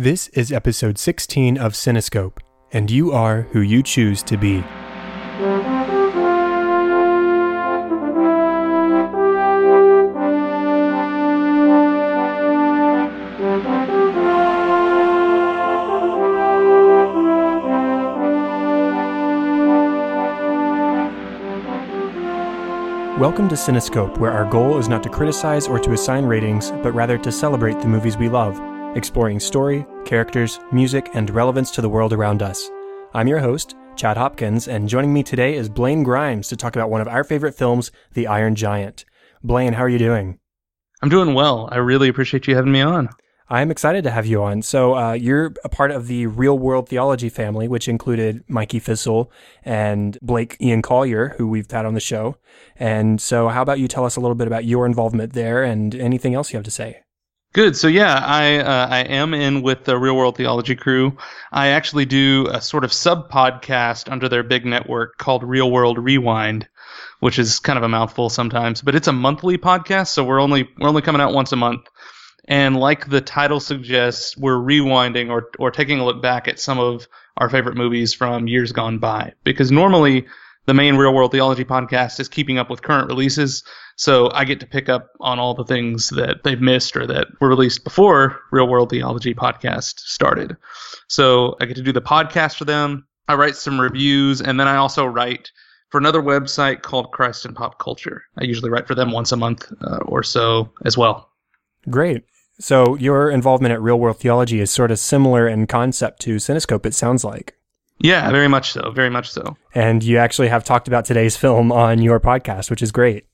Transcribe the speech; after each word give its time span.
This 0.00 0.28
is 0.28 0.50
episode 0.50 0.96
16 0.96 1.58
of 1.58 1.74
Cinescope, 1.74 2.38
and 2.72 2.90
you 2.90 3.12
are 3.12 3.42
who 3.52 3.60
you 3.60 3.82
choose 3.82 4.22
to 4.22 4.38
be. 4.38 4.60
Welcome 23.20 23.50
to 23.50 23.54
Cinescope, 23.54 24.16
where 24.16 24.32
our 24.32 24.48
goal 24.48 24.78
is 24.78 24.88
not 24.88 25.02
to 25.02 25.10
criticize 25.10 25.68
or 25.68 25.78
to 25.78 25.92
assign 25.92 26.24
ratings, 26.24 26.70
but 26.70 26.92
rather 26.92 27.18
to 27.18 27.30
celebrate 27.30 27.78
the 27.80 27.86
movies 27.86 28.16
we 28.16 28.30
love, 28.30 28.58
exploring 28.96 29.38
story, 29.38 29.86
characters, 30.10 30.58
music, 30.72 31.08
and 31.14 31.30
relevance 31.30 31.70
to 31.70 31.80
the 31.80 31.88
world 31.88 32.12
around 32.12 32.42
us. 32.42 32.68
I'm 33.14 33.28
your 33.28 33.38
host, 33.38 33.76
Chad 33.94 34.16
Hopkins, 34.16 34.66
and 34.66 34.88
joining 34.88 35.12
me 35.12 35.22
today 35.22 35.54
is 35.54 35.68
Blaine 35.68 36.02
Grimes 36.02 36.48
to 36.48 36.56
talk 36.56 36.74
about 36.74 36.90
one 36.90 37.00
of 37.00 37.06
our 37.06 37.22
favorite 37.22 37.54
films, 37.54 37.92
The 38.14 38.26
Iron 38.26 38.56
Giant. 38.56 39.04
Blaine, 39.44 39.74
how 39.74 39.84
are 39.84 39.88
you 39.88 40.00
doing? 40.00 40.40
I'm 41.00 41.10
doing 41.10 41.32
well. 41.32 41.68
I 41.70 41.76
really 41.76 42.08
appreciate 42.08 42.48
you 42.48 42.56
having 42.56 42.72
me 42.72 42.80
on. 42.80 43.08
I'm 43.48 43.70
excited 43.70 44.02
to 44.02 44.10
have 44.10 44.26
you 44.26 44.42
on. 44.42 44.62
So, 44.62 44.96
uh, 44.96 45.12
you're 45.12 45.54
a 45.62 45.68
part 45.68 45.92
of 45.92 46.08
the 46.08 46.26
Reel 46.26 46.58
World 46.58 46.88
Theology 46.88 47.28
family, 47.28 47.68
which 47.68 47.86
included 47.86 48.42
Mikey 48.48 48.80
Fissel 48.80 49.28
and 49.64 50.18
Blake 50.22 50.56
Ian 50.60 50.82
Collier, 50.82 51.36
who 51.38 51.46
we've 51.46 51.70
had 51.70 51.86
on 51.86 51.94
the 51.94 52.00
show. 52.00 52.36
And 52.74 53.20
so, 53.20 53.46
how 53.46 53.62
about 53.62 53.78
you 53.78 53.86
tell 53.86 54.04
us 54.04 54.16
a 54.16 54.20
little 54.20 54.34
bit 54.34 54.48
about 54.48 54.64
your 54.64 54.86
involvement 54.86 55.34
there 55.34 55.62
and 55.62 55.94
anything 55.94 56.34
else 56.34 56.52
you 56.52 56.56
have 56.56 56.64
to 56.64 56.70
say? 56.72 57.04
Good. 57.52 57.76
So 57.76 57.88
yeah, 57.88 58.14
I 58.14 58.58
uh, 58.58 58.86
I 58.88 59.00
am 59.00 59.34
in 59.34 59.62
with 59.62 59.82
the 59.84 59.98
Reel 59.98 60.16
World 60.16 60.36
Theology 60.36 60.76
crew. 60.76 61.16
I 61.50 61.68
actually 61.68 62.04
do 62.04 62.46
a 62.48 62.60
sort 62.60 62.84
of 62.84 62.92
sub 62.92 63.28
podcast 63.28 64.10
under 64.10 64.28
their 64.28 64.44
big 64.44 64.64
network 64.64 65.18
called 65.18 65.42
Reel 65.42 65.68
World 65.68 65.98
Rewind, 65.98 66.68
which 67.18 67.40
is 67.40 67.58
kind 67.58 67.76
of 67.76 67.82
a 67.82 67.88
mouthful 67.88 68.30
sometimes, 68.30 68.82
but 68.82 68.94
it's 68.94 69.08
a 69.08 69.12
monthly 69.12 69.58
podcast, 69.58 70.08
so 70.08 70.22
we're 70.22 70.40
only 70.40 70.68
we're 70.78 70.88
only 70.88 71.02
coming 71.02 71.20
out 71.20 71.34
once 71.34 71.50
a 71.50 71.56
month. 71.56 71.88
And 72.46 72.76
like 72.76 73.08
the 73.08 73.20
title 73.20 73.58
suggests, 73.58 74.36
we're 74.36 74.56
rewinding 74.56 75.30
or, 75.30 75.50
or 75.58 75.72
taking 75.72 75.98
a 75.98 76.04
look 76.04 76.22
back 76.22 76.46
at 76.46 76.60
some 76.60 76.78
of 76.78 77.08
our 77.36 77.50
favorite 77.50 77.76
movies 77.76 78.14
from 78.14 78.46
years 78.46 78.70
gone 78.70 78.98
by. 78.98 79.32
Because 79.42 79.72
normally 79.72 80.26
the 80.66 80.74
main 80.74 80.96
reel 80.96 81.12
world 81.12 81.32
theology 81.32 81.64
podcast 81.64 82.20
is 82.20 82.28
keeping 82.28 82.58
up 82.58 82.70
with 82.70 82.82
current 82.82 83.08
releases. 83.08 83.64
So 84.00 84.30
I 84.32 84.46
get 84.46 84.60
to 84.60 84.66
pick 84.66 84.88
up 84.88 85.10
on 85.20 85.38
all 85.38 85.52
the 85.52 85.62
things 85.62 86.08
that 86.08 86.42
they've 86.42 86.58
missed 86.58 86.96
or 86.96 87.06
that 87.06 87.26
were 87.38 87.50
released 87.50 87.84
before 87.84 88.40
reel 88.50 88.66
world 88.66 88.88
theology 88.88 89.34
podcast 89.34 89.98
started. 89.98 90.56
So 91.08 91.54
I 91.60 91.66
get 91.66 91.76
to 91.76 91.82
do 91.82 91.92
the 91.92 92.00
podcast 92.00 92.56
for 92.56 92.64
them. 92.64 93.06
I 93.28 93.34
write 93.34 93.56
some 93.56 93.78
reviews 93.78 94.40
and 94.40 94.58
then 94.58 94.66
I 94.68 94.76
also 94.76 95.04
write 95.04 95.50
for 95.90 95.98
another 95.98 96.22
website 96.22 96.80
called 96.80 97.12
Christ 97.12 97.44
and 97.44 97.54
Pop 97.54 97.78
Culture. 97.78 98.24
I 98.38 98.44
usually 98.44 98.70
write 98.70 98.86
for 98.86 98.94
them 98.94 99.12
once 99.12 99.32
a 99.32 99.36
month 99.36 99.70
uh, 99.82 99.98
or 100.06 100.22
so 100.22 100.72
as 100.86 100.96
well. 100.96 101.30
Great. 101.90 102.24
So 102.58 102.94
your 102.94 103.30
involvement 103.30 103.74
at 103.74 103.82
Reel 103.82 104.00
World 104.00 104.18
Theology 104.18 104.60
is 104.60 104.70
sort 104.70 104.90
of 104.90 104.98
similar 104.98 105.46
in 105.46 105.66
concept 105.66 106.22
to 106.22 106.36
Cinescope, 106.36 106.86
it 106.86 106.94
sounds 106.94 107.22
like. 107.22 107.54
Yeah, 107.98 108.30
very 108.30 108.48
much 108.48 108.72
so. 108.72 108.92
Very 108.92 109.10
much 109.10 109.30
so. 109.30 109.58
And 109.74 110.02
you 110.02 110.16
actually 110.16 110.48
have 110.48 110.64
talked 110.64 110.88
about 110.88 111.04
today's 111.04 111.36
film 111.44 111.70
on 111.70 112.00
your 112.00 112.18
podcast, 112.18 112.70
which 112.70 112.80
is 112.80 112.92
great. 112.92 113.26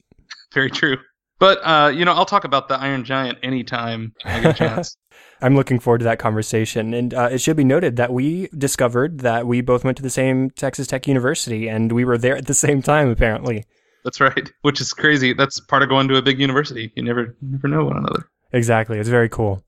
Very 0.57 0.71
true. 0.71 0.97
But 1.39 1.59
uh, 1.59 1.89
you 1.89 2.07
know, 2.07 2.15
I'll 2.15 2.25
talk 2.25 2.45
about 2.45 2.69
the 2.69 2.81
Iron 2.81 3.05
Giant 3.05 3.39
anytime 3.43 4.15
I 4.25 4.41
get 4.41 4.55
a 4.55 4.59
chance. 4.65 4.97
I'm 5.43 5.55
looking 5.55 5.79
forward 5.79 5.99
to 5.99 6.05
that 6.05 6.19
conversation. 6.19 6.95
And 6.95 7.13
uh, 7.13 7.29
it 7.31 7.43
should 7.43 7.59
be 7.59 7.65
noted 7.65 7.97
that 7.97 8.11
we 8.11 8.49
discovered 8.57 9.21
that 9.21 9.47
we 9.47 9.61
both 9.61 9.85
went 9.85 9.99
to 9.99 10.03
the 10.03 10.09
same 10.09 10.49
Texas 10.49 10.87
Tech 10.87 11.07
University, 11.07 11.69
and 11.69 11.93
we 11.93 12.07
were 12.07 12.17
there 12.17 12.35
at 12.35 12.47
the 12.47 12.55
same 12.55 12.81
time, 12.81 13.11
apparently. 13.11 13.67
That's 14.03 14.19
right. 14.19 14.51
Which 14.63 14.81
is 14.81 14.95
crazy. 14.95 15.35
That's 15.35 15.61
part 15.61 15.83
of 15.83 15.91
going 15.91 16.09
to 16.09 16.17
a 16.17 16.23
big 16.23 16.41
university. 16.41 16.91
You 16.97 17.03
never, 17.03 17.37
never 17.43 17.69
know 17.69 17.85
one 17.85 17.99
another. 17.99 18.31
Exactly. 18.55 18.99
It's 18.99 19.11
very 19.11 19.29
cool. 19.29 19.63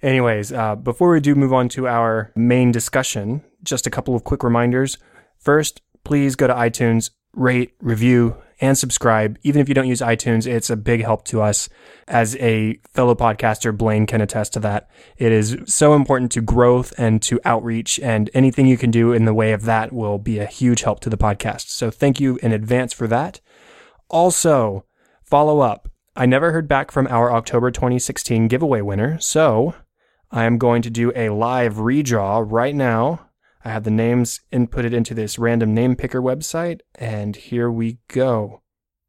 Anyways, 0.00 0.50
uh, 0.50 0.76
before 0.76 1.10
we 1.10 1.20
do 1.20 1.34
move 1.34 1.52
on 1.52 1.68
to 1.70 1.86
our 1.88 2.32
main 2.34 2.72
discussion, 2.72 3.44
just 3.62 3.86
a 3.86 3.90
couple 3.90 4.16
of 4.16 4.24
quick 4.24 4.42
reminders. 4.42 4.96
First, 5.38 5.82
please 6.04 6.36
go 6.36 6.46
to 6.46 6.54
iTunes, 6.54 7.10
rate, 7.34 7.74
review, 7.82 8.36
and 8.62 8.78
subscribe. 8.78 9.38
Even 9.42 9.60
if 9.60 9.68
you 9.68 9.74
don't 9.74 9.88
use 9.88 10.00
iTunes, 10.00 10.46
it's 10.46 10.70
a 10.70 10.76
big 10.76 11.02
help 11.02 11.24
to 11.26 11.42
us. 11.42 11.68
As 12.06 12.36
a 12.36 12.78
fellow 12.94 13.14
podcaster, 13.14 13.76
Blaine 13.76 14.06
can 14.06 14.20
attest 14.20 14.52
to 14.54 14.60
that. 14.60 14.88
It 15.18 15.32
is 15.32 15.58
so 15.66 15.94
important 15.94 16.30
to 16.32 16.40
growth 16.40 16.94
and 16.96 17.20
to 17.22 17.40
outreach, 17.44 17.98
and 18.00 18.30
anything 18.32 18.66
you 18.66 18.78
can 18.78 18.92
do 18.92 19.12
in 19.12 19.24
the 19.24 19.34
way 19.34 19.52
of 19.52 19.64
that 19.64 19.92
will 19.92 20.18
be 20.18 20.38
a 20.38 20.46
huge 20.46 20.82
help 20.82 21.00
to 21.00 21.10
the 21.10 21.18
podcast. 21.18 21.68
So 21.70 21.90
thank 21.90 22.20
you 22.20 22.38
in 22.42 22.52
advance 22.52 22.92
for 22.92 23.08
that. 23.08 23.40
Also, 24.08 24.86
follow 25.24 25.60
up. 25.60 25.88
I 26.14 26.26
never 26.26 26.52
heard 26.52 26.68
back 26.68 26.92
from 26.92 27.08
our 27.08 27.32
October 27.32 27.70
2016 27.70 28.46
giveaway 28.46 28.80
winner, 28.80 29.18
so 29.18 29.74
I 30.30 30.44
am 30.44 30.56
going 30.56 30.82
to 30.82 30.90
do 30.90 31.12
a 31.16 31.30
live 31.30 31.74
redraw 31.74 32.46
right 32.48 32.74
now. 32.74 33.28
I 33.64 33.70
have 33.70 33.84
the 33.84 33.90
names 33.90 34.40
inputted 34.52 34.92
into 34.92 35.14
this 35.14 35.38
random 35.38 35.74
name 35.74 35.96
picker 35.96 36.20
website, 36.20 36.80
and 36.94 37.36
here 37.36 37.70
we 37.70 37.98
go. 38.08 38.62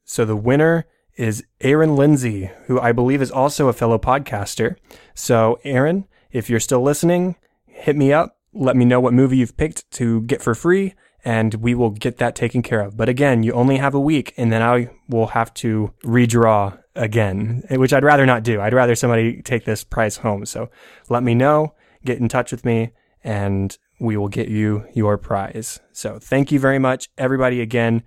So 0.06 0.25
the 0.25 0.36
winner 0.36 0.86
is 1.16 1.44
Aaron 1.62 1.96
Lindsay, 1.96 2.52
who 2.66 2.80
I 2.80 2.91
believe 2.91 3.22
is 3.22 3.31
also 3.31 3.68
a 3.68 3.74
fellow 3.74 3.97
podcaster. 3.97 4.75
So, 5.14 5.59
Aaron, 5.64 6.08
if 6.31 6.50
you're 6.50 6.59
still 6.59 6.81
listening, 6.81 7.36
hit 7.66 7.96
me 7.96 8.12
up. 8.12 8.38
Let 8.53 8.75
me 8.75 8.86
know 8.86 9.00
what 9.00 9.14
movie 9.14 9.38
you've 9.38 9.58
picked 9.58 9.90
to 9.91 10.22
get 10.22 10.41
for 10.41 10.53
free, 10.56 10.94
and 11.25 11.56
we 11.56 11.74
will 11.74 11.90
get 11.90 12.18
that 12.18 12.35
taken 12.35 12.62
care 12.62 12.81
of. 12.81 12.97
But 12.97 13.09
again, 13.09 13.44
you 13.44 13.53
only 13.53 13.78
have 13.78 13.96
a 13.96 14.00
week, 14.00 14.34
and 14.38 14.52
then 14.52 14.62
I 14.62 14.90
will 15.09 15.28
have 15.28 15.53
to 15.56 15.94
redraw 16.03 16.78
again, 16.96 17.64
eh, 17.70 17.78
which 17.78 17.94
I'd 17.94 18.03
rather 18.03 18.25
not 18.25 18.44
do. 18.44 18.62
I'd 18.62 18.74
rather 18.74 18.96
somebody 18.96 19.41
take 19.41 19.66
this 19.66 19.84
prize 19.84 20.18
home. 20.18 20.46
So 20.46 20.70
let 21.09 21.24
me 21.24 21.34
know, 21.34 21.74
get 22.06 22.20
in 22.20 22.30
touch 22.30 22.52
with 22.52 22.66
me, 22.66 22.91
and 23.24 23.75
we 24.03 24.18
will 24.18 24.28
get 24.28 24.50
you 24.50 24.86
your 24.94 25.18
prize. 25.18 25.80
So 25.94 26.19
thank 26.19 26.52
you 26.52 26.59
very 26.59 26.78
much, 26.78 27.09
everybody. 27.18 27.62
Again, 27.62 28.03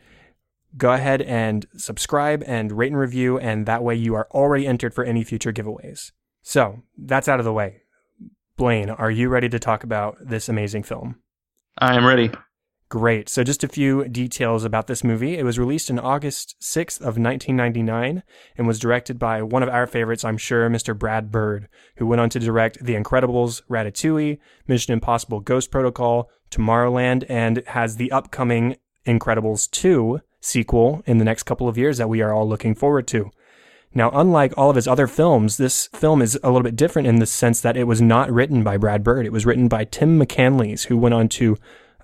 go 0.77 0.93
ahead 0.93 1.23
and 1.23 1.67
subscribe 1.75 2.45
and 2.47 2.71
rate 2.71 2.93
and 2.93 2.99
review, 2.99 3.39
and 3.39 3.65
that 3.65 3.83
way 3.83 3.95
you 3.95 4.15
are 4.15 4.29
already 4.31 4.67
entered 4.67 4.93
for 4.93 5.05
any 5.05 5.25
future 5.25 5.53
giveaways. 5.53 6.13
So 6.43 6.83
that's 6.99 7.29
out 7.29 7.39
of 7.39 7.47
the 7.47 7.53
way. 7.53 7.83
Blaine, 8.59 8.91
are 8.91 9.11
you 9.11 9.31
ready 9.31 9.49
to 9.49 9.59
talk 9.59 9.85
about 9.85 10.19
this 10.21 10.51
amazing 10.51 10.83
film? 10.83 11.17
I 11.79 11.97
am 11.97 12.05
ready. 12.05 12.31
Great. 12.89 13.29
So 13.29 13.43
just 13.43 13.65
a 13.65 13.69
few 13.69 14.07
details 14.07 14.63
about 14.63 14.87
this 14.87 15.03
movie. 15.03 15.37
It 15.37 15.45
was 15.45 15.59
released 15.59 15.91
in 15.91 15.99
August 15.99 16.55
6th 16.61 17.01
of 17.01 17.19
1999 17.19 18.23
and 18.57 18.67
was 18.67 18.79
directed 18.79 19.19
by 19.19 19.43
one 19.43 19.65
of 19.65 19.69
our 19.69 19.89
favorites, 19.89 20.25
I'm 20.25 20.39
sure, 20.39 20.71
Mr. 20.71 20.97
Brad 20.97 21.33
Bird, 21.33 21.69
who 21.97 22.07
went 22.07 22.21
on 22.21 22.31
to 22.31 22.39
direct 22.39 22.85
The 22.85 22.95
Incredibles, 22.95 23.63
Ratatouille, 23.69 24.39
Mission 24.69 24.93
Impossible 24.93 25.41
Ghost 25.41 25.73
Protocol, 25.73 26.31
Tomorrowland, 26.49 27.25
and 27.29 27.65
has 27.67 27.97
the 27.97 28.13
upcoming 28.13 28.77
Incredibles 29.05 29.69
2 29.73 30.21
sequel 30.41 31.03
in 31.07 31.19
the 31.19 31.25
next 31.25 31.43
couple 31.43 31.67
of 31.67 31.77
years 31.77 31.99
that 31.99 32.09
we 32.09 32.23
are 32.23 32.33
all 32.33 32.49
looking 32.49 32.77
forward 32.77 33.09
to. 33.09 33.33
Now, 33.95 34.11
unlike 34.13 34.53
all 34.57 34.71
of 34.71 34.77
his 34.77 34.87
other 34.87 35.09
films, 35.09 35.57
this 35.57 35.89
film 35.93 36.23
is 36.23 36.39
a 36.45 36.51
little 36.51 36.63
bit 36.63 36.77
different 36.77 37.09
in 37.09 37.19
the 37.19 37.27
sense 37.27 37.61
that 37.63 37.77
it 37.77 37.85
was 37.85 38.01
not 38.01 38.31
written 38.31 38.63
by 38.63 38.77
Brad 38.77 39.03
Bird. 39.03 39.27
It 39.27 39.33
was 39.33 39.47
written 39.47 39.67
by 39.67 39.85
Tim 39.85 40.21
McCanlies, 40.21 40.87
who 40.87 40.97
went 40.97 41.15
on 41.15 41.29
to 41.31 41.57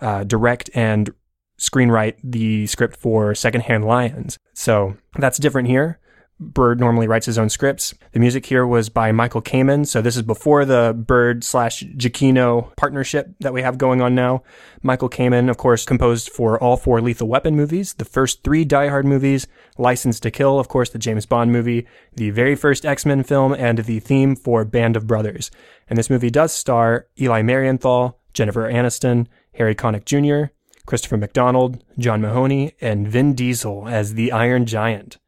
uh, 0.03 0.25
direct 0.25 0.69
and 0.75 1.15
screenwrite 1.59 2.17
the 2.23 2.67
script 2.67 2.97
for 2.97 3.35
Secondhand 3.35 3.85
Lions. 3.85 4.39
So 4.53 4.97
that's 5.17 5.39
different 5.39 5.69
here. 5.69 6.01
Bird 6.41 6.81
normally 6.81 7.07
writes 7.07 7.27
his 7.27 7.39
own 7.39 7.49
scripts. 7.49 7.95
The 8.13 8.19
music 8.19 8.47
here 8.47 8.67
was 8.67 8.89
by 8.89 9.13
Michael 9.13 9.43
Kamen. 9.43 9.87
So 9.87 10.03
this 10.03 10.17
is 10.17 10.23
before 10.23 10.65
the 10.65 10.93
Bird 10.93 11.45
slash 11.45 11.85
Giacchino 11.97 12.75
partnership 12.75 13.33
that 13.41 13.53
we 13.53 13.63
have 13.63 13.79
going 13.79 14.01
on 14.01 14.17
now. 14.17 14.43
Michael 14.83 15.09
Kamen, 15.09 15.49
of 15.49 15.57
course, 15.57 15.85
composed 15.85 16.31
for 16.31 16.61
all 16.61 16.77
four 16.77 17.01
Lethal 17.01 17.29
Weapon 17.29 17.55
movies, 17.55 17.95
the 17.95 18.05
first 18.05 18.43
three 18.43 18.65
Die 18.65 18.89
Hard 18.89 19.07
movies, 19.07 19.47
License 19.79 20.19
to 20.21 20.33
Kill, 20.33 20.59
of 20.59 20.67
course, 20.67 20.91
the 20.91 20.99
James 20.99 21.27
Bond 21.27 21.53
movie, 21.53 21.87
the 22.17 22.31
very 22.31 22.57
first 22.57 22.85
X-Men 22.85 23.23
film, 23.23 23.55
and 23.55 23.79
the 23.79 24.01
theme 24.01 24.35
for 24.35 24.65
Band 24.65 24.97
of 24.97 25.07
Brothers. 25.07 25.51
And 25.89 25.97
this 25.97 26.11
movie 26.11 26.31
does 26.31 26.53
star 26.53 27.07
Eli 27.21 27.43
Marienthal, 27.43 28.17
Jennifer 28.33 28.69
Aniston, 28.69 29.29
Harry 29.55 29.75
Connick 29.75 30.05
Jr., 30.05 30.53
Christopher 30.87 31.17
McDonald, 31.17 31.83
John 31.99 32.21
Mahoney, 32.21 32.73
and 32.81 33.07
Vin 33.07 33.35
Diesel 33.35 33.87
as 33.89 34.15
the 34.15 34.33
Iron 34.33 34.67
Giant. 34.67 35.19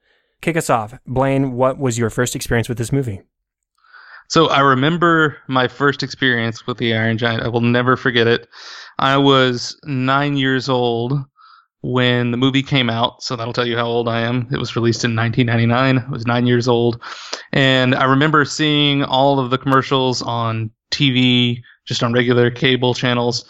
Kick 0.40 0.56
us 0.56 0.68
off. 0.68 0.94
Blaine, 1.06 1.52
what 1.52 1.78
was 1.78 1.98
your 1.98 2.10
first 2.10 2.34
experience 2.34 2.68
with 2.68 2.78
this 2.78 2.92
movie? 2.92 3.22
So 4.28 4.48
I 4.48 4.60
remember 4.60 5.36
my 5.48 5.68
first 5.68 6.02
experience 6.02 6.66
with 6.66 6.78
the 6.78 6.94
Iron 6.94 7.18
Giant. 7.18 7.42
I 7.42 7.48
will 7.48 7.60
never 7.60 7.96
forget 7.96 8.26
it. 8.26 8.48
I 8.98 9.16
was 9.16 9.78
nine 9.84 10.36
years 10.36 10.68
old 10.68 11.12
when 11.82 12.30
the 12.30 12.38
movie 12.38 12.62
came 12.62 12.88
out, 12.88 13.22
so 13.22 13.36
that'll 13.36 13.52
tell 13.52 13.66
you 13.66 13.76
how 13.76 13.86
old 13.86 14.08
I 14.08 14.20
am. 14.20 14.48
It 14.50 14.58
was 14.58 14.74
released 14.74 15.04
in 15.04 15.14
1999. 15.14 16.06
I 16.08 16.10
was 16.10 16.26
nine 16.26 16.46
years 16.46 16.66
old, 16.66 17.00
and 17.52 17.94
I 17.94 18.04
remember 18.04 18.46
seeing 18.46 19.04
all 19.04 19.38
of 19.38 19.50
the 19.50 19.58
commercials 19.58 20.22
on 20.22 20.70
TV 20.90 21.60
just 21.86 22.02
on 22.02 22.14
regular 22.14 22.50
cable 22.50 22.94
channels. 22.94 23.44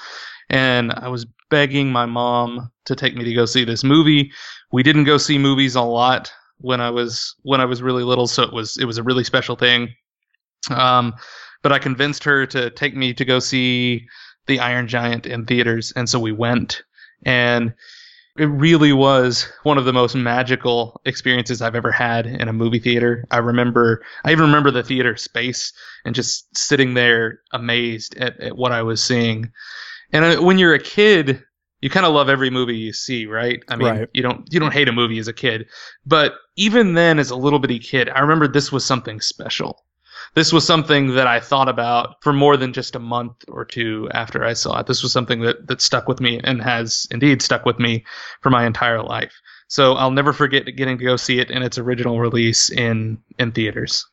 And 0.51 0.93
I 0.93 1.09
was 1.09 1.27
begging 1.51 1.91
my 1.91 2.07
mom 2.07 2.71
to 2.87 2.97
take 2.97 3.15
me 3.15 3.25
to 3.25 3.35
go 3.35 3.47
see 3.47 3.65
this 3.65 3.85
movie. 3.85 4.33
We 4.73 4.83
didn't 4.83 5.05
go 5.05 5.19
see 5.19 5.39
movies 5.39 5.75
a 5.75 5.83
lot 5.83 6.33
when 6.59 6.81
I 6.81 6.91
was 6.91 7.35
when 7.43 7.61
I 7.61 7.65
was 7.65 7.83
really 7.83 8.05
little, 8.05 8.27
so 8.27 8.43
it 8.43 8.53
was 8.53 8.77
it 8.79 8.85
was 8.85 8.99
a 8.99 9.03
really 9.03 9.25
special 9.25 9.57
thing. 9.57 9.95
Um, 10.71 11.15
but 11.63 11.73
I 11.73 11.79
convinced 11.79 12.25
her 12.25 12.47
to 12.47 12.71
take 12.71 12.97
me 12.97 13.15
to 13.15 13.25
go 13.25 13.39
see 13.39 14.07
the 14.47 14.61
Iron 14.61 14.87
Giant 14.87 15.27
in 15.27 15.47
theaters, 15.47 15.93
and 15.97 16.09
so 16.09 16.19
we 16.19 16.33
went. 16.33 16.83
And 17.25 17.75
it 18.37 18.47
really 18.47 18.93
was 18.93 19.47
one 19.63 19.79
of 19.79 19.85
the 19.85 19.93
most 19.93 20.17
magical 20.17 21.01
experiences 21.05 21.63
I've 21.63 21.77
ever 21.77 21.93
had 21.93 22.27
in 22.27 22.49
a 22.49 22.53
movie 22.53 22.81
theater. 22.81 23.25
I 23.31 23.39
remember, 23.39 24.03
I 24.25 24.33
even 24.33 24.47
remember 24.47 24.73
the 24.73 24.83
theater 24.83 25.17
space 25.17 25.73
and 26.05 26.15
just 26.15 26.57
sitting 26.57 26.95
there 26.95 27.41
amazed 27.53 28.17
at, 28.17 28.39
at 28.41 28.57
what 28.57 28.73
I 28.73 28.83
was 28.83 29.03
seeing. 29.03 29.53
And 30.13 30.25
uh, 30.25 30.43
when 30.43 30.59
you're 30.59 30.75
a 30.75 30.79
kid, 30.79 31.43
you 31.81 31.91
kind 31.91 32.07
of 32.07 32.15
love 32.15 32.29
every 32.29 32.51
movie 32.51 32.77
you 32.77 32.93
see, 32.93 33.27
right? 33.27 33.63
I 33.69 33.77
mean, 33.77 33.89
Right. 33.89 34.09
you 34.13 34.23
don't 34.23 34.51
you 34.53 34.59
don't 34.61 34.73
hate 34.73 34.89
a 34.89 34.93
movie 34.93 35.19
as 35.19 35.29
a 35.29 35.33
kid, 35.33 35.67
but 36.07 36.35
even 36.57 36.95
then, 36.95 37.19
as 37.19 37.31
a 37.31 37.37
little 37.37 37.59
bitty 37.59 37.79
kid, 37.79 38.09
I 38.09 38.21
remember 38.21 38.49
this 38.49 38.73
was 38.73 38.85
something 38.85 39.21
special. 39.21 39.85
This 40.35 40.53
was 40.53 40.67
something 40.67 41.15
that 41.15 41.27
I 41.27 41.39
thought 41.41 41.69
about 41.69 42.17
for 42.23 42.33
more 42.33 42.57
than 42.57 42.73
just 42.73 42.97
a 42.97 42.99
month 42.99 43.45
or 43.49 43.65
two 43.65 44.09
after 44.13 44.45
I 44.45 44.55
saw 44.55 44.81
it. 44.81 44.87
This 44.87 45.03
was 45.03 45.13
something 45.13 45.41
that 45.43 45.67
that 45.69 45.81
stuck 45.81 46.09
with 46.09 46.21
me 46.21 46.41
and 46.43 46.63
has 46.63 47.07
indeed 47.11 47.43
stuck 47.43 47.67
with 47.67 47.79
me 47.79 48.05
for 48.41 48.51
my 48.51 48.65
entire 48.67 49.03
life. 49.03 49.35
So 49.69 49.93
I'll 49.95 50.11
never 50.11 50.33
forget 50.33 50.65
getting 50.77 50.99
to 50.99 51.05
go 51.05 51.17
see 51.17 51.39
it 51.41 51.51
in 51.51 51.63
its 51.63 51.79
original 51.79 52.19
release 52.21 52.71
in 52.71 53.19
in 53.39 53.53
theaters. 53.53 54.07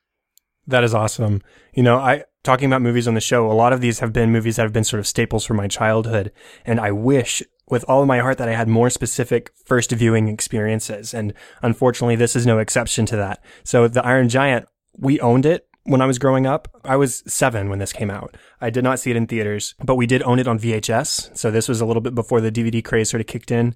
That 0.68 0.84
is 0.84 0.94
awesome. 0.94 1.42
You 1.74 1.84
know, 1.84 1.98
I 1.98 2.24
talking 2.44 2.68
about 2.68 2.82
movies 2.82 3.08
on 3.08 3.14
the 3.14 3.22
show, 3.22 3.52
a 3.52 3.54
lot 3.54 3.74
of 3.74 3.82
these 3.82 4.00
have 4.00 4.14
been 4.14 4.32
movies 4.32 4.56
that 4.56 4.64
have 4.64 4.74
been 4.74 4.84
sort 4.84 5.00
of 5.00 5.08
staples 5.08 5.46
from 5.46 5.58
my 5.58 5.68
childhood, 5.68 6.32
and 6.66 6.80
I 6.80 6.92
wish 6.92 7.44
with 7.68 7.84
all 7.86 8.02
of 8.02 8.08
my 8.08 8.20
heart 8.20 8.38
that 8.38 8.50
I 8.50 8.54
had 8.54 8.68
more 8.68 8.90
specific 8.90 9.52
first 9.66 9.92
viewing 9.92 10.28
experiences, 10.28 11.14
and 11.14 11.34
unfortunately 11.62 12.16
this 12.16 12.36
is 12.36 12.46
no 12.46 12.60
exception 12.60 13.06
to 13.08 13.16
that. 13.18 13.44
So 13.64 13.88
The 13.88 14.06
Iron 14.06 14.30
Giant, 14.30 14.68
we 14.98 15.20
owned 15.20 15.46
it 15.46 15.68
when 15.84 16.02
I 16.02 16.06
was 16.06 16.20
growing 16.20 16.46
up. 16.46 16.68
I 16.84 16.96
was 16.96 17.24
7 17.28 17.70
when 17.70 17.80
this 17.80 17.94
came 17.94 18.12
out. 18.12 18.36
I 18.60 18.70
did 18.70 18.84
not 18.84 19.00
see 19.00 19.12
it 19.12 19.18
in 19.18 19.28
theaters, 19.28 19.76
but 19.84 19.96
we 19.96 20.06
did 20.06 20.22
own 20.24 20.40
it 20.40 20.48
on 20.48 20.60
VHS. 20.60 21.38
So 21.38 21.50
this 21.50 21.70
was 21.70 21.82
a 21.82 21.86
little 21.86 22.02
bit 22.02 22.14
before 22.14 22.42
the 22.42 22.52
DVD 22.52 22.84
craze 22.84 23.10
sort 23.10 23.22
of 23.22 23.28
kicked 23.28 23.52
in. 23.52 23.76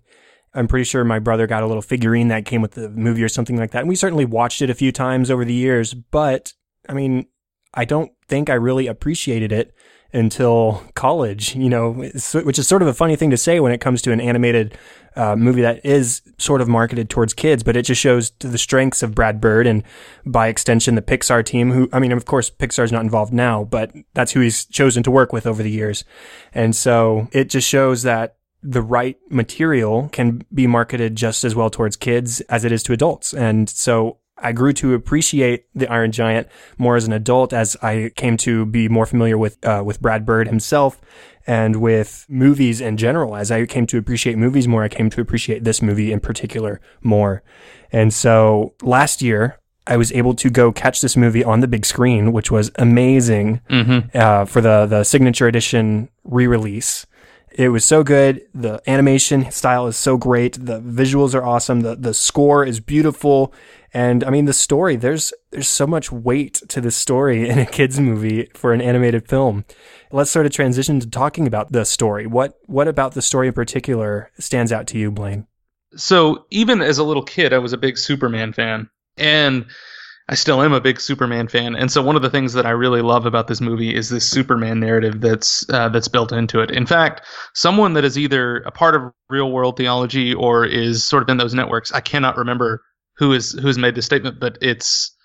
I'm 0.54 0.68
pretty 0.68 0.86
sure 0.86 1.04
my 1.04 1.20
brother 1.20 1.48
got 1.48 1.64
a 1.64 1.68
little 1.68 1.82
figurine 1.82 2.30
that 2.30 2.46
came 2.46 2.62
with 2.62 2.72
the 2.72 2.90
movie 2.90 3.24
or 3.24 3.30
something 3.30 3.58
like 3.58 3.72
that. 3.72 3.80
And 3.80 3.90
we 3.90 3.96
certainly 3.96 4.26
watched 4.26 4.62
it 4.62 4.70
a 4.70 4.76
few 4.76 4.92
times 4.92 5.32
over 5.32 5.46
the 5.46 5.54
years, 5.54 5.94
but 5.94 6.54
I 6.90 6.94
mean, 6.94 7.28
I 7.74 7.86
don't 7.86 8.12
think 8.28 8.50
I 8.50 8.54
really 8.54 8.88
appreciated 8.88 9.52
it 9.52 9.74
until 10.14 10.82
college, 10.94 11.56
you 11.56 11.70
know, 11.70 11.92
which 11.92 12.58
is 12.58 12.68
sort 12.68 12.82
of 12.82 12.88
a 12.88 12.94
funny 12.94 13.18
thing 13.18 13.32
to 13.32 13.38
say 13.38 13.60
when 13.60 13.74
it 13.74 13.82
comes 13.82 14.02
to 14.02 14.14
an 14.14 14.22
animated 14.22 14.78
uh, 15.18 15.36
movie 15.36 15.62
that 15.62 15.86
is 15.86 16.22
sort 16.38 16.62
of 16.62 16.70
marketed 16.70 17.10
towards 17.10 17.34
kids, 17.34 17.64
but 17.64 17.76
it 17.76 17.84
just 17.84 18.00
shows 18.00 18.32
the 18.40 18.58
strengths 18.58 19.04
of 19.04 19.14
Brad 19.14 19.42
Bird 19.42 19.68
and 19.68 19.84
by 20.26 20.48
extension 20.48 20.96
the 20.96 21.02
Pixar 21.02 21.44
team 21.44 21.72
who, 21.72 21.90
I 21.92 22.00
mean, 22.00 22.14
of 22.14 22.26
course, 22.26 22.50
Pixar's 22.50 22.94
not 22.94 23.04
involved 23.04 23.34
now, 23.34 23.66
but 23.66 23.92
that's 24.14 24.32
who 24.32 24.40
he's 24.40 24.66
chosen 24.66 25.04
to 25.04 25.12
work 25.12 25.34
with 25.34 25.46
over 25.46 25.62
the 25.62 25.72
years. 25.72 26.06
And 26.54 26.76
so 26.76 27.28
it 27.34 27.50
just 27.50 27.68
shows 27.68 28.04
that 28.04 28.38
the 28.64 28.82
right 28.82 29.18
material 29.30 30.10
can 30.12 30.46
be 30.54 30.66
marketed 30.66 31.16
just 31.16 31.44
as 31.44 31.56
well 31.56 31.70
towards 31.70 31.96
kids 31.96 32.42
as 32.42 32.64
it 32.64 32.72
is 32.72 32.84
to 32.84 32.94
adults. 32.94 33.34
And 33.34 33.70
so 33.70 34.18
I 34.38 34.52
grew 34.52 34.74
to 34.74 34.94
appreciate 34.94 35.66
the 35.74 35.88
Iron 35.88 36.12
Giant 36.12 36.48
more 36.78 36.96
as 36.96 37.06
an 37.06 37.14
adult 37.14 37.54
as 37.54 37.78
I 37.82 38.12
came 38.16 38.36
to 38.38 38.66
be 38.66 38.90
more 38.90 39.06
familiar 39.06 39.38
with 39.38 39.64
uh, 39.66 39.82
with 39.86 40.02
Brad 40.02 40.26
Bird 40.26 40.48
himself 40.48 41.00
and 41.48 41.78
with 41.78 42.26
movies 42.28 42.82
in 42.82 42.98
general. 42.98 43.36
As 43.36 43.52
I 43.52 43.66
came 43.66 43.88
to 43.88 43.98
appreciate 43.98 44.38
movies 44.38 44.68
more, 44.68 44.84
I 44.84 44.90
came 44.90 45.10
to 45.12 45.22
appreciate 45.22 45.64
this 45.64 45.82
movie 45.82 46.12
in 46.12 46.20
particular 46.20 46.82
more. 47.02 47.44
And 47.92 48.14
so 48.14 48.74
last 48.82 49.22
year, 49.22 49.60
I 49.88 49.96
was 49.96 50.12
able 50.12 50.34
to 50.36 50.50
go 50.50 50.72
catch 50.72 51.02
this 51.02 51.16
movie 51.16 51.44
on 51.44 51.60
the 51.60 51.68
big 51.68 51.86
screen, 51.86 52.34
which 52.34 52.52
was 52.52 52.72
amazing 52.76 53.62
Mm-hmm. 53.70 54.18
uh, 54.18 54.46
for 54.46 54.60
the 54.60 54.86
the 54.86 55.04
signature 55.04 55.48
edition 55.48 56.10
re-release. 56.24 57.06
It 57.58 57.70
was 57.70 57.86
so 57.86 58.04
good. 58.04 58.42
The 58.54 58.82
animation 58.86 59.50
style 59.50 59.88
is 59.88 59.96
so 59.96 60.18
great. 60.18 60.66
The 60.66 60.82
visuals 60.82 61.34
are 61.34 61.44
awesome. 61.44 61.82
The 61.82 61.96
the 61.96 62.14
score 62.14 62.66
is 62.66 62.82
beautiful. 62.82 63.54
And 63.94 64.26
I 64.26 64.30
mean 64.30 64.44
the 64.44 64.52
story, 64.52 64.98
there's 64.98 65.34
there's 65.52 65.70
so 65.70 65.88
much 65.88 66.12
weight 66.12 66.62
to 66.68 66.82
this 66.82 66.98
story 66.98 67.48
in 67.50 67.58
a 67.58 67.66
kids 67.66 67.98
movie 67.98 68.50
for 68.54 68.74
an 68.74 68.82
animated 68.82 69.30
film. 69.30 69.64
Let's 70.12 70.32
sort 70.32 70.46
of 70.46 70.52
transition 70.52 71.00
to 71.00 71.10
talking 71.10 71.48
about 71.48 71.72
the 71.72 71.86
story. 71.86 72.28
What 72.28 72.60
what 72.66 72.90
about 72.90 73.14
the 73.14 73.22
story 73.22 73.48
in 73.48 73.54
particular 73.54 74.32
stands 74.38 74.74
out 74.74 74.86
to 74.88 74.98
you, 74.98 75.10
Blaine? 75.10 75.48
So 75.96 76.46
even 76.52 76.82
as 76.82 76.98
a 76.98 77.06
little 77.06 77.24
kid, 77.24 77.54
I 77.54 77.60
was 77.60 77.72
a 77.72 77.78
big 77.78 77.98
Superman 77.98 78.52
fan, 78.52 78.90
and 79.16 79.66
I 80.28 80.36
still 80.36 80.62
am 80.64 80.74
a 80.74 80.82
big 80.82 81.00
Superman 81.00 81.48
fan. 81.48 81.76
And 81.76 81.92
so 81.92 82.02
one 82.02 82.16
of 82.16 82.24
the 82.24 82.32
things 82.32 82.54
that 82.54 82.66
I 82.66 82.72
really 82.72 83.02
love 83.02 83.28
about 83.28 83.48
this 83.48 83.62
movie 83.62 83.94
is 83.94 84.10
this 84.10 84.28
Superman 84.28 84.80
narrative 84.80 85.22
that's 85.22 85.70
uh, 85.70 85.90
that's 85.90 86.08
built 86.08 86.32
into 86.32 86.62
it. 86.62 86.72
In 86.72 86.88
fact, 86.88 87.22
someone 87.54 87.94
that 87.94 88.04
is 88.04 88.18
either 88.18 88.58
a 88.62 88.72
part 88.72 88.96
of 88.96 89.12
reel 89.30 89.52
world 89.52 89.78
theology 89.78 90.34
or 90.34 90.66
is 90.66 91.04
sort 91.04 91.22
of 91.22 91.30
in 91.30 91.38
those 91.38 91.54
networks, 91.54 91.92
I 91.92 92.00
cannot 92.00 92.38
remember 92.38 92.82
who 93.18 93.34
is 93.34 93.52
who's 93.52 93.78
made 93.78 93.94
this 93.96 94.06
statement, 94.06 94.40
but 94.40 94.58
it's 94.62 95.16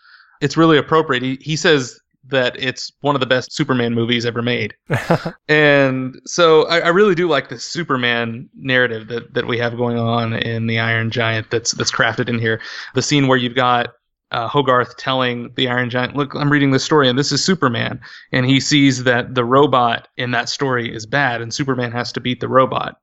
it's 0.42 0.56
really 0.56 0.76
appropriate. 0.76 1.22
He, 1.22 1.38
he 1.40 1.56
says 1.56 1.98
that 2.28 2.54
it's 2.58 2.92
one 3.00 3.16
of 3.16 3.20
the 3.20 3.26
best 3.26 3.52
Superman 3.52 3.94
movies 3.94 4.26
ever 4.26 4.42
made. 4.42 4.74
And 5.48 6.20
so 6.26 6.68
I, 6.68 6.78
I 6.78 6.88
really 6.88 7.16
do 7.16 7.26
like 7.26 7.48
this 7.48 7.64
Superman 7.64 8.48
narrative 8.54 9.08
that, 9.08 9.34
that 9.34 9.48
we 9.48 9.58
have 9.58 9.76
going 9.76 9.98
on 9.98 10.34
in 10.34 10.68
the 10.68 10.78
Iron 10.78 11.10
Giant 11.10 11.50
that's 11.50 11.72
that's 11.72 11.90
crafted 11.90 12.28
in 12.28 12.38
here. 12.38 12.60
The 12.94 13.02
scene 13.02 13.26
where 13.26 13.36
you've 13.36 13.56
got 13.56 13.88
uh, 14.30 14.48
Hogarth 14.48 14.96
telling 14.96 15.52
the 15.54 15.68
Iron 15.68 15.90
Giant, 15.90 16.16
"Look, 16.16 16.34
I'm 16.34 16.50
reading 16.50 16.70
this 16.70 16.84
story, 16.84 17.08
and 17.08 17.18
this 17.18 17.32
is 17.32 17.44
Superman," 17.44 18.00
and 18.32 18.46
he 18.46 18.60
sees 18.60 19.04
that 19.04 19.34
the 19.34 19.44
robot 19.44 20.08
in 20.16 20.30
that 20.32 20.48
story 20.48 20.94
is 20.94 21.06
bad, 21.06 21.40
and 21.40 21.52
Superman 21.52 21.92
has 21.92 22.12
to 22.12 22.20
beat 22.20 22.40
the 22.40 22.48
robot. 22.48 22.96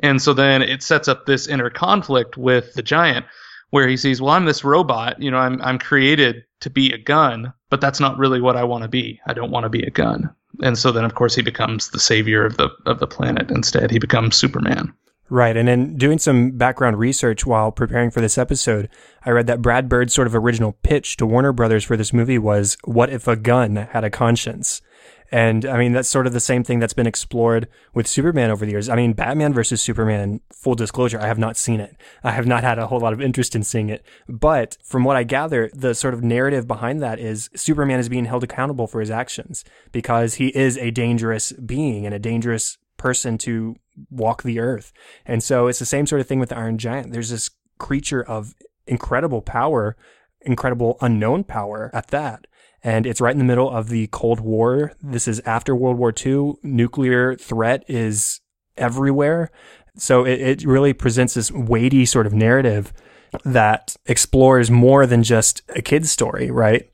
And 0.00 0.22
so 0.22 0.32
then 0.32 0.62
it 0.62 0.82
sets 0.82 1.08
up 1.08 1.26
this 1.26 1.46
inner 1.48 1.70
conflict 1.70 2.36
with 2.36 2.74
the 2.74 2.82
giant, 2.82 3.26
where 3.70 3.88
he 3.88 3.96
sees, 3.96 4.20
"Well, 4.20 4.34
I'm 4.34 4.44
this 4.44 4.64
robot, 4.64 5.20
you 5.20 5.30
know, 5.30 5.38
I'm 5.38 5.60
I'm 5.62 5.78
created 5.78 6.44
to 6.60 6.70
be 6.70 6.92
a 6.92 6.98
gun, 6.98 7.52
but 7.70 7.80
that's 7.80 8.00
not 8.00 8.18
really 8.18 8.40
what 8.40 8.56
I 8.56 8.64
want 8.64 8.82
to 8.82 8.88
be. 8.88 9.20
I 9.26 9.34
don't 9.34 9.50
want 9.50 9.64
to 9.64 9.70
be 9.70 9.82
a 9.82 9.90
gun." 9.90 10.30
and 10.62 10.78
so 10.78 10.92
then 10.92 11.04
of 11.04 11.14
course 11.14 11.34
he 11.34 11.42
becomes 11.42 11.90
the 11.90 12.00
savior 12.00 12.44
of 12.44 12.56
the 12.56 12.70
of 12.86 12.98
the 12.98 13.06
planet 13.06 13.50
instead 13.50 13.90
he 13.90 13.98
becomes 13.98 14.36
superman 14.36 14.92
Right. 15.30 15.56
And 15.56 15.68
in 15.68 15.98
doing 15.98 16.18
some 16.18 16.52
background 16.52 16.98
research 16.98 17.44
while 17.44 17.70
preparing 17.70 18.10
for 18.10 18.20
this 18.22 18.38
episode, 18.38 18.88
I 19.24 19.30
read 19.30 19.46
that 19.46 19.60
Brad 19.60 19.88
Bird's 19.88 20.14
sort 20.14 20.26
of 20.26 20.34
original 20.34 20.72
pitch 20.82 21.18
to 21.18 21.26
Warner 21.26 21.52
Brothers 21.52 21.84
for 21.84 21.98
this 21.98 22.14
movie 22.14 22.38
was, 22.38 22.78
what 22.84 23.10
if 23.10 23.28
a 23.28 23.36
gun 23.36 23.76
had 23.76 24.04
a 24.04 24.10
conscience? 24.10 24.80
And 25.30 25.66
I 25.66 25.76
mean, 25.76 25.92
that's 25.92 26.08
sort 26.08 26.26
of 26.26 26.32
the 26.32 26.40
same 26.40 26.64
thing 26.64 26.78
that's 26.78 26.94
been 26.94 27.06
explored 27.06 27.68
with 27.92 28.06
Superman 28.06 28.50
over 28.50 28.64
the 28.64 28.72
years. 28.72 28.88
I 28.88 28.96
mean, 28.96 29.12
Batman 29.12 29.52
versus 29.52 29.82
Superman, 29.82 30.40
full 30.50 30.74
disclosure, 30.74 31.20
I 31.20 31.26
have 31.26 31.38
not 31.38 31.58
seen 31.58 31.80
it. 31.80 31.96
I 32.24 32.30
have 32.30 32.46
not 32.46 32.64
had 32.64 32.78
a 32.78 32.86
whole 32.86 33.00
lot 33.00 33.12
of 33.12 33.20
interest 33.20 33.54
in 33.54 33.62
seeing 33.62 33.90
it. 33.90 34.02
But 34.26 34.78
from 34.82 35.04
what 35.04 35.16
I 35.16 35.24
gather, 35.24 35.70
the 35.74 35.94
sort 35.94 36.14
of 36.14 36.24
narrative 36.24 36.66
behind 36.66 37.02
that 37.02 37.18
is 37.18 37.50
Superman 37.54 38.00
is 38.00 38.08
being 38.08 38.24
held 38.24 38.44
accountable 38.44 38.86
for 38.86 39.00
his 39.00 39.10
actions 39.10 39.64
because 39.92 40.34
he 40.34 40.48
is 40.56 40.78
a 40.78 40.90
dangerous 40.90 41.52
being 41.52 42.06
and 42.06 42.14
a 42.14 42.18
dangerous 42.18 42.78
person 42.98 43.38
to 43.38 43.76
walk 44.10 44.42
the 44.42 44.60
earth. 44.60 44.92
And 45.24 45.42
so 45.42 45.66
it's 45.66 45.78
the 45.78 45.86
same 45.86 46.06
sort 46.06 46.20
of 46.20 46.26
thing 46.26 46.38
with 46.38 46.50
the 46.50 46.58
Iron 46.58 46.78
Giant. 46.78 47.12
There's 47.12 47.30
this 47.30 47.50
creature 47.78 48.22
of 48.22 48.54
incredible 48.86 49.42
power, 49.42 49.96
incredible 50.42 50.98
unknown 51.00 51.44
power 51.44 51.90
at 51.94 52.08
that. 52.08 52.46
And 52.82 53.06
it's 53.06 53.20
right 53.20 53.32
in 53.32 53.38
the 53.38 53.44
middle 53.44 53.70
of 53.70 53.88
the 53.88 54.06
Cold 54.08 54.40
War. 54.40 54.92
This 55.02 55.26
is 55.26 55.40
after 55.40 55.74
World 55.74 55.98
War 55.98 56.12
II. 56.14 56.54
Nuclear 56.62 57.34
threat 57.34 57.84
is 57.88 58.40
everywhere. 58.76 59.50
So 59.96 60.24
it, 60.24 60.40
it 60.40 60.64
really 60.64 60.92
presents 60.92 61.34
this 61.34 61.50
weighty 61.50 62.06
sort 62.06 62.26
of 62.26 62.32
narrative 62.32 62.92
that 63.44 63.96
explores 64.06 64.70
more 64.70 65.06
than 65.06 65.22
just 65.22 65.62
a 65.70 65.82
kid's 65.82 66.10
story, 66.10 66.50
right? 66.50 66.88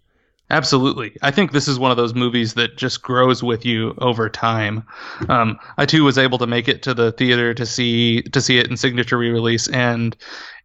Absolutely 0.55 1.17
i 1.23 1.31
think 1.31 1.53
this 1.53 1.69
is 1.69 1.79
one 1.79 1.91
of 1.91 1.97
those 1.97 2.15
movies 2.15 2.55
that 2.55 2.77
just 2.77 3.03
grows 3.03 3.43
with 3.43 3.65
you 3.65 3.95
over 3.99 4.29
time 4.29 4.85
um, 5.29 5.59
i 5.79 5.85
too 5.85 6.05
was 6.05 6.17
able 6.19 6.39
to 6.39 6.47
make 6.47 6.69
it 6.69 6.83
to 6.83 6.95
the 6.95 7.13
theater 7.13 7.53
to 7.53 7.67
see 7.67 8.23
to 8.23 8.41
see 8.41 8.59
it 8.59 8.69
in 8.69 8.77
signature 8.77 9.19
re-release 9.19 9.69
and 9.69 10.17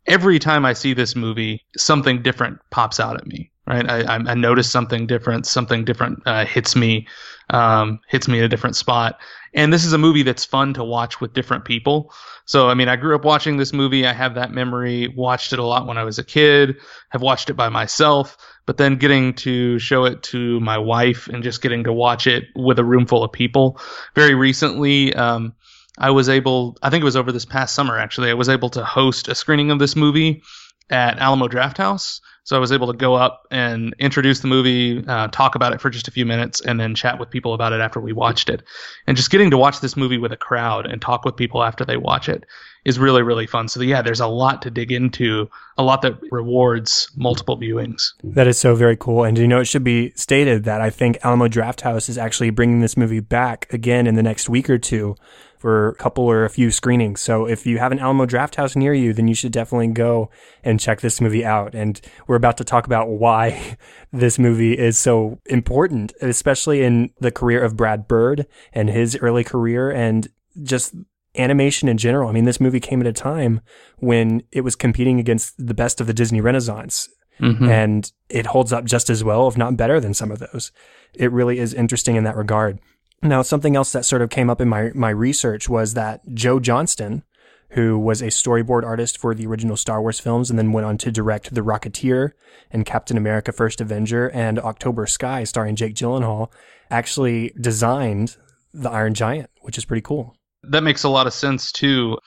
every 0.05 0.39
time 0.39 0.65
i 0.65 0.74
see 0.74 0.93
this 0.93 1.15
movie 1.15 1.65
something 1.77 2.22
different 2.22 2.60
pops 2.69 3.00
out 3.00 3.15
at 3.15 3.27
me 3.27 3.51
right? 3.69 3.88
I, 3.88 4.15
I 4.15 4.34
notice 4.34 4.69
something 4.69 5.05
different, 5.05 5.46
something 5.46 5.86
different 5.86 6.24
uh, 6.25 6.43
hits 6.43 6.75
me, 6.75 7.08
um, 7.51 8.00
hits 8.08 8.27
me 8.27 8.39
in 8.39 8.43
a 8.43 8.50
different 8.50 8.75
spot. 8.75 9.19
And 9.53 9.72
this 9.72 9.86
is 9.86 9.93
a 9.93 9.98
movie 9.98 10.24
that's 10.24 10.43
fun 10.43 10.74
to 10.74 10.84
watch 10.84 11.22
with 11.22 11.34
different 11.34 11.65
people. 11.65 12.12
So, 12.46 12.69
I 12.69 12.74
mean, 12.74 12.89
I 12.89 12.96
grew 12.96 13.15
up 13.15 13.25
watching 13.25 13.58
this 13.58 13.72
movie. 13.72 14.08
I 14.08 14.13
have 14.13 14.34
that 14.36 14.51
memory, 14.51 15.08
watched 15.10 15.53
it 15.53 15.60
a 15.60 15.63
lot 15.63 15.86
when 15.86 16.00
I 16.00 16.03
was 16.03 16.17
a 16.17 16.24
kid, 16.24 16.77
have 17.10 17.22
watched 17.22 17.51
it 17.51 17.53
by 17.53 17.69
myself, 17.69 18.38
but 18.70 18.78
then 18.78 18.98
getting 18.98 19.34
to 19.34 19.80
show 19.80 20.06
it 20.06 20.22
to 20.22 20.60
my 20.60 20.78
wife 20.78 21.28
and 21.28 21.42
just 21.42 21.60
getting 21.60 21.84
to 21.84 21.92
watch 21.92 22.28
it 22.28 22.50
with 22.56 22.78
a 22.78 22.84
room 22.84 23.08
full 23.08 23.24
of 23.24 23.32
people. 23.32 23.82
Very 24.14 24.36
recently, 24.36 25.12
um, 25.16 25.56
I 25.98 26.12
was 26.12 26.30
able, 26.30 26.78
I 26.84 26.92
think 26.92 27.02
it 27.02 27.06
was 27.06 27.16
over 27.16 27.32
this 27.32 27.46
past 27.46 27.74
summer 27.74 27.98
actually, 27.98 28.30
I 28.30 28.36
was 28.36 28.48
able 28.48 28.70
to 28.70 28.86
host 28.86 29.28
a 29.28 29.34
screening 29.34 29.72
of 29.72 29.80
this 29.80 29.96
movie 29.96 30.44
at 30.89 31.19
Alamo 31.19 31.48
Drafthouse. 31.48 32.22
So 32.43 32.55
I 32.55 32.60
was 32.60 32.72
able 32.72 32.88
to 32.88 32.98
go 32.98 33.13
up 33.13 33.43
and 33.51 33.93
introduce 34.00 34.39
the 34.39 34.48
movie, 34.48 35.05
uh, 35.08 35.27
talk 35.27 35.53
about 35.53 35.72
it 35.72 35.81
for 35.81 35.91
just 35.91 36.08
a 36.08 36.12
few 36.12 36.25
minutes, 36.25 36.62
and 36.62 36.79
then 36.79 36.96
chat 36.96 37.19
with 37.19 37.29
people 37.29 37.53
about 37.53 37.74
it 37.74 37.79
after 37.79 38.00
we 38.00 38.12
watched 38.12 38.50
it. 38.50 38.63
And 39.05 39.15
just 39.15 39.29
getting 39.29 39.51
to 39.51 39.58
watch 39.58 39.81
this 39.81 39.96
movie 39.96 40.17
with 40.17 40.31
a 40.31 40.38
crowd 40.38 40.88
and 40.88 41.00
talk 41.00 41.25
with 41.25 41.36
people 41.36 41.63
after 41.63 41.86
they 41.86 41.98
watch 41.98 42.27
it 42.27 42.46
is 42.86 42.98
really, 42.98 43.22
really 43.22 43.46
fun. 43.46 43.67
So 43.67 43.81
yeah, 43.81 44.01
there's 44.01 44.19
a 44.19 44.27
lot 44.27 44.63
to 44.63 44.72
dig 44.72 44.91
into, 44.91 45.48
a 45.77 45.84
lot 45.84 46.01
that 46.01 46.17
rewards 46.31 47.12
multiple 47.15 47.55
viewings. 47.55 48.13
That 48.24 48.48
is 48.48 48.58
so 48.58 48.74
very 48.74 48.98
cool. 48.98 49.25
And 49.25 49.38
you 49.38 49.48
know, 49.48 49.60
it 49.60 49.65
should 49.65 49.84
be 49.84 50.12
stated 50.15 50.63
that 50.63 50.81
I 50.81 50.89
think 50.89 51.19
Alamo 51.24 51.50
Drafthouse 51.50 52.10
is 52.10 52.17
actually 52.17 52.50
bringing 52.50 52.79
this 52.79 52.98
movie 52.98 53.19
back 53.19 53.72
again 53.72 54.08
in 54.08 54.15
the 54.15 54.24
next 54.24 54.50
week 54.50 54.72
or 54.72 54.79
two 54.79 55.15
for 55.60 55.89
a 55.89 55.96
couple 55.96 56.24
or 56.24 56.46
a 56.46 56.50
few 56.50 56.72
screenings. 56.72 57.20
So 57.20 57.46
if 57.46 57.66
you 57.66 57.78
have 57.80 57.92
an 57.92 58.00
Alamo 58.00 58.25
Drafthouse 58.25 58.78
near 58.78 58.94
you, 58.94 59.13
then 59.13 59.28
you 59.28 59.36
should 59.36 59.51
definitely 59.51 59.89
go 59.89 60.32
and 60.63 60.80
check 60.80 61.01
this 61.01 61.20
movie 61.20 61.46
out. 61.46 61.75
And 61.75 62.00
we're 62.28 62.38
about 62.38 62.58
to 62.58 62.63
talk 62.63 62.86
about 62.86 63.10
why 63.10 63.78
this 64.13 64.39
movie 64.39 64.78
is 64.78 64.98
so 64.98 65.39
important, 65.48 66.13
especially 66.22 66.82
in 66.82 67.12
the 67.20 67.32
career 67.32 67.62
of 67.62 67.75
Brad 67.75 68.08
Bird 68.08 68.48
and 68.72 68.89
his 68.89 69.18
early 69.18 69.44
career 69.44 69.92
and 69.92 70.30
just 70.63 70.96
animation 71.36 71.89
in 71.89 71.98
general. 71.98 72.30
I 72.30 72.32
mean, 72.32 72.46
this 72.46 72.62
movie 72.62 72.80
came 72.80 73.01
at 73.01 73.08
a 73.08 73.13
time 73.13 73.60
when 73.98 74.42
it 74.54 74.62
was 74.62 74.78
competing 74.78 75.20
against 75.20 75.54
the 75.58 75.74
best 75.74 76.00
of 76.00 76.08
the 76.08 76.13
Disney 76.13 76.39
Renaissance. 76.39 77.10
Mm-hmm. 77.42 77.70
And 77.70 78.12
it 78.30 78.46
holds 78.48 78.74
up 78.74 78.86
just 78.86 79.10
as 79.10 79.24
well, 79.24 79.48
if 79.48 79.58
not 79.58 79.78
better 79.78 80.00
than 80.00 80.13
some 80.13 80.32
of 80.32 80.39
those. 80.39 80.72
It 81.13 81.32
really 81.32 81.60
is 81.60 81.74
interesting 81.74 82.16
in 82.16 82.24
that 82.25 82.36
regard. 82.36 82.80
Now, 83.22 83.42
something 83.42 83.76
else 83.76 83.92
that 83.92 84.06
sort 84.06 84.22
of 84.22 84.30
came 84.30 84.50
up 84.50 84.62
in 84.62 84.70
my, 84.70 84.92
my 84.94 85.10
research 85.10 85.68
was 85.68 85.94
that 85.94 86.22
Joe 86.34 86.60
Johnston, 86.60 87.24
who 87.72 88.00
was 88.00 88.22
a 88.22 88.28
storyboard 88.28 88.84
artist 88.84 89.18
for 89.18 89.36
the 89.36 89.46
original 89.46 89.78
Star 89.78 90.02
Wars 90.02 90.20
films 90.20 90.50
and 90.50 90.58
then 90.58 90.72
went 90.72 90.86
on 90.86 90.98
to 91.00 91.12
direct 91.12 91.54
The 91.54 91.62
Rocketeer 91.62 92.32
and 92.72 92.86
Captain 92.86 93.18
America 93.18 93.52
First 93.52 93.82
Avenger 93.82 94.30
and 94.30 94.58
October 94.60 95.06
Sky 95.06 95.44
starring 95.44 95.76
Jake 95.76 95.96
Gyllenhaal, 95.96 96.52
actually 96.90 97.54
designed 97.60 98.38
the 98.74 98.90
Iron 98.90 99.14
Giant, 99.14 99.50
which 99.62 99.78
is 99.78 99.86
pretty 99.86 100.02
cool. 100.02 100.36
That 100.64 100.82
makes 100.82 101.04
a 101.04 101.10
lot 101.10 101.28
of 101.28 101.34
sense 101.34 101.72
too. 101.72 102.18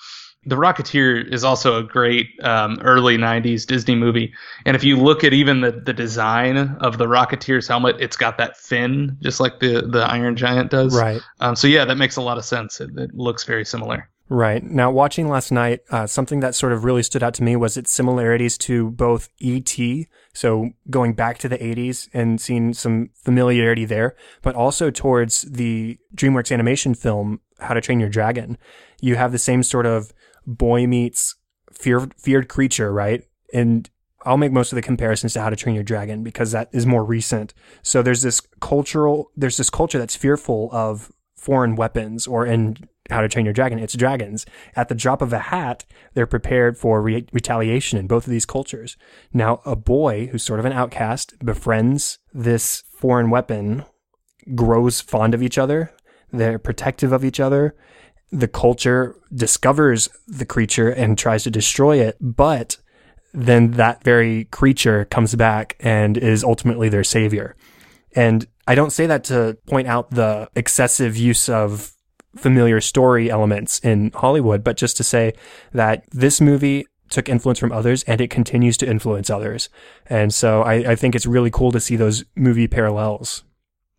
The 0.44 0.56
Rocketeer 0.56 1.32
is 1.32 1.44
also 1.44 1.78
a 1.78 1.84
great 1.84 2.28
um, 2.42 2.78
early 2.82 3.16
90s 3.16 3.64
Disney 3.66 3.94
movie. 3.94 4.32
And 4.66 4.74
if 4.74 4.82
you 4.82 4.96
look 4.96 5.22
at 5.22 5.32
even 5.32 5.60
the, 5.60 5.70
the 5.70 5.92
design 5.92 6.56
of 6.80 6.98
the 6.98 7.06
Rocketeer's 7.06 7.68
helmet, 7.68 7.96
it's 8.00 8.16
got 8.16 8.38
that 8.38 8.56
fin, 8.56 9.16
just 9.22 9.38
like 9.38 9.60
the, 9.60 9.82
the 9.82 10.00
Iron 10.00 10.36
Giant 10.36 10.70
does. 10.70 10.96
Right. 10.96 11.20
Um, 11.38 11.54
so, 11.54 11.68
yeah, 11.68 11.84
that 11.84 11.96
makes 11.96 12.16
a 12.16 12.22
lot 12.22 12.38
of 12.38 12.44
sense. 12.44 12.80
It, 12.80 12.90
it 12.96 13.14
looks 13.14 13.44
very 13.44 13.64
similar. 13.64 14.08
Right. 14.28 14.64
Now, 14.64 14.90
watching 14.90 15.28
last 15.28 15.52
night, 15.52 15.80
uh, 15.90 16.06
something 16.06 16.40
that 16.40 16.54
sort 16.54 16.72
of 16.72 16.84
really 16.84 17.02
stood 17.02 17.22
out 17.22 17.34
to 17.34 17.42
me 17.42 17.54
was 17.54 17.76
its 17.76 17.90
similarities 17.90 18.56
to 18.58 18.90
both 18.92 19.28
E.T., 19.40 20.08
so 20.32 20.70
going 20.88 21.12
back 21.12 21.36
to 21.38 21.48
the 21.50 21.58
80s 21.58 22.08
and 22.14 22.40
seeing 22.40 22.72
some 22.72 23.10
familiarity 23.14 23.84
there, 23.84 24.16
but 24.40 24.54
also 24.54 24.90
towards 24.90 25.42
the 25.42 25.98
DreamWorks 26.14 26.50
animation 26.50 26.94
film, 26.94 27.40
How 27.60 27.74
to 27.74 27.82
Train 27.82 28.00
Your 28.00 28.08
Dragon. 28.08 28.56
You 29.02 29.16
have 29.16 29.32
the 29.32 29.38
same 29.38 29.62
sort 29.62 29.84
of 29.84 30.14
boy 30.46 30.86
meets 30.86 31.36
feared, 31.72 32.14
feared 32.14 32.48
creature, 32.48 32.92
right? 32.92 33.24
And 33.52 33.88
I'll 34.24 34.36
make 34.36 34.52
most 34.52 34.72
of 34.72 34.76
the 34.76 34.82
comparisons 34.82 35.32
to 35.34 35.40
How 35.40 35.50
to 35.50 35.56
Train 35.56 35.74
Your 35.74 35.84
Dragon 35.84 36.22
because 36.22 36.52
that 36.52 36.68
is 36.72 36.86
more 36.86 37.04
recent. 37.04 37.54
So 37.82 38.02
there's 38.02 38.22
this 38.22 38.40
cultural, 38.60 39.30
there's 39.36 39.56
this 39.56 39.70
culture 39.70 39.98
that's 39.98 40.16
fearful 40.16 40.68
of 40.72 41.10
foreign 41.36 41.74
weapons 41.74 42.26
or 42.26 42.46
in 42.46 42.76
How 43.10 43.20
to 43.20 43.28
Train 43.28 43.44
Your 43.44 43.54
Dragon, 43.54 43.78
it's 43.78 43.94
dragons. 43.94 44.46
At 44.76 44.88
the 44.88 44.94
drop 44.94 45.22
of 45.22 45.32
a 45.32 45.38
hat, 45.38 45.84
they're 46.14 46.26
prepared 46.26 46.78
for 46.78 47.02
re- 47.02 47.26
retaliation 47.32 47.98
in 47.98 48.06
both 48.06 48.26
of 48.26 48.30
these 48.30 48.46
cultures. 48.46 48.96
Now, 49.32 49.60
a 49.64 49.74
boy 49.74 50.28
who's 50.28 50.44
sort 50.44 50.60
of 50.60 50.66
an 50.66 50.72
outcast 50.72 51.34
befriends 51.44 52.18
this 52.32 52.84
foreign 52.92 53.30
weapon, 53.30 53.84
grows 54.54 55.00
fond 55.00 55.34
of 55.34 55.42
each 55.42 55.58
other. 55.58 55.92
They're 56.32 56.58
protective 56.58 57.12
of 57.12 57.24
each 57.24 57.40
other 57.40 57.76
the 58.32 58.48
culture 58.48 59.14
discovers 59.32 60.08
the 60.26 60.46
creature 60.46 60.88
and 60.88 61.16
tries 61.18 61.44
to 61.44 61.50
destroy 61.50 62.00
it, 62.00 62.16
but 62.20 62.78
then 63.34 63.72
that 63.72 64.02
very 64.02 64.46
creature 64.46 65.04
comes 65.06 65.34
back 65.34 65.76
and 65.80 66.16
is 66.16 66.42
ultimately 66.42 66.88
their 66.88 67.04
savior. 67.04 67.54
And 68.16 68.46
I 68.66 68.74
don't 68.74 68.90
say 68.90 69.06
that 69.06 69.24
to 69.24 69.58
point 69.66 69.86
out 69.86 70.10
the 70.10 70.48
excessive 70.56 71.16
use 71.16 71.48
of 71.48 71.92
familiar 72.36 72.80
story 72.80 73.30
elements 73.30 73.78
in 73.80 74.10
Hollywood, 74.14 74.64
but 74.64 74.76
just 74.76 74.96
to 74.96 75.04
say 75.04 75.34
that 75.72 76.04
this 76.10 76.40
movie 76.40 76.86
took 77.10 77.28
influence 77.28 77.58
from 77.58 77.72
others 77.72 78.02
and 78.04 78.22
it 78.22 78.30
continues 78.30 78.78
to 78.78 78.88
influence 78.88 79.28
others. 79.28 79.68
And 80.06 80.32
so 80.32 80.62
I, 80.62 80.92
I 80.92 80.94
think 80.96 81.14
it's 81.14 81.26
really 81.26 81.50
cool 81.50 81.70
to 81.72 81.80
see 81.80 81.96
those 81.96 82.24
movie 82.34 82.68
parallels 82.68 83.44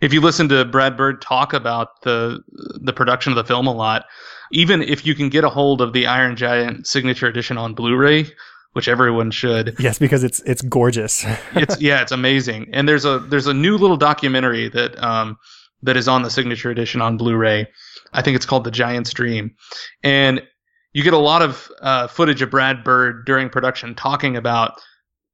if 0.03 0.11
you 0.11 0.19
listen 0.19 0.49
to 0.49 0.65
Brad 0.65 0.97
Bird 0.97 1.21
talk 1.21 1.53
about 1.53 2.01
the 2.01 2.43
the 2.81 2.91
production 2.91 3.31
of 3.31 3.37
the 3.37 3.43
film 3.45 3.67
a 3.67 3.73
lot, 3.73 4.05
even 4.51 4.81
if 4.81 5.05
you 5.05 5.15
can 5.15 5.29
get 5.29 5.45
a 5.45 5.49
hold 5.49 5.81
of 5.81 5.93
the 5.93 6.05
Iron 6.05 6.35
Giant 6.35 6.85
signature 6.85 7.25
edition 7.25 7.57
on 7.57 7.73
Blu-ray, 7.73 8.27
which 8.73 8.89
everyone 8.89 9.31
should. 9.31 9.75
Yes, 9.79 9.97
because 9.99 10.23
it's 10.23 10.41
it's 10.41 10.61
gorgeous. 10.61 11.23
it's 11.55 11.79
yeah, 11.81 12.01
it's 12.01 12.11
amazing. 12.11 12.67
And 12.73 12.87
there's 12.87 13.05
a 13.05 13.19
there's 13.19 13.47
a 13.47 13.53
new 13.53 13.77
little 13.77 13.97
documentary 13.97 14.67
that 14.69 15.01
um 15.01 15.37
that 15.81 15.95
is 15.95 16.09
on 16.09 16.21
the 16.21 16.29
signature 16.29 16.69
edition 16.69 17.01
on 17.01 17.15
Blu-ray. 17.15 17.65
I 18.11 18.21
think 18.21 18.35
it's 18.35 18.45
called 18.45 18.65
The 18.65 18.71
Giant's 18.71 19.13
Dream, 19.13 19.55
and 20.03 20.43
you 20.91 21.01
get 21.01 21.13
a 21.13 21.17
lot 21.17 21.41
of 21.41 21.71
uh, 21.81 22.07
footage 22.07 22.41
of 22.41 22.51
Brad 22.51 22.83
Bird 22.83 23.25
during 23.25 23.49
production 23.49 23.95
talking 23.95 24.35
about 24.37 24.79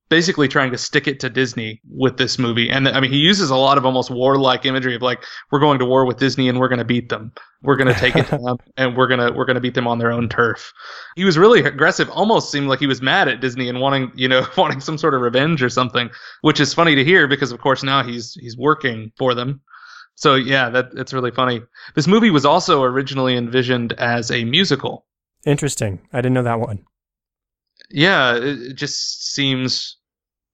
basically 0.10 0.48
trying 0.48 0.72
to 0.72 0.78
stick 0.78 1.08
it 1.08 1.20
to 1.20 1.30
Disney 1.30 1.82
with 1.90 2.18
this 2.18 2.40
movie. 2.40 2.70
And 2.70 2.88
I 2.88 3.00
mean, 3.00 3.12
he 3.12 3.20
uses 3.20 3.52
a 3.52 3.56
lot 3.56 3.78
of 3.78 3.86
almost 3.86 4.10
warlike 4.10 4.66
imagery 4.66 4.96
of 4.96 5.02
like, 5.02 5.24
we're 5.52 5.60
going 5.60 5.80
to 5.80 5.86
war 5.86 6.06
with 6.06 6.18
Disney 6.18 6.50
and 6.50 6.60
we're 6.60 6.68
going 6.68 6.80
to 6.80 6.86
beat 6.86 7.10
them. 7.10 7.32
We're 7.62 7.76
going 7.76 7.94
to 7.94 8.00
take 8.00 8.16
it 8.16 8.28
to 8.30 8.38
them 8.38 8.58
and 8.76 8.98
we're 8.98 9.08
going 9.08 9.20
to, 9.20 9.32
we're 9.32 9.46
going 9.46 9.56
to 9.56 9.62
beat 9.62 9.76
them 9.76 9.88
on 9.88 10.00
their 10.00 10.12
own 10.12 10.28
turf. 10.28 10.74
He 11.16 11.26
was 11.26 11.38
really 11.38 11.62
aggressive, 11.62 12.10
almost 12.10 12.52
seemed 12.52 12.68
like 12.68 12.80
he 12.80 12.88
was 12.88 13.02
mad 13.02 13.28
at 13.28 13.40
Disney 13.40 13.70
and 13.70 13.80
wanting, 13.80 14.12
you 14.16 14.28
know, 14.28 14.46
wanting 14.58 14.82
some 14.82 14.98
sort 14.98 15.14
of 15.14 15.22
revenge 15.22 15.62
or 15.62 15.70
something, 15.70 16.10
which 16.42 16.60
is 16.60 16.74
funny 16.74 16.96
to 16.96 17.06
hear 17.06 17.28
because 17.28 17.52
of 17.52 17.62
course 17.62 17.84
now 17.84 18.04
he's, 18.04 18.34
he's 18.34 18.58
working 18.58 19.12
for 19.18 19.36
them. 19.36 19.62
So 20.16 20.36
yeah, 20.36 20.70
that, 20.70 20.88
it's 20.96 21.14
really 21.14 21.32
funny. 21.32 21.62
This 21.96 22.08
movie 22.08 22.32
was 22.32 22.46
also 22.46 22.84
originally 22.84 23.38
envisioned 23.38 23.94
as 23.94 24.32
a 24.32 24.44
musical. 24.44 25.06
Interesting. 25.46 26.00
I 26.12 26.18
didn't 26.18 26.34
know 26.34 26.44
that 26.44 26.60
one. 26.60 26.84
Yeah, 27.90 28.36
it 28.36 28.76
just 28.76 29.34
seems 29.34 29.99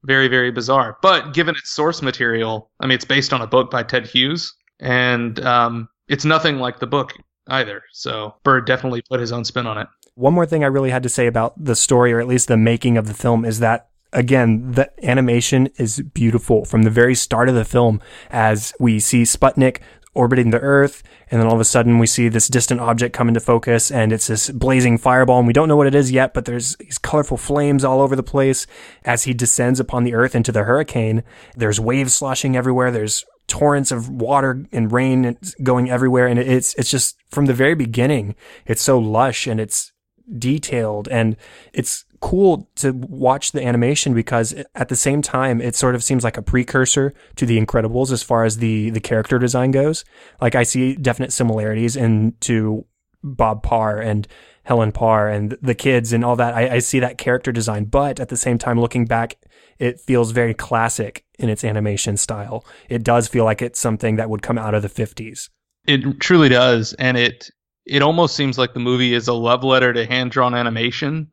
very 0.06 0.28
very 0.28 0.52
bizarre. 0.52 0.98
But 1.02 1.34
given 1.34 1.56
its 1.56 1.72
source 1.72 2.02
material, 2.02 2.70
I 2.80 2.86
mean, 2.86 2.96
it's 2.96 3.06
based 3.06 3.34
on 3.34 3.42
a 3.42 3.48
book 3.48 3.72
by 3.72 3.84
Ted 3.84 4.08
Hughes, 4.08 4.54
and 4.80 5.40
um, 5.46 5.90
it's 6.08 6.26
nothing 6.26 6.58
like 6.58 6.80
the 6.80 6.88
book 6.88 7.14
either. 7.48 7.84
So 7.92 8.36
Bird 8.44 8.66
definitely 8.66 9.02
put 9.10 9.20
his 9.20 9.32
own 9.32 9.46
spin 9.46 9.68
on 9.68 9.78
it. 9.78 9.88
One 10.16 10.34
more 10.34 10.46
thing 10.46 10.64
I 10.64 10.68
really 10.68 10.92
had 10.92 11.04
to 11.04 11.10
say 11.10 11.28
about 11.28 11.62
the 11.62 11.76
story, 11.76 12.14
or 12.14 12.20
at 12.20 12.28
least 12.28 12.48
the 12.48 12.58
making 12.58 12.98
of 12.98 13.08
the 13.08 13.14
film, 13.14 13.44
is 13.46 13.60
that 13.60 13.90
again, 14.14 14.72
the 14.72 14.90
animation 15.08 15.70
is 15.78 16.00
beautiful 16.00 16.66
from 16.66 16.84
the 16.84 16.90
very 16.90 17.16
start 17.16 17.50
of 17.50 17.56
the 17.56 17.66
film 17.66 18.02
as 18.30 18.74
we 18.80 19.00
see 19.00 19.24
Sputnik 19.24 19.80
orbiting 20.16 20.50
the 20.50 20.60
Earth. 20.60 21.04
And 21.30 21.40
then 21.40 21.48
all 21.48 21.54
of 21.54 21.60
a 21.60 21.66
sudden 21.66 22.00
we 22.00 22.08
see 22.08 22.30
this 22.30 22.48
distant 22.48 22.80
object 22.80 23.14
come 23.14 23.28
into 23.28 23.40
focus 23.40 23.92
and 23.92 24.12
it's 24.12 24.28
this 24.28 24.50
blazing 24.50 24.98
fireball. 24.98 25.38
And 25.38 25.48
we 25.48 25.54
don't 25.54 25.68
know 25.68 25.76
what 25.76 25.88
it 25.88 25.94
is 25.94 26.12
yet, 26.12 26.34
but 26.34 26.46
there's 26.46 26.76
these 26.78 26.98
colorful 26.98 27.38
flames 27.38 27.84
all 27.84 28.02
over 28.02 28.16
the 28.16 28.24
place 28.24 28.66
as 29.04 29.24
he 29.24 29.34
descends 29.34 29.80
upon 29.80 30.04
the 30.04 30.16
Earth 30.16 30.34
into 30.34 30.52
the 30.52 30.64
hurricane. 30.64 31.24
There's 31.56 31.80
waves 31.80 32.16
sloshing 32.16 32.56
everywhere. 32.56 32.90
There's 32.90 33.26
torrents 33.48 33.92
of 33.92 34.10
water 34.10 34.66
and 34.72 34.92
rain 34.92 35.38
going 35.62 35.90
everywhere. 35.90 36.28
And 36.28 36.40
it's, 36.40 36.74
it's 36.76 36.90
just 36.90 37.18
from 37.30 37.46
the 37.46 37.54
very 37.54 37.76
beginning, 37.76 38.36
it's 38.66 38.82
so 38.82 38.98
lush 38.98 39.46
and 39.46 39.60
it's 39.60 39.92
detailed 40.38 41.08
and 41.10 41.36
it's 41.74 42.06
cool 42.26 42.68
to 42.76 42.92
watch 42.92 43.52
the 43.52 43.64
animation 43.64 44.16
because 44.16 44.52
at 44.74 44.90
the 44.90 44.96
same 44.96 45.22
time 45.22 45.62
it 45.62 45.76
sort 45.76 45.94
of 45.94 46.04
seems 46.04 46.24
like 46.24 46.38
a 46.38 46.42
precursor 46.42 47.14
to 47.36 47.46
the 47.46 47.64
Incredibles 47.64 48.12
as 48.12 48.24
far 48.24 48.46
as 48.46 48.58
the 48.58 48.90
the 48.90 49.00
character 49.00 49.38
design 49.38 49.70
goes. 49.70 50.04
Like 50.42 50.56
I 50.56 50.64
see 50.64 50.96
definite 50.96 51.32
similarities 51.32 51.96
into 51.96 52.84
Bob 53.24 53.62
Parr 53.62 54.00
and 54.00 54.28
Helen 54.64 54.92
Parr 54.92 55.30
and 55.30 55.56
the 55.62 55.76
kids 55.76 56.14
and 56.14 56.26
all 56.26 56.36
that. 56.38 56.56
I, 56.56 56.78
I 56.78 56.80
see 56.80 57.00
that 57.00 57.20
character 57.20 57.52
design, 57.52 57.86
but 57.86 58.20
at 58.20 58.30
the 58.30 58.38
same 58.38 58.58
time, 58.58 58.82
looking 58.82 59.06
back 59.06 59.38
it 59.78 60.00
feels 60.00 60.32
very 60.32 60.56
classic 60.56 61.26
in 61.38 61.50
its 61.50 61.64
animation 61.64 62.18
style. 62.18 62.66
It 62.90 63.04
does 63.04 63.28
feel 63.28 63.46
like 63.46 63.62
it's 63.62 63.80
something 63.80 64.16
that 64.16 64.32
would 64.32 64.42
come 64.42 64.58
out 64.58 64.74
of 64.74 64.82
the 64.82 64.90
50s. 64.90 65.50
It 65.86 66.20
truly 66.20 66.50
does, 66.50 66.94
and 66.94 67.18
it 67.18 67.52
it 67.86 68.02
almost 68.02 68.36
seems 68.36 68.58
like 68.58 68.74
the 68.74 68.80
movie 68.80 69.14
is 69.14 69.28
a 69.28 69.34
love 69.34 69.64
letter 69.64 69.94
to 69.94 70.08
hand 70.08 70.32
drawn 70.32 70.56
animation 70.56 71.30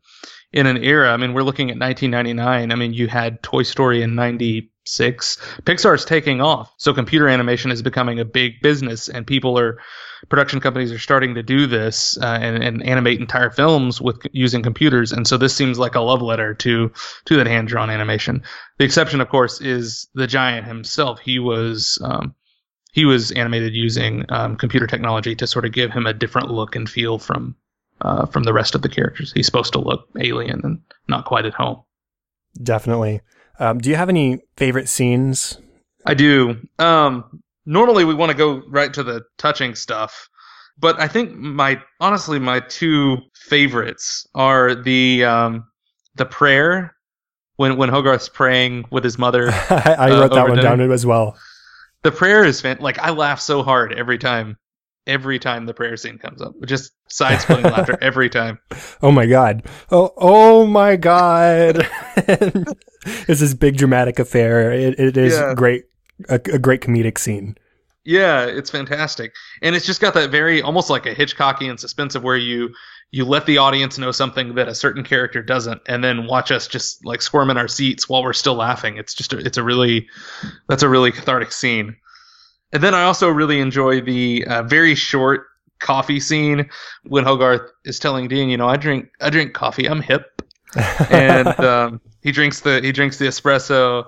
in 0.53 0.67
an 0.67 0.83
era. 0.83 1.13
I 1.13 1.17
mean, 1.17 1.33
we're 1.33 1.43
looking 1.43 1.71
at 1.71 1.79
1999. 1.79 2.71
I 2.71 2.75
mean, 2.75 2.93
you 2.93 3.09
had 3.09 3.43
Toy 3.43 3.63
Story 3.63 4.03
in 4.03 4.15
96. 4.15 5.37
Pixar's 5.63 6.05
taking 6.05 6.41
off. 6.41 6.73
So 6.77 6.93
computer 6.93 7.29
animation 7.29 7.71
is 7.71 7.83
becoming 7.83 8.21
a 8.21 8.25
big 8.25 8.61
business 8.61 9.09
and 9.09 9.27
people 9.27 9.59
are 9.59 9.79
production 10.29 10.61
companies 10.61 10.93
are 10.93 10.99
starting 10.99 11.35
to 11.35 11.43
do 11.43 11.67
this 11.67 12.17
uh, 12.21 12.39
and, 12.41 12.63
and 12.63 12.83
animate 12.85 13.21
entire 13.21 13.51
films 13.51 14.01
with 14.01 14.25
using 14.33 14.63
computers. 14.63 15.13
And 15.13 15.27
so 15.27 15.37
this 15.37 15.55
seems 15.55 15.79
like 15.79 15.95
a 15.95 16.01
love 16.01 16.23
letter 16.23 16.55
to 16.55 16.93
to 17.25 17.37
that 17.37 17.47
hand 17.47 17.69
drawn 17.69 17.91
animation. 17.91 18.43
The 18.79 18.85
exception, 18.85 19.21
of 19.21 19.29
course, 19.29 19.61
is 19.61 20.09
the 20.15 20.27
giant 20.27 20.67
himself. 20.67 21.21
He 21.21 21.39
was 21.39 21.99
um, 22.05 22.35
he 22.93 23.05
was 23.05 23.33
animated 23.33 23.75
using 23.75 24.27
um, 24.29 24.57
computer 24.57 24.87
technology 24.87 25.35
to 25.37 25.47
sort 25.47 25.65
of 25.65 25.73
give 25.73 25.91
him 25.91 26.07
a 26.07 26.13
different 26.13 26.51
look 26.51 26.77
and 26.77 26.89
feel 26.89 27.19
from 27.19 27.57
uh, 28.03 28.27
from 28.27 28.43
the 28.43 28.53
rest 28.53 28.75
of 28.75 28.83
the 28.83 28.89
characters. 28.89 29.33
He's 29.33 29.47
supposed 29.47 29.73
to 29.73 29.81
look 29.81 30.09
alien 30.21 30.61
and 30.65 30.81
not 31.09 31.25
quite 31.25 31.47
at 31.47 31.55
home. 31.55 31.83
Definitely. 32.63 33.21
Um, 33.59 33.79
do 33.79 33.91
you 33.91 33.97
have 33.97 34.09
any 34.09 34.41
favorite 34.57 34.89
scenes? 34.89 35.59
I 36.07 36.15
do. 36.15 36.57
Um, 36.79 37.43
normally, 37.65 38.05
we 38.05 38.15
want 38.15 38.31
to 38.31 38.37
go 38.37 38.63
right 38.69 38.93
to 38.93 39.03
the 39.03 39.23
touching 39.39 39.75
stuff, 39.75 40.29
but 40.79 41.01
I 41.01 41.09
think 41.09 41.35
my 41.35 41.81
honestly 42.01 42.39
my 42.39 42.61
two 42.61 43.19
favorites 43.35 44.27
are 44.35 44.75
the 44.75 45.25
um, 45.25 45.65
the 46.17 46.27
prayer 46.27 46.95
when 47.57 47.77
when 47.77 47.89
Hogarth's 47.89 48.29
praying 48.29 48.85
with 48.91 49.05
his 49.05 49.19
mother. 49.19 49.51
I, 49.51 49.97
I 49.99 50.11
wrote 50.11 50.33
uh, 50.33 50.35
that 50.35 50.49
one 50.49 50.57
dinner. 50.57 50.63
down 50.63 50.91
as 50.91 51.07
well 51.07 51.37
the 52.03 52.13
prayer 52.13 52.45
is 52.45 52.61
fan- 52.61 52.79
like 52.81 52.99
I 52.99 53.11
laugh 53.11 53.41
so 53.41 53.63
hard 53.63 53.93
every 53.93 54.19
time 54.19 54.57
every 55.07 55.39
time 55.39 55.67
the 55.67 55.75
prayer 55.75 55.97
scene 55.97 56.19
comes 56.19 56.41
up. 56.41 56.55
Just 56.65 56.93
side 57.09 57.41
splitting 57.41 57.71
laughter 57.71 57.99
every 58.03 58.31
time. 58.31 58.59
Oh 59.03 59.11
my 59.11 59.27
god. 59.27 59.65
Oh 59.91 60.13
oh 60.17 60.67
my 60.67 60.97
god. 60.97 61.89
it's 62.17 63.41
this 63.41 63.55
big 63.55 63.77
dramatic 63.77 64.19
affair. 64.19 64.73
It, 64.73 64.99
it 64.99 65.17
is 65.17 65.35
yeah. 65.35 65.55
great 65.55 65.85
a, 66.29 66.35
a 66.35 66.59
great 66.59 66.81
comedic 66.81 67.19
scene. 67.19 67.57
Yeah, 68.05 68.47
it's 68.47 68.71
fantastic. 68.71 69.33
And 69.61 69.77
it's 69.77 69.87
just 69.87 70.01
got 70.01 70.15
that 70.15 70.31
very 70.31 70.61
almost 70.61 70.91
like 70.91 71.07
a 71.07 71.15
Hitchcockian 71.15 71.79
suspense 71.79 72.15
of 72.15 72.25
where 72.25 72.37
you 72.37 72.75
you 73.13 73.27
let 73.27 73.47
the 73.47 73.59
audience 73.59 73.99
know 73.99 74.11
something 74.11 74.55
that 74.55 74.69
a 74.69 74.75
certain 74.75 75.05
character 75.05 75.43
doesn't 75.43 75.83
and 75.87 76.03
then 76.03 76.27
watch 76.27 76.51
us 76.51 76.67
just 76.67 77.05
like 77.05 77.23
squirm 77.23 77.51
in 77.51 77.59
our 77.59 77.69
seats 77.69 78.09
while 78.09 78.23
we're 78.23 78.33
still 78.33 78.55
laughing 78.55 78.97
it's 78.97 79.13
just 79.15 79.35
a, 79.35 79.39
it's 79.39 79.59
a 79.59 79.63
really 79.63 80.09
that's 80.67 80.83
a 80.83 80.89
really 80.89 81.13
cathartic 81.13 81.53
scene 81.53 81.95
and 82.73 82.83
then 82.83 82.95
i 82.95 83.03
also 83.03 83.29
really 83.29 83.61
enjoy 83.61 84.01
the 84.01 84.45
uh, 84.47 84.63
very 84.63 84.95
short 84.95 85.47
coffee 85.79 86.21
scene 86.21 86.69
when 87.05 87.25
hogarth 87.25 87.71
is 87.85 87.99
telling 87.99 88.29
dean 88.29 88.49
you 88.49 88.57
know 88.57 88.69
i 88.69 88.77
drink 88.77 89.09
i 89.21 89.31
drink 89.31 89.53
coffee 89.53 89.89
i'm 89.89 90.01
hip 90.01 90.43
and 91.11 91.49
um, 91.61 92.01
he 92.23 92.33
drinks 92.33 92.61
the 92.61 92.81
he 92.81 92.93
drinks 92.93 93.19
the 93.19 93.27
espresso 93.27 94.05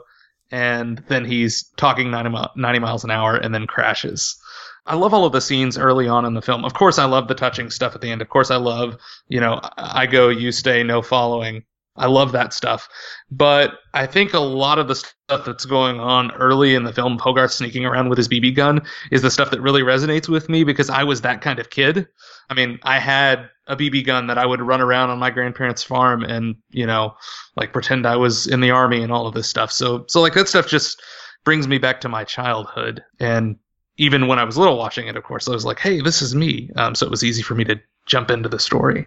and 0.50 1.02
then 1.09 1.25
he's 1.25 1.64
talking 1.76 2.11
90, 2.11 2.30
90 2.56 2.78
miles 2.78 3.04
an 3.04 3.11
hour 3.11 3.37
and 3.37 3.54
then 3.54 3.66
crashes 3.66 4.38
I 4.87 4.97
love 4.97 5.14
all 5.14 5.25
of 5.25 5.33
the 5.33 5.40
scenes 5.40 5.78
early 5.78 6.09
on 6.09 6.25
in 6.26 6.35
the 6.35 6.42
film. 6.42 6.64
Of 6.64 6.75
course, 6.75 6.99
I 6.99 7.06
love 7.06 7.26
the 7.26 7.35
touching 7.35 7.71
stuff 7.71 7.94
at 7.94 8.02
the 8.02 8.11
end. 8.11 8.21
Of 8.21 8.28
course, 8.28 8.50
I 8.50 8.56
love, 8.56 8.99
you 9.28 9.40
know, 9.40 9.59
I 9.78 10.06
go, 10.06 10.28
you 10.28 10.52
stay, 10.52 10.83
no 10.83 11.00
following. 11.00 11.64
I 11.96 12.06
love 12.06 12.32
that 12.32 12.52
stuff. 12.52 12.88
But 13.30 13.78
I 13.92 14.06
think 14.06 14.34
a 14.34 14.40
lot 14.40 14.78
of 14.78 14.88
the 14.88 14.96
stuff 14.96 15.44
that's 15.44 15.64
going 15.64 16.00
on 16.00 16.32
early 16.32 16.74
in 16.74 16.84
the 16.84 16.92
film, 16.92 17.18
Hogarth 17.18 17.52
sneaking 17.52 17.84
around 17.84 18.08
with 18.08 18.18
his 18.18 18.28
BB 18.28 18.56
gun, 18.56 18.82
is 19.12 19.22
the 19.22 19.30
stuff 19.30 19.50
that 19.50 19.60
really 19.60 19.82
resonates 19.82 20.28
with 20.28 20.48
me 20.48 20.64
because 20.64 20.90
I 20.90 21.04
was 21.04 21.20
that 21.20 21.40
kind 21.40 21.58
of 21.58 21.70
kid. 21.70 22.08
I 22.50 22.54
mean, 22.54 22.78
I 22.82 22.98
had 22.98 23.48
a 23.66 23.76
BB 23.76 24.04
gun 24.04 24.26
that 24.26 24.38
I 24.38 24.46
would 24.46 24.60
run 24.60 24.80
around 24.80 25.10
on 25.10 25.18
my 25.18 25.30
grandparents' 25.30 25.82
farm 25.82 26.24
and, 26.24 26.56
you 26.70 26.86
know, 26.86 27.14
like 27.56 27.72
pretend 27.72 28.06
I 28.06 28.16
was 28.16 28.46
in 28.46 28.60
the 28.60 28.70
army 28.70 29.02
and 29.02 29.12
all 29.12 29.26
of 29.26 29.34
this 29.34 29.48
stuff. 29.48 29.70
So, 29.70 30.04
so 30.08 30.20
like 30.20 30.34
that 30.34 30.48
stuff 30.48 30.66
just 30.66 31.00
brings 31.44 31.68
me 31.68 31.78
back 31.78 32.00
to 32.00 32.08
my 32.08 32.24
childhood. 32.24 33.02
And 33.20 33.56
even 33.96 34.26
when 34.26 34.38
I 34.38 34.44
was 34.44 34.58
little 34.58 34.76
watching 34.76 35.06
it, 35.06 35.16
of 35.16 35.22
course, 35.22 35.48
I 35.48 35.52
was 35.52 35.64
like, 35.64 35.78
hey, 35.78 36.00
this 36.00 36.20
is 36.20 36.34
me. 36.34 36.70
Um, 36.76 36.94
so 36.94 37.06
it 37.06 37.10
was 37.10 37.22
easy 37.22 37.42
for 37.42 37.54
me 37.54 37.64
to 37.64 37.80
jump 38.06 38.30
into 38.30 38.48
the 38.48 38.58
story. 38.58 39.06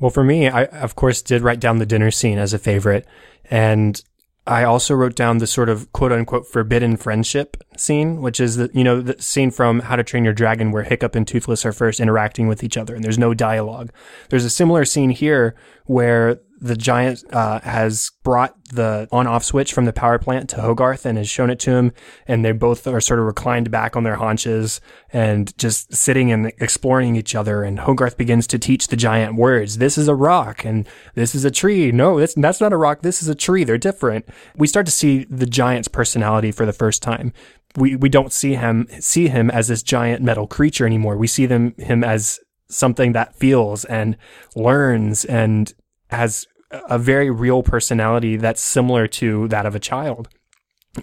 Well, 0.00 0.10
for 0.10 0.24
me, 0.24 0.48
I, 0.48 0.64
of 0.64 0.94
course, 0.94 1.22
did 1.22 1.42
write 1.42 1.60
down 1.60 1.78
the 1.78 1.86
dinner 1.86 2.10
scene 2.10 2.38
as 2.38 2.52
a 2.52 2.58
favorite. 2.58 3.06
And 3.50 4.02
I 4.46 4.64
also 4.64 4.94
wrote 4.94 5.14
down 5.14 5.38
the 5.38 5.46
sort 5.46 5.68
of 5.68 5.92
quote 5.92 6.10
unquote 6.10 6.46
forbidden 6.46 6.96
friendship 6.96 7.62
scene, 7.76 8.20
which 8.20 8.40
is 8.40 8.56
the, 8.56 8.70
you 8.74 8.82
know, 8.82 9.00
the 9.00 9.20
scene 9.22 9.52
from 9.52 9.80
How 9.80 9.94
to 9.94 10.02
Train 10.02 10.24
Your 10.24 10.32
Dragon 10.32 10.72
where 10.72 10.82
Hiccup 10.82 11.14
and 11.14 11.26
Toothless 11.26 11.64
are 11.64 11.72
first 11.72 12.00
interacting 12.00 12.48
with 12.48 12.64
each 12.64 12.76
other 12.76 12.94
and 12.94 13.04
there's 13.04 13.18
no 13.18 13.34
dialogue. 13.34 13.92
There's 14.30 14.44
a 14.44 14.50
similar 14.50 14.84
scene 14.84 15.10
here 15.10 15.54
where 15.86 16.40
the 16.62 16.76
giant 16.76 17.24
uh, 17.32 17.58
has 17.60 18.12
brought 18.22 18.54
the 18.66 19.08
on-off 19.10 19.42
switch 19.42 19.72
from 19.72 19.84
the 19.84 19.92
power 19.92 20.16
plant 20.16 20.48
to 20.50 20.60
Hogarth 20.60 21.04
and 21.04 21.18
has 21.18 21.28
shown 21.28 21.50
it 21.50 21.58
to 21.60 21.72
him, 21.72 21.92
and 22.28 22.44
they 22.44 22.52
both 22.52 22.86
are 22.86 23.00
sort 23.00 23.18
of 23.18 23.26
reclined 23.26 23.70
back 23.70 23.96
on 23.96 24.04
their 24.04 24.14
haunches 24.14 24.80
and 25.12 25.56
just 25.58 25.92
sitting 25.92 26.30
and 26.30 26.52
exploring 26.60 27.16
each 27.16 27.34
other. 27.34 27.64
And 27.64 27.80
Hogarth 27.80 28.16
begins 28.16 28.46
to 28.46 28.60
teach 28.60 28.86
the 28.86 28.96
giant 28.96 29.34
words. 29.34 29.78
This 29.78 29.98
is 29.98 30.06
a 30.06 30.14
rock, 30.14 30.64
and 30.64 30.88
this 31.16 31.34
is 31.34 31.44
a 31.44 31.50
tree. 31.50 31.90
No, 31.90 32.20
that's 32.20 32.34
that's 32.34 32.60
not 32.60 32.72
a 32.72 32.76
rock. 32.76 33.02
This 33.02 33.22
is 33.22 33.28
a 33.28 33.34
tree. 33.34 33.64
They're 33.64 33.76
different. 33.76 34.28
We 34.56 34.68
start 34.68 34.86
to 34.86 34.92
see 34.92 35.24
the 35.24 35.46
giant's 35.46 35.88
personality 35.88 36.52
for 36.52 36.64
the 36.64 36.72
first 36.72 37.02
time. 37.02 37.32
We 37.76 37.96
we 37.96 38.08
don't 38.08 38.32
see 38.32 38.54
him 38.54 38.86
see 39.00 39.26
him 39.26 39.50
as 39.50 39.66
this 39.66 39.82
giant 39.82 40.22
metal 40.22 40.46
creature 40.46 40.86
anymore. 40.86 41.16
We 41.16 41.26
see 41.26 41.46
them 41.46 41.74
him 41.76 42.04
as 42.04 42.38
something 42.68 43.12
that 43.12 43.34
feels 43.34 43.84
and 43.84 44.16
learns 44.54 45.24
and 45.24 45.74
has 46.10 46.46
a 46.88 46.98
very 46.98 47.30
real 47.30 47.62
personality 47.62 48.36
that's 48.36 48.60
similar 48.60 49.06
to 49.06 49.48
that 49.48 49.66
of 49.66 49.74
a 49.74 49.80
child. 49.80 50.28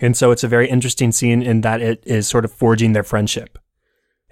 And 0.02 0.16
so 0.16 0.32
it's 0.32 0.44
a 0.44 0.48
very 0.48 0.70
interesting 0.70 1.12
scene 1.12 1.42
in 1.42 1.62
that 1.62 1.82
it 1.82 2.04
is 2.06 2.28
sort 2.28 2.46
of 2.46 2.52
forging 2.52 2.94
their 2.94 3.04
friendship. 3.04 3.58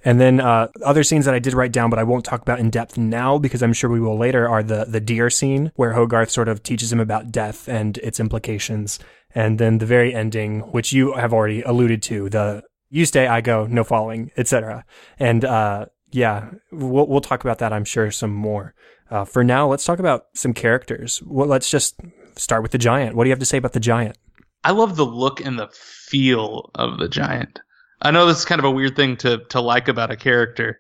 And 0.06 0.21
then 0.21 0.39
uh, 0.39 0.67
other 0.86 1.04
scenes 1.04 1.26
that 1.26 1.34
I 1.34 1.39
did 1.39 1.54
write 1.54 1.71
down, 1.71 1.89
but 1.89 2.00
I 2.00 2.04
won't 2.04 2.23
talk 2.23 2.41
about 2.41 2.60
in 2.60 2.69
depth 2.69 2.97
now 2.97 3.38
because 3.38 3.63
I'm 3.63 3.73
sure 3.73 3.89
we 3.89 4.00
will 4.00 4.17
later, 4.17 4.47
are 4.47 4.62
the 4.63 4.86
the 4.86 5.02
deer 5.02 5.30
scene 5.30 5.71
where 5.76 5.93
Hogarth 5.93 6.30
sort 6.30 6.47
of 6.47 6.62
teaches 6.62 6.93
him 6.93 7.00
about 7.00 7.32
death 7.32 7.67
and 7.67 7.97
its 7.97 8.19
implications, 8.19 9.00
and 9.34 9.60
then 9.60 9.80
the 9.80 9.86
very 9.86 10.13
ending, 10.13 10.62
which 10.71 10.93
you 10.93 11.13
have 11.13 11.34
already 11.34 11.62
alluded 11.63 12.02
to, 12.04 12.30
the 12.30 12.63
you 12.89 13.06
stay, 13.06 13.28
I 13.28 13.41
go, 13.41 13.65
no 13.65 13.84
falling, 13.84 14.32
etc. 14.38 14.86
And 15.19 15.43
uh, 15.43 15.88
yeah, 16.12 16.52
we'll 16.71 17.08
we'll 17.08 17.21
talk 17.21 17.43
about 17.43 17.58
that, 17.60 17.73
I'm 17.73 17.86
sure, 17.86 18.12
some 18.12 18.34
more. 18.34 18.76
Uh, 19.10 19.26
for 19.26 19.43
now, 19.43 19.67
let's 19.67 19.86
talk 19.86 20.00
about 20.00 20.28
some 20.34 20.54
characters. 20.54 21.22
Well, 21.26 21.48
let's 21.48 21.70
just 21.70 21.96
start 22.36 22.62
with 22.62 22.72
the 22.72 22.78
giant. 22.78 23.15
What 23.15 23.24
do 23.24 23.30
you 23.30 23.32
have 23.32 23.39
to 23.39 23.46
say 23.46 23.58
about 23.58 23.74
the 23.74 23.80
giant? 23.80 24.17
I 24.63 24.72
love 24.72 24.96
the 24.96 25.06
look 25.06 25.39
and 25.39 25.58
the 25.58 25.70
feel 25.72 26.72
of 26.76 26.98
the 26.98 27.08
giant. 27.08 27.62
I 28.02 28.12
know 28.12 28.26
this 28.26 28.39
is 28.39 28.46
kind 28.46 28.60
of 28.60 28.65
a 28.65 28.72
weird 28.72 28.96
thing 28.96 29.17
to 29.17 29.39
to 29.50 29.62
like 29.62 29.88
about 29.88 30.12
a 30.12 30.17
character, 30.17 30.80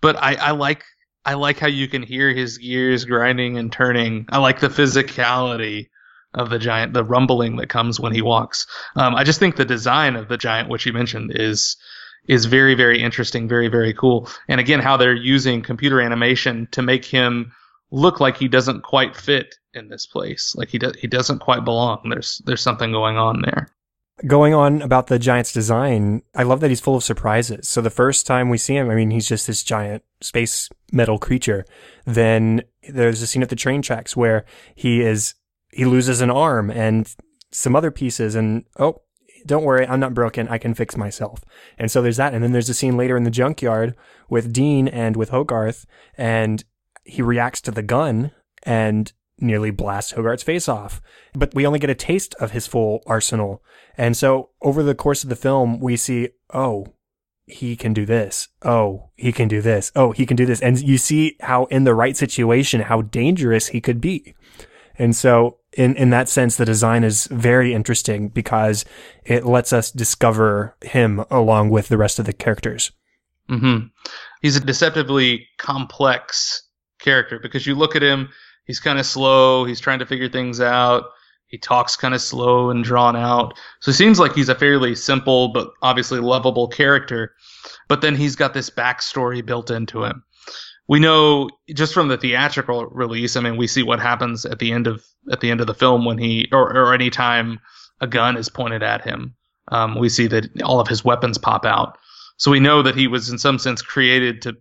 but 0.00 0.16
I, 0.16 0.34
I 0.34 0.50
like 0.52 0.84
I 1.24 1.34
like 1.34 1.58
how 1.58 1.68
you 1.68 1.88
can 1.88 2.02
hear 2.02 2.32
his 2.32 2.58
gears 2.58 3.04
grinding 3.04 3.58
and 3.58 3.72
turning. 3.72 4.26
I 4.30 4.38
like 4.38 4.60
the 4.60 4.68
physicality 4.68 5.88
of 6.34 6.50
the 6.50 6.58
giant, 6.58 6.92
the 6.92 7.04
rumbling 7.04 7.56
that 7.56 7.68
comes 7.68 8.00
when 8.00 8.12
he 8.12 8.22
walks. 8.22 8.66
Um, 8.94 9.14
I 9.14 9.24
just 9.24 9.38
think 9.38 9.56
the 9.56 9.64
design 9.64 10.16
of 10.16 10.28
the 10.28 10.36
giant, 10.36 10.68
which 10.68 10.86
you 10.86 10.92
mentioned, 10.92 11.32
is 11.34 11.76
is 12.28 12.46
very 12.46 12.74
very 12.74 13.00
interesting, 13.00 13.48
very 13.48 13.68
very 13.68 13.92
cool. 13.94 14.28
And 14.48 14.60
again, 14.60 14.80
how 14.80 14.96
they're 14.96 15.14
using 15.14 15.62
computer 15.62 16.00
animation 16.00 16.68
to 16.72 16.82
make 16.82 17.04
him 17.04 17.52
look 17.96 18.20
like 18.20 18.36
he 18.36 18.46
doesn't 18.46 18.82
quite 18.82 19.16
fit 19.16 19.54
in 19.72 19.88
this 19.88 20.06
place. 20.06 20.54
Like 20.54 20.68
he 20.68 20.78
he 21.00 21.06
doesn't 21.06 21.38
quite 21.38 21.64
belong. 21.64 22.08
There's 22.10 22.42
there's 22.44 22.60
something 22.60 22.92
going 22.92 23.16
on 23.16 23.40
there. 23.40 23.72
Going 24.26 24.54
on 24.54 24.80
about 24.80 25.08
the 25.08 25.18
giant's 25.18 25.52
design, 25.52 26.22
I 26.34 26.42
love 26.42 26.60
that 26.60 26.70
he's 26.70 26.80
full 26.80 26.96
of 26.96 27.04
surprises. 27.04 27.68
So 27.68 27.80
the 27.82 27.90
first 27.90 28.26
time 28.26 28.48
we 28.48 28.56
see 28.56 28.74
him, 28.76 28.88
I 28.88 28.94
mean, 28.94 29.10
he's 29.10 29.28
just 29.28 29.46
this 29.46 29.62
giant 29.62 30.04
space 30.22 30.70
metal 30.90 31.18
creature. 31.18 31.66
Then 32.06 32.62
there's 32.88 33.20
a 33.20 33.26
scene 33.26 33.42
at 33.42 33.50
the 33.50 33.56
train 33.56 33.82
tracks 33.82 34.16
where 34.16 34.44
he 34.74 35.00
is 35.00 35.34
he 35.70 35.84
loses 35.84 36.20
an 36.20 36.30
arm 36.30 36.70
and 36.70 37.14
some 37.50 37.74
other 37.74 37.90
pieces 37.90 38.34
and 38.34 38.64
oh, 38.78 39.02
don't 39.46 39.64
worry, 39.64 39.86
I'm 39.86 40.00
not 40.00 40.14
broken. 40.14 40.48
I 40.48 40.58
can 40.58 40.74
fix 40.74 40.96
myself. 40.96 41.44
And 41.78 41.90
so 41.90 42.02
there's 42.02 42.16
that. 42.16 42.34
And 42.34 42.42
then 42.42 42.52
there's 42.52 42.68
a 42.68 42.74
scene 42.74 42.96
later 42.96 43.16
in 43.16 43.24
the 43.24 43.30
junkyard 43.30 43.94
with 44.28 44.52
Dean 44.52 44.88
and 44.88 45.16
with 45.16 45.30
Hogarth 45.30 45.86
and 46.18 46.64
he 47.06 47.22
reacts 47.22 47.60
to 47.62 47.70
the 47.70 47.82
gun 47.82 48.32
and 48.62 49.12
nearly 49.38 49.70
blasts 49.70 50.12
Hogarth's 50.12 50.42
face 50.42 50.68
off. 50.68 51.00
But 51.34 51.54
we 51.54 51.66
only 51.66 51.78
get 51.78 51.90
a 51.90 51.94
taste 51.94 52.34
of 52.40 52.52
his 52.52 52.66
full 52.66 53.02
arsenal. 53.06 53.62
And 53.96 54.16
so 54.16 54.50
over 54.62 54.82
the 54.82 54.94
course 54.94 55.22
of 55.22 55.30
the 55.30 55.36
film, 55.36 55.80
we 55.80 55.96
see, 55.96 56.30
oh, 56.52 56.86
he 57.46 57.76
can 57.76 57.92
do 57.92 58.04
this. 58.04 58.48
Oh, 58.62 59.10
he 59.14 59.32
can 59.32 59.48
do 59.48 59.60
this. 59.60 59.92
Oh, 59.94 60.12
he 60.12 60.26
can 60.26 60.36
do 60.36 60.46
this. 60.46 60.60
And 60.60 60.80
you 60.80 60.98
see 60.98 61.36
how 61.40 61.66
in 61.66 61.84
the 61.84 61.94
right 61.94 62.16
situation, 62.16 62.80
how 62.80 63.02
dangerous 63.02 63.68
he 63.68 63.80
could 63.80 64.00
be. 64.00 64.34
And 64.98 65.14
so 65.14 65.58
in, 65.72 65.94
in 65.96 66.10
that 66.10 66.28
sense, 66.28 66.56
the 66.56 66.64
design 66.64 67.04
is 67.04 67.26
very 67.26 67.72
interesting 67.72 68.28
because 68.28 68.84
it 69.24 69.44
lets 69.44 69.72
us 69.72 69.90
discover 69.90 70.74
him 70.82 71.24
along 71.30 71.70
with 71.70 71.88
the 71.88 71.98
rest 71.98 72.18
of 72.18 72.26
the 72.26 72.32
characters. 72.32 72.90
Mm-hmm. 73.48 73.86
He's 74.42 74.56
a 74.56 74.60
deceptively 74.60 75.46
complex 75.58 76.65
character 77.06 77.38
because 77.38 77.66
you 77.66 77.74
look 77.74 77.96
at 77.96 78.02
him, 78.02 78.28
he's 78.64 78.80
kind 78.80 78.98
of 78.98 79.06
slow, 79.06 79.64
he's 79.64 79.80
trying 79.80 80.00
to 80.00 80.06
figure 80.06 80.28
things 80.28 80.60
out. 80.60 81.04
He 81.46 81.58
talks 81.58 81.94
kind 81.94 82.12
of 82.12 82.20
slow 82.20 82.70
and 82.70 82.82
drawn 82.82 83.14
out. 83.14 83.56
So 83.80 83.92
it 83.92 83.94
seems 83.94 84.18
like 84.18 84.34
he's 84.34 84.48
a 84.48 84.54
fairly 84.54 84.96
simple 84.96 85.48
but 85.48 85.70
obviously 85.80 86.18
lovable 86.18 86.66
character. 86.66 87.34
But 87.88 88.00
then 88.00 88.16
he's 88.16 88.34
got 88.34 88.52
this 88.52 88.68
backstory 88.68 89.46
built 89.46 89.70
into 89.70 90.02
him. 90.02 90.24
We 90.88 90.98
know 90.98 91.48
just 91.72 91.94
from 91.94 92.08
the 92.08 92.18
theatrical 92.18 92.86
release, 92.86 93.36
I 93.36 93.40
mean, 93.40 93.56
we 93.56 93.68
see 93.68 93.84
what 93.84 94.00
happens 94.00 94.44
at 94.44 94.58
the 94.58 94.72
end 94.72 94.88
of 94.88 95.04
at 95.30 95.40
the 95.40 95.50
end 95.50 95.60
of 95.60 95.68
the 95.68 95.74
film 95.74 96.04
when 96.04 96.18
he 96.18 96.48
or, 96.52 96.76
or 96.76 96.92
any 96.92 97.10
time 97.10 97.60
a 98.00 98.06
gun 98.06 98.36
is 98.36 98.48
pointed 98.48 98.82
at 98.82 99.02
him. 99.02 99.34
Um, 99.68 99.98
we 99.98 100.08
see 100.08 100.26
that 100.28 100.62
all 100.62 100.80
of 100.80 100.88
his 100.88 101.04
weapons 101.04 101.38
pop 101.38 101.64
out. 101.64 101.98
So 102.38 102.50
we 102.50 102.60
know 102.60 102.82
that 102.82 102.94
he 102.96 103.06
was 103.06 103.30
in 103.30 103.38
some 103.38 103.58
sense 103.58 103.82
created 103.82 104.42
to 104.42 104.56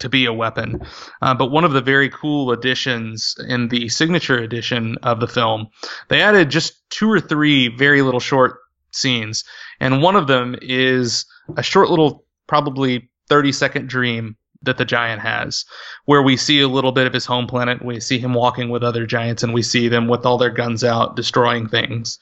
to 0.00 0.08
be 0.08 0.26
a 0.26 0.32
weapon. 0.32 0.80
Uh, 1.22 1.34
but 1.34 1.50
one 1.50 1.64
of 1.64 1.72
the 1.72 1.80
very 1.80 2.10
cool 2.10 2.50
additions 2.50 3.36
in 3.48 3.68
the 3.68 3.88
signature 3.88 4.38
edition 4.38 4.98
of 5.02 5.20
the 5.20 5.28
film, 5.28 5.68
they 6.08 6.20
added 6.20 6.50
just 6.50 6.88
two 6.90 7.10
or 7.10 7.20
three 7.20 7.68
very 7.68 8.02
little 8.02 8.20
short 8.20 8.58
scenes, 8.92 9.44
and 9.78 10.02
one 10.02 10.16
of 10.16 10.26
them 10.26 10.56
is 10.60 11.24
a 11.56 11.62
short 11.62 11.88
little, 11.88 12.24
probably 12.46 13.08
30 13.28 13.52
second 13.52 13.88
dream 13.88 14.36
that 14.62 14.76
the 14.76 14.84
giant 14.84 15.22
has, 15.22 15.64
where 16.04 16.22
we 16.22 16.36
see 16.36 16.60
a 16.60 16.68
little 16.68 16.92
bit 16.92 17.06
of 17.06 17.14
his 17.14 17.24
home 17.24 17.46
planet. 17.46 17.82
We 17.82 18.00
see 18.00 18.18
him 18.18 18.34
walking 18.34 18.68
with 18.68 18.82
other 18.82 19.06
giants, 19.06 19.42
and 19.42 19.54
we 19.54 19.62
see 19.62 19.88
them 19.88 20.08
with 20.08 20.26
all 20.26 20.36
their 20.36 20.50
guns 20.50 20.84
out, 20.84 21.16
destroying 21.16 21.68
things. 21.68 22.18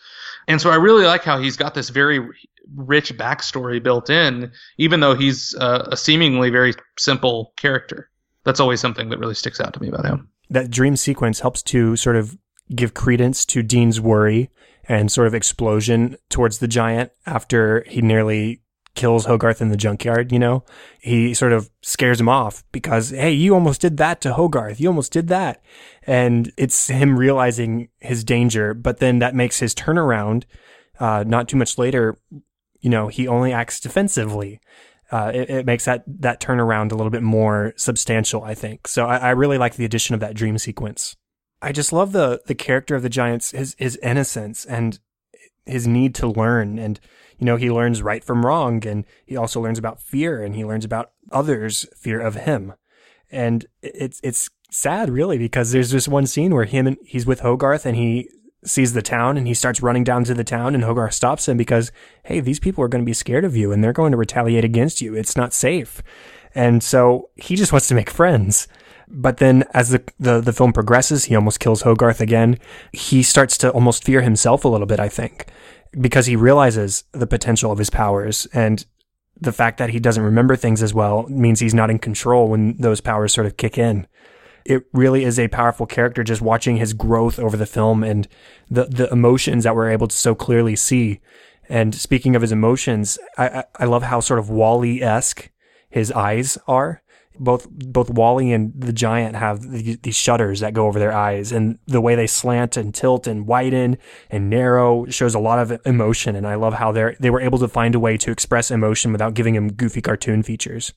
And 0.46 0.60
so 0.60 0.70
I 0.70 0.76
really 0.76 1.04
like 1.04 1.24
how 1.24 1.38
he's 1.40 1.56
got 1.56 1.74
this 1.74 1.88
very 1.88 2.20
rich 2.74 3.16
backstory 3.16 3.82
built 3.82 4.10
in, 4.10 4.52
even 4.76 5.00
though 5.00 5.14
he's 5.14 5.54
uh, 5.56 5.88
a 5.90 5.96
seemingly 5.96 6.50
very 6.50 6.74
simple 6.98 7.52
character. 7.56 8.10
That's 8.44 8.60
always 8.60 8.80
something 8.80 9.08
that 9.10 9.18
really 9.18 9.34
sticks 9.34 9.60
out 9.60 9.74
to 9.74 9.80
me 9.80 9.88
about 9.88 10.04
him. 10.04 10.28
That 10.50 10.70
dream 10.70 10.96
sequence 10.96 11.40
helps 11.40 11.62
to 11.64 11.96
sort 11.96 12.16
of 12.16 12.36
give 12.74 12.94
credence 12.94 13.44
to 13.46 13.62
Dean's 13.62 14.00
worry 14.00 14.50
and 14.88 15.12
sort 15.12 15.26
of 15.26 15.34
explosion 15.34 16.16
towards 16.30 16.58
the 16.58 16.68
giant 16.68 17.12
after 17.26 17.84
he 17.86 18.00
nearly 18.00 18.62
kills 18.94 19.26
Hogarth 19.26 19.60
in 19.60 19.68
the 19.68 19.76
junkyard, 19.76 20.32
you 20.32 20.38
know? 20.38 20.64
He 21.00 21.32
sort 21.34 21.52
of 21.52 21.70
scares 21.82 22.20
him 22.20 22.28
off 22.28 22.64
because, 22.72 23.10
hey, 23.10 23.32
you 23.32 23.54
almost 23.54 23.80
did 23.80 23.96
that 23.98 24.20
to 24.22 24.32
Hogarth. 24.32 24.80
You 24.80 24.88
almost 24.88 25.12
did 25.12 25.28
that. 25.28 25.62
And 26.04 26.52
it's 26.56 26.88
him 26.88 27.16
realizing 27.16 27.90
his 28.00 28.24
danger, 28.24 28.74
but 28.74 28.98
then 28.98 29.20
that 29.20 29.34
makes 29.34 29.60
his 29.60 29.74
turnaround, 29.74 30.44
uh, 30.98 31.22
not 31.26 31.48
too 31.48 31.56
much 31.56 31.78
later, 31.78 32.18
you 32.80 32.90
know, 32.90 33.08
he 33.08 33.26
only 33.26 33.52
acts 33.52 33.80
defensively. 33.80 34.60
Uh, 35.10 35.32
it, 35.34 35.50
it, 35.50 35.66
makes 35.66 35.86
that, 35.86 36.04
that 36.06 36.40
turnaround 36.40 36.92
a 36.92 36.94
little 36.94 37.10
bit 37.10 37.22
more 37.22 37.72
substantial, 37.76 38.44
I 38.44 38.54
think. 38.54 38.86
So 38.86 39.06
I, 39.06 39.16
I 39.16 39.30
really 39.30 39.56
like 39.56 39.76
the 39.76 39.86
addition 39.86 40.14
of 40.14 40.20
that 40.20 40.34
dream 40.34 40.58
sequence. 40.58 41.16
I 41.62 41.72
just 41.72 41.92
love 41.92 42.12
the, 42.12 42.42
the 42.46 42.54
character 42.54 42.94
of 42.94 43.02
the 43.02 43.08
Giants, 43.08 43.52
his, 43.52 43.74
his 43.78 43.96
innocence 44.02 44.66
and 44.66 44.98
his 45.64 45.86
need 45.86 46.14
to 46.16 46.28
learn 46.28 46.78
and, 46.78 47.00
you 47.38 47.46
know, 47.46 47.56
he 47.56 47.70
learns 47.70 48.02
right 48.02 48.22
from 48.22 48.44
wrong 48.44 48.86
and 48.86 49.04
he 49.24 49.36
also 49.36 49.60
learns 49.60 49.78
about 49.78 50.00
fear 50.00 50.42
and 50.42 50.54
he 50.54 50.64
learns 50.64 50.84
about 50.84 51.12
others' 51.32 51.86
fear 51.96 52.20
of 52.20 52.34
him. 52.34 52.74
And 53.30 53.66
it's, 53.82 54.20
it's 54.22 54.50
sad 54.70 55.10
really 55.10 55.38
because 55.38 55.72
there's 55.72 55.90
this 55.90 56.08
one 56.08 56.26
scene 56.26 56.54
where 56.54 56.64
him 56.64 56.86
and 56.86 56.96
he's 57.04 57.26
with 57.26 57.40
Hogarth 57.40 57.86
and 57.86 57.96
he 57.96 58.28
sees 58.64 58.92
the 58.92 59.02
town 59.02 59.36
and 59.36 59.46
he 59.46 59.54
starts 59.54 59.82
running 59.82 60.04
down 60.04 60.24
to 60.24 60.34
the 60.34 60.44
town 60.44 60.74
and 60.74 60.84
Hogarth 60.84 61.14
stops 61.14 61.48
him 61.48 61.56
because, 61.56 61.92
hey, 62.24 62.40
these 62.40 62.58
people 62.58 62.82
are 62.84 62.88
going 62.88 63.02
to 63.02 63.06
be 63.06 63.12
scared 63.12 63.44
of 63.44 63.56
you 63.56 63.72
and 63.72 63.82
they're 63.82 63.92
going 63.92 64.12
to 64.12 64.18
retaliate 64.18 64.64
against 64.64 65.00
you. 65.00 65.14
It's 65.14 65.36
not 65.36 65.52
safe. 65.52 66.02
And 66.54 66.82
so 66.82 67.30
he 67.36 67.56
just 67.56 67.72
wants 67.72 67.88
to 67.88 67.94
make 67.94 68.10
friends. 68.10 68.68
But 69.06 69.38
then 69.38 69.64
as 69.72 69.90
the, 69.90 70.02
the, 70.18 70.40
the 70.40 70.52
film 70.52 70.72
progresses, 70.72 71.24
he 71.24 71.36
almost 71.36 71.60
kills 71.60 71.82
Hogarth 71.82 72.20
again. 72.20 72.58
He 72.92 73.22
starts 73.22 73.56
to 73.58 73.70
almost 73.70 74.04
fear 74.04 74.20
himself 74.20 74.64
a 74.64 74.68
little 74.68 74.86
bit, 74.86 75.00
I 75.00 75.08
think 75.08 75.46
because 75.92 76.26
he 76.26 76.36
realizes 76.36 77.04
the 77.12 77.26
potential 77.26 77.72
of 77.72 77.78
his 77.78 77.90
powers 77.90 78.46
and 78.52 78.84
the 79.40 79.52
fact 79.52 79.78
that 79.78 79.90
he 79.90 80.00
doesn't 80.00 80.22
remember 80.22 80.56
things 80.56 80.82
as 80.82 80.92
well 80.92 81.26
means 81.28 81.60
he's 81.60 81.74
not 81.74 81.90
in 81.90 81.98
control 81.98 82.48
when 82.48 82.76
those 82.78 83.00
powers 83.00 83.32
sort 83.32 83.46
of 83.46 83.56
kick 83.56 83.78
in. 83.78 84.06
It 84.68 84.84
really 84.92 85.24
is 85.24 85.38
a 85.38 85.48
powerful 85.48 85.86
character 85.86 86.22
just 86.22 86.42
watching 86.42 86.76
his 86.76 86.92
growth 86.92 87.38
over 87.38 87.56
the 87.56 87.66
film 87.66 88.04
and 88.04 88.28
the, 88.70 88.84
the 88.84 89.10
emotions 89.10 89.64
that 89.64 89.74
we're 89.74 89.90
able 89.90 90.08
to 90.08 90.16
so 90.16 90.34
clearly 90.34 90.76
see. 90.76 91.20
And 91.68 91.94
speaking 91.94 92.36
of 92.36 92.42
his 92.42 92.52
emotions, 92.52 93.18
I, 93.36 93.64
I 93.76 93.84
love 93.86 94.04
how 94.04 94.20
sort 94.20 94.38
of 94.38 94.50
WALL-E 94.50 95.02
esque 95.02 95.50
his 95.90 96.12
eyes 96.12 96.58
are 96.66 97.02
both 97.38 97.68
both 97.70 98.10
WALL-E 98.10 98.52
and 98.52 98.72
the 98.76 98.92
Giant 98.92 99.36
have 99.36 99.62
these 100.02 100.16
shutters 100.16 100.60
that 100.60 100.74
go 100.74 100.86
over 100.86 100.98
their 100.98 101.12
eyes, 101.12 101.52
and 101.52 101.78
the 101.86 102.00
way 102.00 102.14
they 102.14 102.26
slant 102.26 102.76
and 102.76 102.94
tilt 102.94 103.26
and 103.26 103.46
widen 103.46 103.98
and 104.30 104.50
narrow 104.50 105.06
shows 105.06 105.34
a 105.34 105.38
lot 105.38 105.58
of 105.58 105.80
emotion. 105.86 106.36
And 106.36 106.46
I 106.46 106.56
love 106.56 106.74
how 106.74 106.92
they 106.92 107.16
they 107.20 107.30
were 107.30 107.40
able 107.40 107.58
to 107.58 107.68
find 107.68 107.94
a 107.94 108.00
way 108.00 108.16
to 108.18 108.30
express 108.30 108.70
emotion 108.70 109.12
without 109.12 109.34
giving 109.34 109.54
him 109.54 109.72
goofy 109.72 110.00
cartoon 110.00 110.42
features. 110.42 110.92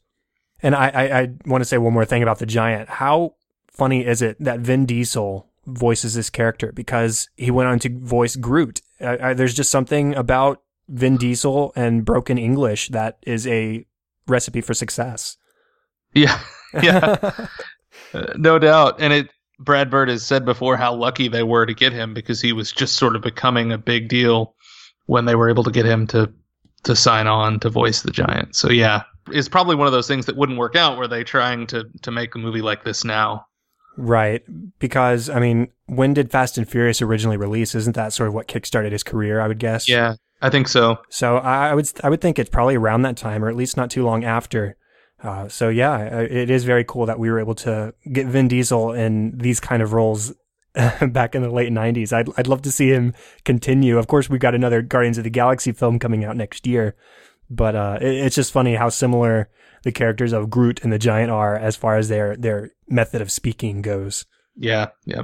And 0.64 0.76
I, 0.76 0.90
I, 0.90 1.20
I 1.20 1.28
want 1.46 1.62
to 1.62 1.66
say 1.66 1.78
one 1.78 1.94
more 1.94 2.06
thing 2.06 2.24
about 2.24 2.40
the 2.40 2.46
Giant. 2.46 2.90
How 2.90 3.36
funny 3.72 4.06
is 4.06 4.22
it 4.22 4.38
that 4.40 4.60
Vin 4.60 4.86
Diesel 4.86 5.48
voices 5.66 6.16
this 6.16 6.30
character 6.30 6.72
because 6.72 7.30
he 7.36 7.52
went 7.52 7.70
on 7.70 7.80
to 7.80 7.90
voice 7.90 8.36
Groot? 8.36 8.82
there's 9.00 9.54
just 9.54 9.72
something 9.72 10.14
about 10.16 10.62
Vin 10.88 11.18
Diesel 11.18 11.74
and 11.76 12.06
broken 12.06 12.38
English 12.38 12.90
that 12.90 13.18
is 13.24 13.48
a 13.48 13.86
recipe 14.28 14.62
for 14.62 14.74
success. 14.74 15.38
Yeah, 16.14 16.40
yeah, 16.84 17.18
uh, 18.14 18.34
no 18.36 18.60
doubt. 18.60 18.96
And 19.00 19.14
it, 19.14 19.30
Brad 19.60 19.90
Bird 19.90 20.10
has 20.10 20.26
said 20.26 20.46
before 20.46 20.76
how 20.78 20.94
lucky 20.94 21.28
they 21.28 21.44
were 21.44 21.66
to 21.66 21.74
get 21.74 21.94
him 21.94 22.14
because 22.14 22.42
he 22.42 22.54
was 22.54 22.72
just 22.72 22.96
sort 22.96 23.16
of 23.16 23.22
becoming 23.22 23.72
a 23.72 23.78
big 23.78 24.10
deal 24.10 24.56
when 25.06 25.26
they 25.26 25.36
were 25.36 25.50
able 25.50 25.64
to 25.64 25.72
get 25.72 25.86
him 25.86 26.08
to 26.08 26.32
to 26.84 26.96
sign 26.96 27.28
on 27.28 27.60
to 27.60 27.70
voice 27.70 28.02
the 28.02 28.12
giant. 28.12 28.56
So 28.56 28.70
yeah, 28.70 29.04
it's 29.30 29.50
probably 29.50 29.76
one 29.76 29.88
of 29.88 29.94
those 29.94 30.08
things 30.08 30.26
that 30.26 30.36
wouldn't 30.36 30.58
work 30.58 30.76
out. 30.76 30.98
Were 30.98 31.08
they 31.08 31.24
trying 31.24 31.68
to 31.68 31.86
to 32.02 32.12
make 32.12 32.36
a 32.36 32.40
movie 32.40 32.62
like 32.62 32.84
this 32.84 33.04
now? 33.06 33.46
Right, 33.98 34.44
because 34.80 35.30
I 35.30 35.40
mean, 35.40 35.70
when 35.88 36.14
did 36.14 36.32
Fast 36.32 36.58
and 36.58 36.68
Furious 36.68 37.02
originally 37.02 37.38
release? 37.38 37.76
Isn't 37.76 37.96
that 37.96 38.14
sort 38.14 38.30
of 38.30 38.34
what 38.34 38.48
kickstarted 38.48 38.92
his 38.92 39.04
career? 39.04 39.42
I 39.42 39.48
would 39.48 39.60
guess. 39.60 39.90
Yeah, 39.90 40.16
I 40.42 40.50
think 40.50 40.68
so. 40.68 41.00
So 41.10 41.38
I 41.38 41.74
would 41.74 41.90
I 42.04 42.10
would 42.10 42.22
think 42.22 42.40
it's 42.40 42.50
probably 42.50 42.76
around 42.76 43.02
that 43.04 43.18
time, 43.18 43.44
or 43.44 43.50
at 43.50 43.56
least 43.56 43.78
not 43.78 43.92
too 43.92 44.04
long 44.04 44.24
after. 44.24 44.78
Uh, 45.24 45.48
so 45.48 45.70
yeah, 45.70 46.20
it 46.22 46.50
is 46.50 46.64
very 46.64 46.84
cool 46.84 47.06
that 47.06 47.20
we 47.20 47.30
were 47.30 47.40
able 47.40 47.54
to 47.54 47.94
get 48.12 48.28
Vin 48.28 48.48
Diesel 48.48 48.94
in 48.94 49.38
these 49.38 49.60
kind 49.60 49.84
of 49.84 49.94
roles 49.94 50.34
back 51.02 51.36
in 51.36 51.44
the 51.44 51.52
late 51.52 51.72
'90s. 51.72 52.14
I'd 52.14 52.30
I'd 52.38 52.48
love 52.48 52.62
to 52.64 52.72
see 52.72 52.90
him 52.90 53.14
continue. 53.44 53.98
Of 53.98 54.08
course, 54.08 54.30
we've 54.30 54.40
got 54.40 54.56
another 54.56 54.82
Guardians 54.82 55.18
of 55.18 55.24
the 55.24 55.30
Galaxy 55.30 55.74
film 55.74 56.00
coming 56.00 56.24
out 56.24 56.38
next 56.38 56.66
year, 56.66 56.96
but 57.52 57.76
uh, 57.76 58.00
it, 58.02 58.14
it's 58.14 58.36
just 58.36 58.52
funny 58.52 58.76
how 58.76 58.90
similar 58.90 59.50
the 59.84 59.92
characters 59.92 60.34
of 60.34 60.50
Groot 60.50 60.84
and 60.84 60.92
the 60.92 61.00
Giant 61.00 61.32
are 61.32 61.56
as 61.56 61.76
far 61.76 61.98
as 61.98 62.10
their 62.10 62.36
their 62.36 62.72
method 62.88 63.22
of 63.22 63.32
speaking 63.32 63.82
goes. 63.82 64.26
Yeah, 64.56 64.88
yeah. 65.06 65.22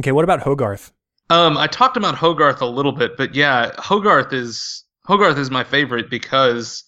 Okay, 0.00 0.12
what 0.12 0.24
about 0.24 0.40
Hogarth? 0.40 0.92
Um, 1.28 1.56
I 1.56 1.66
talked 1.66 1.96
about 1.96 2.16
Hogarth 2.16 2.60
a 2.60 2.66
little 2.66 2.92
bit, 2.92 3.16
but 3.16 3.34
yeah, 3.34 3.72
Hogarth 3.78 4.32
is 4.32 4.84
Hogarth 5.04 5.38
is 5.38 5.50
my 5.50 5.64
favorite 5.64 6.10
because 6.10 6.84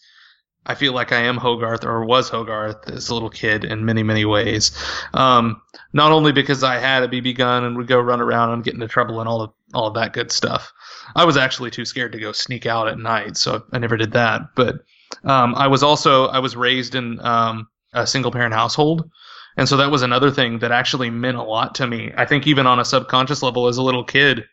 I 0.64 0.74
feel 0.74 0.92
like 0.92 1.12
I 1.12 1.20
am 1.22 1.36
Hogarth 1.36 1.84
or 1.84 2.04
was 2.04 2.28
Hogarth 2.28 2.88
as 2.88 3.08
a 3.08 3.14
little 3.14 3.30
kid 3.30 3.64
in 3.64 3.84
many, 3.84 4.02
many 4.02 4.24
ways. 4.24 4.70
Um, 5.12 5.60
not 5.92 6.12
only 6.12 6.32
because 6.32 6.62
I 6.62 6.78
had 6.78 7.02
a 7.02 7.08
BB 7.08 7.36
gun 7.36 7.64
and 7.64 7.76
would 7.76 7.88
go 7.88 8.00
run 8.00 8.20
around 8.20 8.52
and 8.52 8.64
get 8.64 8.74
into 8.74 8.88
trouble 8.88 9.20
and 9.20 9.28
all 9.28 9.42
of 9.42 9.52
all 9.74 9.88
of 9.88 9.94
that 9.94 10.12
good 10.12 10.30
stuff. 10.30 10.72
I 11.14 11.24
was 11.24 11.36
actually 11.36 11.70
too 11.70 11.84
scared 11.84 12.12
to 12.12 12.20
go 12.20 12.32
sneak 12.32 12.66
out 12.66 12.88
at 12.88 12.98
night, 12.98 13.36
so 13.36 13.62
I 13.72 13.78
never 13.78 13.96
did 13.96 14.12
that. 14.12 14.42
But 14.54 14.76
um, 15.24 15.54
I 15.54 15.68
was 15.68 15.82
also 15.82 16.26
I 16.26 16.38
was 16.38 16.56
raised 16.56 16.94
in 16.94 17.20
um, 17.20 17.68
a 17.92 18.06
single 18.06 18.30
parent 18.30 18.54
household, 18.54 19.10
and 19.56 19.68
so 19.68 19.76
that 19.76 19.90
was 19.90 20.02
another 20.02 20.30
thing 20.30 20.58
that 20.60 20.72
actually 20.72 21.10
meant 21.10 21.36
a 21.36 21.42
lot 21.42 21.74
to 21.76 21.86
me. 21.86 22.12
I 22.16 22.24
think 22.24 22.46
even 22.46 22.66
on 22.66 22.80
a 22.80 22.84
subconscious 22.84 23.42
level 23.42 23.68
as 23.68 23.76
a 23.76 23.82
little 23.82 24.04
kid, 24.04 24.44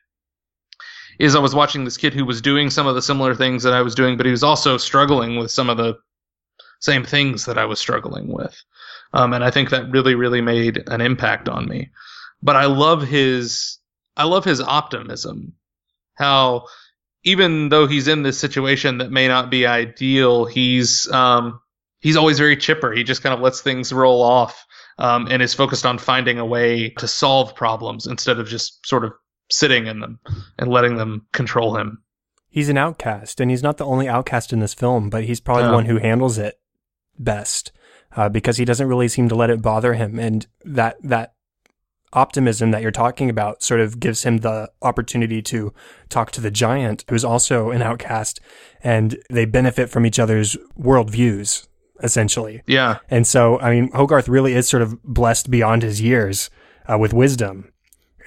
is 1.19 1.35
I 1.35 1.39
was 1.39 1.53
watching 1.53 1.83
this 1.83 1.97
kid 1.97 2.13
who 2.13 2.25
was 2.25 2.41
doing 2.41 2.69
some 2.69 2.87
of 2.87 2.95
the 2.95 3.01
similar 3.01 3.35
things 3.35 3.63
that 3.63 3.73
I 3.73 3.81
was 3.81 3.93
doing, 3.93 4.17
but 4.17 4.25
he 4.25 4.31
was 4.31 4.43
also 4.43 4.77
struggling 4.77 5.37
with 5.37 5.51
some 5.51 5.69
of 5.69 5.77
the 5.77 5.97
same 6.79 7.03
things 7.03 7.45
that 7.45 7.57
I 7.57 7.65
was 7.65 7.77
struggling 7.77 8.31
with. 8.31 8.55
Um, 9.13 9.33
and 9.33 9.43
I 9.43 9.51
think 9.51 9.69
that 9.69 9.91
really, 9.91 10.15
really 10.15 10.39
made 10.39 10.83
an 10.87 11.01
impact 11.01 11.49
on 11.49 11.67
me. 11.67 11.89
But 12.41 12.55
I 12.55 12.65
love 12.65 13.01
his, 13.01 13.79
I 14.15 14.23
love 14.23 14.45
his 14.45 14.61
optimism. 14.61 15.53
How 16.19 16.65
even 17.23 17.69
though 17.69 17.87
he's 17.87 18.07
in 18.07 18.21
this 18.21 18.37
situation 18.37 18.99
that 18.99 19.11
may 19.11 19.27
not 19.27 19.49
be 19.49 19.65
ideal, 19.65 20.45
he's, 20.45 21.11
um, 21.11 21.59
he's 21.99 22.15
always 22.17 22.37
very 22.37 22.57
chipper. 22.57 22.91
He 22.91 23.03
just 23.03 23.23
kind 23.23 23.33
of 23.33 23.41
lets 23.41 23.61
things 23.61 23.91
roll 23.91 24.21
off. 24.21 24.65
Um, 24.99 25.29
and 25.31 25.41
is 25.41 25.53
focused 25.53 25.85
on 25.85 25.97
finding 25.97 26.39
a 26.39 26.45
way 26.45 26.89
to 26.97 27.07
solve 27.07 27.55
problems 27.55 28.05
instead 28.05 28.37
of 28.37 28.49
just 28.49 28.85
sort 28.85 29.05
of 29.05 29.13
sitting 29.49 29.87
in 29.87 30.01
them 30.01 30.19
and 30.57 30.69
letting 30.69 30.97
them 30.97 31.25
control 31.31 31.77
him. 31.77 32.03
He's 32.49 32.67
an 32.67 32.77
outcast, 32.77 33.39
and 33.39 33.49
he's 33.49 33.63
not 33.63 33.77
the 33.77 33.85
only 33.85 34.09
outcast 34.09 34.51
in 34.51 34.59
this 34.59 34.73
film, 34.73 35.09
but 35.09 35.23
he's 35.23 35.39
probably 35.39 35.67
the 35.67 35.73
one 35.73 35.85
who 35.85 35.99
handles 35.99 36.37
it 36.37 36.59
best 37.17 37.71
uh, 38.15 38.27
because 38.27 38.57
he 38.57 38.65
doesn't 38.65 38.87
really 38.87 39.07
seem 39.07 39.29
to 39.29 39.35
let 39.35 39.49
it 39.49 39.61
bother 39.61 39.93
him, 39.93 40.19
and 40.19 40.47
that 40.65 40.97
that 41.03 41.33
optimism 42.13 42.71
that 42.71 42.81
you're 42.81 42.91
talking 42.91 43.29
about 43.29 43.61
sort 43.61 43.79
of 43.79 43.99
gives 43.99 44.23
him 44.23 44.37
the 44.37 44.71
opportunity 44.81 45.41
to 45.43 45.73
talk 46.09 46.31
to 46.31 46.41
the 46.41 46.51
giant, 46.51 47.05
who's 47.09 47.25
also 47.25 47.69
an 47.71 47.81
outcast, 47.81 48.39
and 48.83 49.17
they 49.29 49.45
benefit 49.45 49.89
from 49.89 50.05
each 50.05 50.19
other's 50.19 50.57
worldviews 50.79 51.67
essentially. 52.01 52.61
Yeah, 52.65 52.99
And 53.09 53.27
so, 53.27 53.59
I 53.59 53.71
mean, 53.71 53.91
Hogarth 53.91 54.29
really 54.29 54.53
is 54.53 54.67
sort 54.67 54.81
of 54.81 55.01
blessed 55.03 55.51
beyond 55.51 55.83
his 55.83 56.01
years 56.01 56.49
uh, 56.87 56.97
with 56.97 57.13
wisdom. 57.13 57.71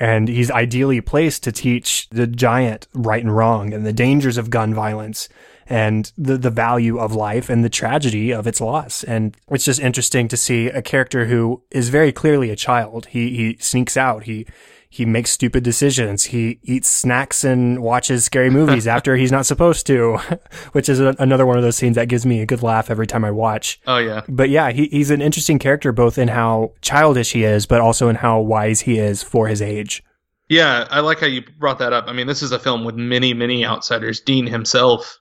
And 0.01 0.29
he's 0.29 0.51
ideally 0.51 1.01
placed 1.01 1.43
to 1.45 1.53
teach 1.53 2.09
the 2.11 2.27
giant 2.27 2.89
right 2.93 3.23
and 3.23 3.35
wrong 3.35 3.73
and 3.73 3.87
the 3.87 3.93
dangers 3.93 4.39
of 4.39 4.51
gun 4.51 4.75
violence 4.75 5.29
and 5.67 6.13
the, 6.19 6.37
the 6.37 6.51
value 6.51 6.99
of 6.99 7.15
life 7.15 7.49
and 7.49 7.65
the 7.65 7.71
tragedy 7.71 8.33
of 8.33 8.47
its 8.47 8.61
loss. 8.61 9.05
And 9.05 9.37
it's 9.51 9.65
just 9.65 9.81
interesting 9.81 10.29
to 10.29 10.37
see 10.37 10.67
a 10.67 10.83
character 10.83 11.27
who 11.27 11.63
is 11.71 11.89
very 11.89 12.13
clearly 12.13 12.51
a 12.51 12.57
child. 12.57 13.07
He, 13.07 13.37
he 13.37 13.57
sneaks 13.61 13.97
out. 13.97 14.25
He, 14.25 14.47
he 14.93 15.07
makes 15.07 15.31
stupid 15.31 15.65
decisions. 15.65 16.25
He 16.25 16.59
eats 16.63 16.87
snacks 16.87 17.45
and 17.45 17.83
watches 17.83 18.27
scary 18.27 18.51
movies 18.51 18.87
after 18.97 19.17
he's 19.17 19.33
not 19.33 19.47
supposed 19.47 19.87
to, 19.87 20.19
which 20.73 20.91
is 20.91 21.01
a, 21.01 21.17
another 21.19 21.47
one 21.47 21.57
of 21.57 21.63
those 21.63 21.77
scenes 21.77 21.95
that 21.97 22.09
gives 22.09 22.27
me 22.27 22.43
a 22.43 22.47
good 22.47 22.63
laugh 22.63 22.91
every 22.91 23.07
time 23.07 23.25
I 23.25 23.31
watch. 23.31 23.81
oh 23.87 23.97
yeah, 23.97 24.21
But 24.29 24.51
yeah, 24.51 24.71
he, 24.71 24.89
he's 24.89 25.11
an 25.11 25.23
interesting 25.23 25.59
character 25.59 25.93
both 25.93 26.19
in 26.19 26.29
how 26.29 26.75
childish 26.83 27.33
he 27.33 27.43
is, 27.43 27.65
but 27.65 27.81
also 27.81 28.11
in 28.11 28.17
how 28.17 28.41
wise 28.41 28.83
he 28.83 28.99
is 28.99 29.23
for 29.23 29.49
his 29.49 29.63
age. 29.63 30.05
yeah. 30.51 30.87
I 30.91 31.01
like 31.01 31.21
how 31.21 31.27
you 31.27 31.43
brought 31.59 31.79
that 31.79 31.95
up. 31.95 32.05
I 32.07 32.13
mean, 32.13 32.27
this 32.27 32.43
is 32.43 32.53
a 32.53 32.59
film 32.59 32.85
with 32.85 32.95
many, 32.95 33.33
many 33.33 33.65
outsiders. 33.65 34.21
Dean 34.21 34.47
himself. 34.47 35.19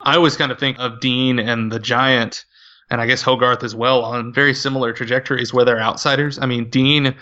I 0.00 0.16
always 0.16 0.36
kind 0.36 0.50
of 0.50 0.58
think 0.58 0.76
of 0.80 0.98
Dean 0.98 1.38
and 1.38 1.70
the 1.70 1.78
Giant, 1.78 2.44
and 2.90 3.00
I 3.00 3.06
guess 3.06 3.22
Hogarth 3.22 3.62
as 3.62 3.76
well, 3.76 4.02
on 4.02 4.34
very 4.34 4.54
similar 4.54 4.92
trajectories 4.92 5.54
where 5.54 5.64
they're 5.64 5.80
outsiders. 5.80 6.40
I 6.40 6.46
mean, 6.46 6.68
Dean. 6.68 7.14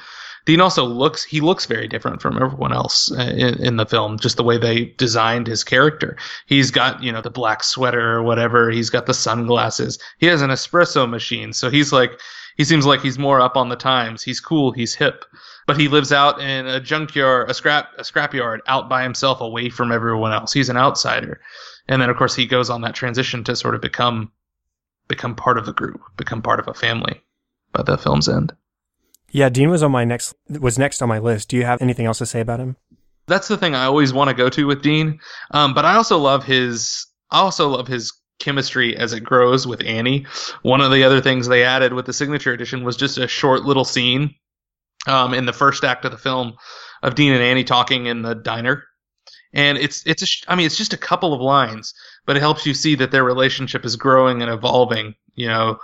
Dean 0.45 0.61
also 0.61 0.85
looks 0.85 1.23
he 1.23 1.41
looks 1.41 1.67
very 1.67 1.87
different 1.87 2.21
from 2.21 2.37
everyone 2.43 2.73
else 2.73 3.13
uh, 3.13 3.33
in, 3.37 3.63
in 3.63 3.77
the 3.77 3.87
film 3.87 4.19
just 4.19 4.37
the 4.37 4.43
way 4.43 4.59
they 4.59 4.87
designed 4.99 5.47
his 5.47 5.63
character. 5.63 6.17
He's 6.47 6.71
got 6.71 7.03
you 7.03 7.13
know 7.13 7.21
the 7.21 7.31
black 7.31 7.63
sweater 7.63 8.15
or 8.15 8.23
whatever 8.23 8.71
he's 8.71 8.91
got 8.91 9.07
the 9.07 9.15
sunglasses 9.15 9.99
he 10.19 10.27
has 10.27 10.43
an 10.43 10.51
espresso 10.51 11.09
machine 11.09 11.53
so 11.53 11.71
he's 11.71 11.93
like 11.93 12.19
he 12.57 12.65
seems 12.65 12.85
like 12.85 13.01
he's 13.01 13.19
more 13.19 13.41
up 13.41 13.57
on 13.57 13.69
the 13.69 13.77
times 13.77 14.23
he's 14.23 14.41
cool 14.41 14.73
he's 14.73 14.95
hip. 14.95 15.25
But 15.67 15.79
he 15.79 15.87
lives 15.87 16.13
out 16.13 16.41
in 16.41 16.67
a 16.67 16.81
junkyard 16.81 17.49
a 17.49 17.55
scrap 17.55 17.91
a 17.97 18.03
scrapyard 18.03 18.59
out 18.67 18.89
by 18.89 19.05
himself 19.05 19.41
away 19.41 19.69
from 19.69 19.93
everyone 19.93 20.33
else. 20.33 20.53
He's 20.53 20.69
an 20.69 20.77
outsider. 20.77 21.41
And 21.87 22.03
then 22.03 22.11
of 22.11 22.17
course 22.17 22.35
he 22.35 22.47
goes 22.47 22.69
on 22.69 22.81
that 22.81 22.97
transition 22.97 23.45
to 23.45 23.55
sort 23.55 23.77
of 23.77 23.81
become 23.81 24.33
become 25.07 25.37
part 25.37 25.59
of 25.59 25.67
the 25.67 25.73
group 25.73 26.01
become 26.17 26.43
part 26.43 26.59
of 26.59 26.67
a 26.67 26.75
family 26.75 27.23
by 27.73 27.83
the 27.83 27.97
film's 27.97 28.29
end 28.29 28.53
Yeah, 29.33 29.49
Dean 29.49 29.71
was 29.71 29.83
on 29.83 29.91
my 29.91 30.05
next 30.05 30.35
was 30.49 30.79
next 30.79 31.03
on 31.03 31.09
my 31.09 31.19
list. 31.19 31.49
Do 31.49 31.57
you 31.57 31.65
have 31.65 31.83
anything 31.83 32.07
else 32.07 32.19
to 32.19 32.27
say 32.27 32.41
about 32.41 32.61
him? 32.61 32.77
that's 33.27 33.49
the 33.49 33.57
thing 33.57 33.75
I 33.75 33.85
always 33.85 34.13
want 34.13 34.29
to 34.29 34.35
go 34.35 34.49
to 34.51 34.67
with 34.67 34.83
Dean. 34.83 35.21
Um, 35.51 35.75
but 35.75 35.85
I 35.85 35.95
also 35.95 36.19
love 36.19 36.45
his 36.45 37.07
I 37.31 37.41
also 37.41 37.69
love 37.69 37.89
his 37.89 38.13
chemistry 38.39 38.97
as 38.97 39.13
it 39.13 39.21
grows 39.21 39.67
with 39.67 39.83
Annie. 39.85 40.27
One 40.63 40.81
of 40.81 40.91
the 40.91 41.05
other 41.05 41.21
things 41.21 41.47
they 41.47 41.65
added 41.65 41.93
with 41.93 42.07
the 42.07 42.13
signature 42.13 42.53
edition 42.53 42.85
was 42.85 42.97
just 42.97 43.19
a 43.19 43.29
short 43.29 43.63
little 43.63 43.85
scene 43.85 44.35
um, 45.07 45.33
in 45.33 45.47
the 45.47 45.53
first 45.53 45.85
act 45.85 46.05
of 46.05 46.11
the 46.11 46.19
film 46.19 46.55
of 47.03 47.15
Dean 47.15 47.33
and 47.33 47.43
Annie 47.43 47.65
talking 47.65 48.07
in 48.07 48.23
the 48.23 48.35
diner. 48.35 48.85
And 49.55 49.79
it's 49.79 50.05
it's 50.07 50.23
a 50.23 50.51
I 50.51 50.57
mean 50.57 50.67
it's 50.67 50.79
just 50.79 50.93
a 50.93 50.99
couple 50.99 51.33
of 51.33 51.41
lines, 51.41 51.95
but 52.27 52.37
it 52.37 52.41
helps 52.41 52.67
you 52.67 52.75
see 52.75 52.97
that 52.97 53.11
their 53.11 53.25
relationship 53.25 53.85
is 53.85 53.97
growing 53.97 54.43
and 54.43 54.51
evolving, 54.51 55.15
you 55.35 55.47
know, 55.47 55.79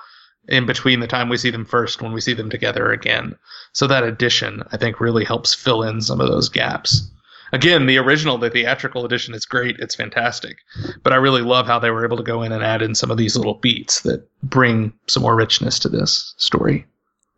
in 0.48 0.66
between 0.66 1.00
the 1.00 1.06
time 1.06 1.28
we 1.28 1.37
see 1.37 1.50
them 1.50 1.64
first 1.64 2.02
when 2.02 2.12
we 2.12 2.20
see 2.20 2.34
them 2.34 2.50
together 2.50 2.90
again. 2.90 3.37
So 3.72 3.87
that 3.87 4.04
addition 4.04 4.62
I 4.72 4.76
think 4.76 5.00
really 5.00 5.24
helps 5.24 5.54
fill 5.54 5.82
in 5.82 6.00
some 6.00 6.20
of 6.20 6.28
those 6.28 6.48
gaps 6.48 7.11
again, 7.52 7.87
the 7.87 7.98
original, 7.98 8.38
the 8.38 8.50
theatrical 8.50 9.04
edition 9.04 9.34
is 9.34 9.44
great. 9.44 9.76
It's 9.78 9.94
fantastic. 9.94 10.58
But 11.02 11.12
I 11.12 11.16
really 11.16 11.42
love 11.42 11.66
how 11.66 11.78
they 11.78 11.90
were 11.90 12.04
able 12.04 12.16
to 12.16 12.22
go 12.22 12.42
in 12.42 12.52
and 12.52 12.62
add 12.62 12.82
in 12.82 12.94
some 12.94 13.11
of 13.11 13.16
these 13.16 13.37
little 13.37 13.54
beats 13.54 14.00
that 14.02 14.28
bring 14.42 14.92
some 15.06 15.22
more 15.22 15.37
richness 15.37 15.78
to 15.80 15.88
this 15.88 16.34
story. 16.37 16.87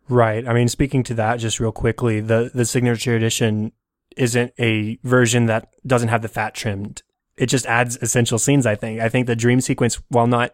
Right. 0.09 0.47
I 0.47 0.53
mean, 0.53 0.67
speaking 0.67 1.03
to 1.03 1.13
that 1.15 1.37
just 1.37 1.59
real 1.59 1.71
quickly, 1.71 2.19
the 2.19 2.51
the 2.53 2.65
signature 2.65 3.15
edition 3.15 3.71
isn't 4.17 4.53
a 4.59 4.99
version 5.03 5.45
that 5.45 5.69
doesn't 5.87 6.09
have 6.09 6.21
the 6.21 6.27
fat 6.27 6.53
trimmed. 6.53 7.01
It 7.37 7.45
just 7.45 7.65
adds 7.65 7.97
essential 8.01 8.37
scenes, 8.37 8.65
I 8.65 8.75
think. 8.75 8.99
I 8.99 9.07
think 9.07 9.25
the 9.25 9.37
dream 9.37 9.61
sequence, 9.61 10.01
while 10.09 10.27
not 10.27 10.51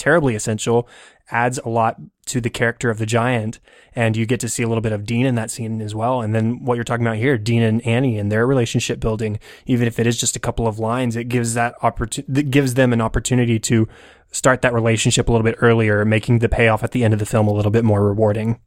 terribly 0.00 0.34
essential, 0.34 0.88
adds 1.30 1.58
a 1.58 1.68
lot 1.68 2.00
to 2.26 2.40
the 2.40 2.50
character 2.50 2.90
of 2.90 2.98
the 2.98 3.06
giant. 3.06 3.60
And 3.94 4.16
you 4.16 4.24
get 4.24 4.40
to 4.40 4.48
see 4.48 4.62
a 4.62 4.68
little 4.68 4.80
bit 4.80 4.92
of 4.92 5.04
Dean 5.04 5.26
in 5.26 5.34
that 5.34 5.50
scene 5.50 5.80
as 5.80 5.94
well. 5.94 6.22
And 6.22 6.34
then 6.34 6.64
what 6.64 6.76
you're 6.76 6.84
talking 6.84 7.06
about 7.06 7.18
here, 7.18 7.36
Dean 7.36 7.62
and 7.62 7.84
Annie 7.86 8.18
and 8.18 8.30
their 8.30 8.46
relationship 8.46 9.00
building, 9.00 9.38
even 9.66 9.86
if 9.86 9.98
it 9.98 10.06
is 10.06 10.18
just 10.18 10.36
a 10.36 10.40
couple 10.40 10.66
of 10.66 10.78
lines, 10.78 11.16
it 11.16 11.24
gives 11.24 11.54
that 11.54 11.74
opportunity, 11.82 12.42
gives 12.44 12.74
them 12.74 12.92
an 12.92 13.00
opportunity 13.00 13.58
to 13.58 13.88
start 14.32 14.62
that 14.62 14.72
relationship 14.72 15.28
a 15.28 15.32
little 15.32 15.44
bit 15.44 15.56
earlier, 15.60 16.04
making 16.04 16.38
the 16.38 16.48
payoff 16.48 16.84
at 16.84 16.92
the 16.92 17.04
end 17.04 17.12
of 17.12 17.18
the 17.18 17.26
film 17.26 17.48
a 17.48 17.52
little 17.52 17.72
bit 17.72 17.84
more 17.84 18.06
rewarding. 18.06 18.58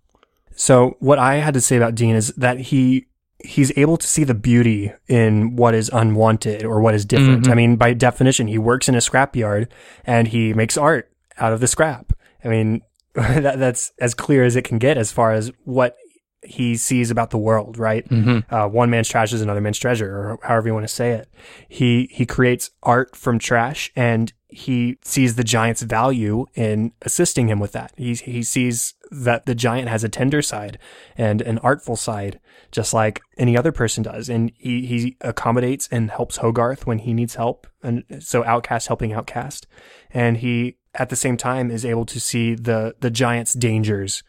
So 0.55 0.97
what 0.99 1.19
I 1.19 1.35
had 1.35 1.53
to 1.53 1.61
say 1.61 1.77
about 1.77 1.95
Dean 1.95 2.15
is 2.15 2.33
that 2.37 2.59
he 2.59 3.07
he's 3.39 3.77
able 3.77 3.97
to 3.97 4.07
see 4.07 4.23
the 4.23 4.33
beauty 4.33 4.93
in 5.09 5.57
what 5.57 5.75
is 5.75 5.89
unwanted 5.91 6.63
or 6.63 6.79
what 6.79 6.95
is 6.95 7.03
different. 7.03 7.43
Mhm. 7.45 7.51
I 7.51 7.55
mean, 7.55 7.75
by 7.75 7.93
definition, 7.93 8.47
he 8.47 8.57
works 8.57 8.87
in 8.87 8.95
a 8.95 8.99
scrapyard 8.99 9.67
and 10.05 10.29
he 10.29 10.53
makes 10.53 10.77
art 10.77 11.09
out 11.37 11.53
of 11.53 11.59
the 11.59 11.67
scrap. 11.67 12.13
I 12.43 12.47
mean, 12.47 12.81
that, 13.13 13.59
that's 13.59 13.91
as 13.99 14.13
clear 14.13 14.43
as 14.43 14.55
it 14.55 14.63
can 14.63 14.79
get 14.79 14.97
as 14.97 15.11
far 15.11 15.33
as 15.33 15.51
what 15.63 15.97
he 16.45 16.75
sees 16.75 17.09
about 17.09 17.29
the 17.29 17.37
world, 17.37 17.77
right? 17.77 18.07
Mm-hmm. 18.09 18.53
Uh, 18.53 18.67
one 18.67 18.89
man's 18.89 19.07
trash 19.07 19.33
is 19.33 19.41
another 19.41 19.61
man's 19.61 19.77
treasure, 19.77 20.09
or 20.09 20.39
however 20.43 20.67
you 20.67 20.73
want 20.73 20.83
to 20.83 20.93
say 20.93 21.11
it. 21.11 21.29
He 21.67 22.09
he 22.11 22.25
creates 22.25 22.71
art 22.81 23.15
from 23.15 23.39
trash, 23.39 23.91
and 23.95 24.33
he 24.49 24.97
sees 25.03 25.35
the 25.35 25.43
giant's 25.43 25.81
value 25.81 26.45
in 26.53 26.91
assisting 27.01 27.47
him 27.47 27.59
with 27.59 27.71
that. 27.71 27.93
He 27.97 28.13
he 28.15 28.43
sees 28.43 28.93
that 29.11 29.45
the 29.45 29.55
giant 29.55 29.89
has 29.89 30.03
a 30.03 30.09
tender 30.09 30.41
side 30.41 30.77
and 31.17 31.41
an 31.41 31.59
artful 31.59 31.95
side, 31.95 32.39
just 32.71 32.93
like 32.93 33.21
any 33.37 33.57
other 33.57 33.71
person 33.71 34.03
does, 34.03 34.29
and 34.29 34.51
he 34.57 34.85
he 34.85 35.17
accommodates 35.21 35.87
and 35.91 36.11
helps 36.11 36.37
Hogarth 36.37 36.85
when 36.85 36.99
he 36.99 37.13
needs 37.13 37.35
help, 37.35 37.67
and 37.81 38.03
so 38.19 38.43
Outcast 38.43 38.87
helping 38.87 39.13
Outcast, 39.13 39.67
and 40.11 40.37
he 40.37 40.77
at 40.95 41.09
the 41.09 41.15
same 41.15 41.37
time 41.37 41.71
is 41.71 41.85
able 41.85 42.05
to 42.05 42.19
see 42.19 42.55
the 42.55 42.95
the 42.99 43.09
giant's 43.09 43.53
dangers 43.53 44.23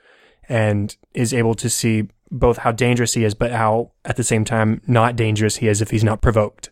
and 0.48 0.96
is 1.14 1.32
able 1.32 1.54
to 1.54 1.70
see 1.70 2.08
both 2.30 2.58
how 2.58 2.72
dangerous 2.72 3.14
he 3.14 3.24
is, 3.24 3.34
but 3.34 3.52
how 3.52 3.92
at 4.04 4.16
the 4.16 4.24
same 4.24 4.44
time 4.44 4.80
not 4.86 5.16
dangerous 5.16 5.56
he 5.56 5.68
is 5.68 5.80
if 5.80 5.90
he's 5.90 6.04
not 6.04 6.20
provoked. 6.20 6.70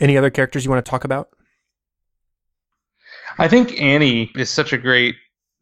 Any 0.00 0.16
other 0.16 0.30
characters 0.30 0.64
you 0.64 0.70
want 0.70 0.84
to 0.84 0.90
talk 0.90 1.04
about? 1.04 1.28
I 3.38 3.48
think 3.48 3.80
Annie 3.80 4.30
is 4.34 4.50
such 4.50 4.72
a 4.72 4.78
great, 4.78 5.14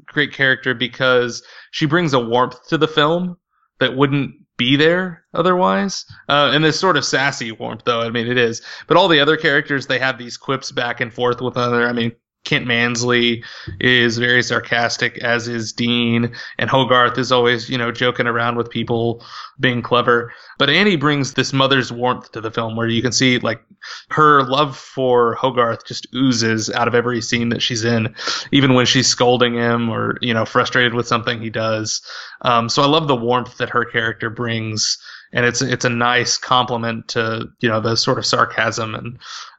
great 0.06 0.32
character 0.32 0.74
because 0.74 1.42
she 1.72 1.86
brings 1.86 2.14
a 2.14 2.20
warmth 2.20 2.56
to 2.68 2.78
the 2.78 2.88
film 2.88 3.36
that 3.80 3.96
wouldn't 3.96 4.34
be 4.56 4.76
there 4.76 5.24
otherwise. 5.34 6.04
Uh, 6.28 6.50
and 6.52 6.64
this 6.64 6.78
sort 6.78 6.96
of 6.96 7.04
sassy 7.04 7.52
warmth, 7.52 7.82
though. 7.84 8.00
I 8.00 8.10
mean, 8.10 8.26
it 8.26 8.38
is. 8.38 8.62
But 8.86 8.96
all 8.96 9.08
the 9.08 9.20
other 9.20 9.36
characters, 9.36 9.86
they 9.86 9.98
have 9.98 10.18
these 10.18 10.36
quips 10.36 10.70
back 10.72 11.00
and 11.00 11.12
forth 11.12 11.40
with 11.40 11.56
other. 11.56 11.86
I 11.86 11.92
mean, 11.92 12.12
Kent 12.44 12.66
Mansley 12.66 13.44
is 13.80 14.18
very 14.18 14.42
sarcastic, 14.42 15.18
as 15.18 15.46
is 15.46 15.72
Dean, 15.72 16.34
and 16.58 16.70
Hogarth 16.70 17.18
is 17.18 17.30
always, 17.30 17.68
you 17.68 17.76
know, 17.76 17.92
joking 17.92 18.26
around 18.26 18.56
with 18.56 18.70
people, 18.70 19.22
being 19.60 19.82
clever. 19.82 20.32
But 20.58 20.70
Annie 20.70 20.96
brings 20.96 21.34
this 21.34 21.52
mother's 21.52 21.92
warmth 21.92 22.32
to 22.32 22.40
the 22.40 22.50
film, 22.50 22.76
where 22.76 22.88
you 22.88 23.02
can 23.02 23.12
see 23.12 23.38
like 23.38 23.62
her 24.10 24.42
love 24.44 24.76
for 24.76 25.34
Hogarth 25.34 25.86
just 25.86 26.06
oozes 26.14 26.70
out 26.70 26.88
of 26.88 26.94
every 26.94 27.20
scene 27.20 27.50
that 27.50 27.62
she's 27.62 27.84
in, 27.84 28.14
even 28.52 28.74
when 28.74 28.86
she's 28.86 29.06
scolding 29.06 29.54
him 29.54 29.90
or 29.90 30.16
you 30.22 30.32
know 30.32 30.46
frustrated 30.46 30.94
with 30.94 31.06
something 31.06 31.40
he 31.40 31.50
does. 31.50 32.00
Um, 32.40 32.68
so 32.68 32.82
I 32.82 32.86
love 32.86 33.06
the 33.06 33.16
warmth 33.16 33.58
that 33.58 33.70
her 33.70 33.84
character 33.84 34.30
brings, 34.30 34.98
and 35.32 35.44
it's 35.44 35.60
it's 35.60 35.84
a 35.84 35.90
nice 35.90 36.38
complement 36.38 37.08
to 37.08 37.48
you 37.60 37.68
know 37.68 37.80
the 37.80 37.96
sort 37.96 38.18
of 38.18 38.26
sarcasm 38.26 38.94
and 38.94 39.18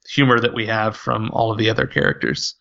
humor 0.10 0.40
that 0.40 0.56
we 0.56 0.66
have 0.66 0.98
from 0.98 1.30
all 1.32 1.52
of 1.52 1.60
the 1.60 1.70
other 1.70 1.86
characters. 1.86 2.56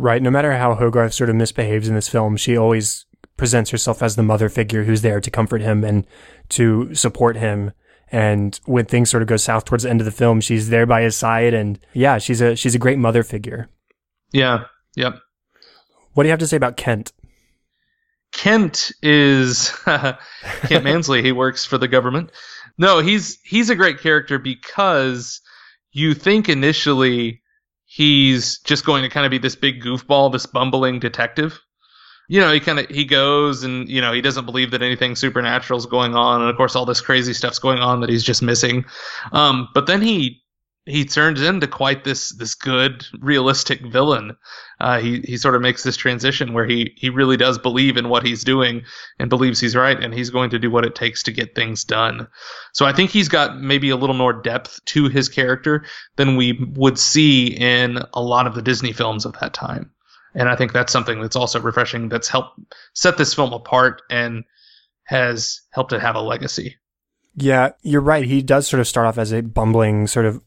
Right. 0.00 0.22
No 0.22 0.30
matter 0.30 0.56
how 0.56 0.74
Hogarth 0.76 1.12
sort 1.12 1.28
of 1.28 1.36
misbehaves 1.36 1.86
in 1.86 1.94
this 1.94 2.08
film, 2.08 2.38
she 2.38 2.56
always 2.56 3.04
presents 3.36 3.68
herself 3.68 4.02
as 4.02 4.16
the 4.16 4.22
mother 4.22 4.48
figure 4.48 4.84
who's 4.84 5.02
there 5.02 5.20
to 5.20 5.30
comfort 5.30 5.60
him 5.60 5.84
and 5.84 6.06
to 6.48 6.94
support 6.94 7.36
him. 7.36 7.72
And 8.10 8.58
when 8.64 8.86
things 8.86 9.10
sort 9.10 9.22
of 9.22 9.28
go 9.28 9.36
south 9.36 9.66
towards 9.66 9.84
the 9.84 9.90
end 9.90 10.00
of 10.00 10.06
the 10.06 10.10
film, 10.10 10.40
she's 10.40 10.70
there 10.70 10.86
by 10.86 11.02
his 11.02 11.16
side. 11.16 11.52
And 11.52 11.78
yeah, 11.92 12.16
she's 12.16 12.40
a 12.40 12.56
she's 12.56 12.74
a 12.74 12.78
great 12.78 12.98
mother 12.98 13.22
figure. 13.22 13.68
Yeah. 14.32 14.64
Yep. 14.96 15.20
What 16.14 16.22
do 16.22 16.28
you 16.28 16.32
have 16.32 16.40
to 16.40 16.46
say 16.46 16.56
about 16.56 16.78
Kent? 16.78 17.12
Kent 18.32 18.92
is 19.02 19.70
Kent 19.84 20.84
Mansley. 20.84 21.22
he 21.22 21.32
works 21.32 21.66
for 21.66 21.76
the 21.76 21.88
government. 21.88 22.30
No, 22.78 23.00
he's 23.00 23.38
he's 23.44 23.68
a 23.68 23.76
great 23.76 24.00
character 24.00 24.38
because 24.38 25.42
you 25.92 26.14
think 26.14 26.48
initially 26.48 27.42
he's 27.90 28.60
just 28.60 28.86
going 28.86 29.02
to 29.02 29.08
kind 29.08 29.26
of 29.26 29.30
be 29.30 29.38
this 29.38 29.56
big 29.56 29.82
goofball, 29.82 30.30
this 30.30 30.46
bumbling 30.46 31.00
detective. 31.00 31.60
You 32.28 32.40
know, 32.40 32.52
he 32.52 32.60
kind 32.60 32.78
of 32.78 32.86
he 32.86 33.04
goes 33.04 33.64
and 33.64 33.88
you 33.88 34.00
know 34.00 34.12
he 34.12 34.20
doesn't 34.20 34.46
believe 34.46 34.70
that 34.70 34.82
anything 34.82 35.16
supernatural 35.16 35.76
is 35.76 35.86
going 35.86 36.14
on, 36.14 36.40
and 36.40 36.48
of 36.48 36.56
course 36.56 36.76
all 36.76 36.86
this 36.86 37.00
crazy 37.00 37.34
stuff's 37.34 37.58
going 37.58 37.80
on 37.80 38.00
that 38.00 38.08
he's 38.08 38.22
just 38.22 38.42
missing. 38.42 38.84
Um, 39.32 39.68
but 39.74 39.88
then 39.88 40.00
he 40.00 40.39
he 40.90 41.04
turns 41.04 41.40
into 41.40 41.66
quite 41.66 42.04
this 42.04 42.30
this 42.30 42.54
good 42.54 43.06
realistic 43.20 43.80
villain. 43.80 44.36
Uh, 44.80 44.98
he 44.98 45.20
he 45.20 45.36
sort 45.36 45.54
of 45.54 45.62
makes 45.62 45.82
this 45.82 45.96
transition 45.96 46.52
where 46.52 46.66
he 46.66 46.92
he 46.96 47.10
really 47.10 47.36
does 47.36 47.58
believe 47.58 47.96
in 47.96 48.08
what 48.08 48.26
he's 48.26 48.44
doing 48.44 48.82
and 49.18 49.30
believes 49.30 49.60
he's 49.60 49.76
right, 49.76 50.02
and 50.02 50.12
he's 50.12 50.30
going 50.30 50.50
to 50.50 50.58
do 50.58 50.70
what 50.70 50.84
it 50.84 50.94
takes 50.94 51.22
to 51.22 51.32
get 51.32 51.54
things 51.54 51.84
done. 51.84 52.26
So 52.72 52.86
I 52.86 52.92
think 52.92 53.10
he's 53.10 53.28
got 53.28 53.60
maybe 53.60 53.90
a 53.90 53.96
little 53.96 54.16
more 54.16 54.32
depth 54.32 54.84
to 54.86 55.08
his 55.08 55.28
character 55.28 55.84
than 56.16 56.36
we 56.36 56.52
would 56.74 56.98
see 56.98 57.46
in 57.46 57.98
a 58.12 58.22
lot 58.22 58.46
of 58.46 58.54
the 58.54 58.62
Disney 58.62 58.92
films 58.92 59.24
of 59.24 59.38
that 59.40 59.54
time. 59.54 59.90
And 60.34 60.48
I 60.48 60.56
think 60.56 60.72
that's 60.72 60.92
something 60.92 61.20
that's 61.20 61.36
also 61.36 61.60
refreshing. 61.60 62.08
That's 62.08 62.28
helped 62.28 62.60
set 62.94 63.18
this 63.18 63.34
film 63.34 63.52
apart 63.52 64.02
and 64.10 64.44
has 65.04 65.60
helped 65.72 65.92
it 65.92 66.00
have 66.00 66.14
a 66.14 66.20
legacy. 66.20 66.76
Yeah, 67.34 67.70
you're 67.82 68.00
right. 68.00 68.24
He 68.24 68.42
does 68.42 68.66
sort 68.68 68.80
of 68.80 68.88
start 68.88 69.06
off 69.06 69.18
as 69.18 69.32
a 69.32 69.42
bumbling, 69.42 70.06
sort 70.06 70.26
of 70.26 70.40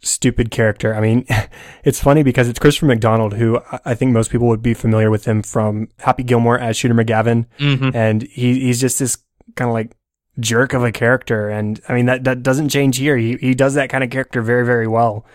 stupid 0.00 0.50
character. 0.50 0.94
I 0.94 1.00
mean, 1.00 1.26
it's 1.84 2.00
funny 2.00 2.22
because 2.22 2.48
it's 2.48 2.58
Christopher 2.58 2.86
McDonald, 2.86 3.34
who 3.34 3.60
I 3.84 3.94
think 3.94 4.12
most 4.12 4.30
people 4.30 4.46
would 4.48 4.62
be 4.62 4.74
familiar 4.74 5.10
with 5.10 5.24
him 5.24 5.42
from 5.42 5.88
Happy 5.98 6.22
Gilmore 6.22 6.58
as 6.58 6.76
Shooter 6.76 6.94
McGavin. 6.94 7.46
Mm-hmm. 7.58 7.90
And 7.94 8.22
he, 8.22 8.60
he's 8.60 8.80
just 8.80 8.98
this 8.98 9.18
kind 9.56 9.68
of 9.68 9.74
like 9.74 9.96
jerk 10.38 10.72
of 10.72 10.84
a 10.84 10.92
character. 10.92 11.48
And 11.48 11.80
I 11.88 11.94
mean, 11.94 12.06
that, 12.06 12.24
that 12.24 12.42
doesn't 12.42 12.68
change 12.68 12.98
here. 12.98 13.16
He, 13.16 13.36
he 13.36 13.54
does 13.54 13.74
that 13.74 13.90
kind 13.90 14.04
of 14.04 14.10
character 14.10 14.42
very, 14.42 14.64
very 14.64 14.86
well. 14.86 15.26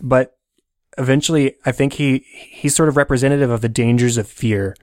But 0.00 0.36
eventually, 0.98 1.56
I 1.64 1.72
think 1.72 1.94
he, 1.94 2.24
he's 2.28 2.74
sort 2.74 2.88
of 2.88 2.96
representative 2.96 3.50
of 3.50 3.60
the 3.60 3.68
dangers 3.68 4.16
of 4.16 4.28
fear. 4.28 4.76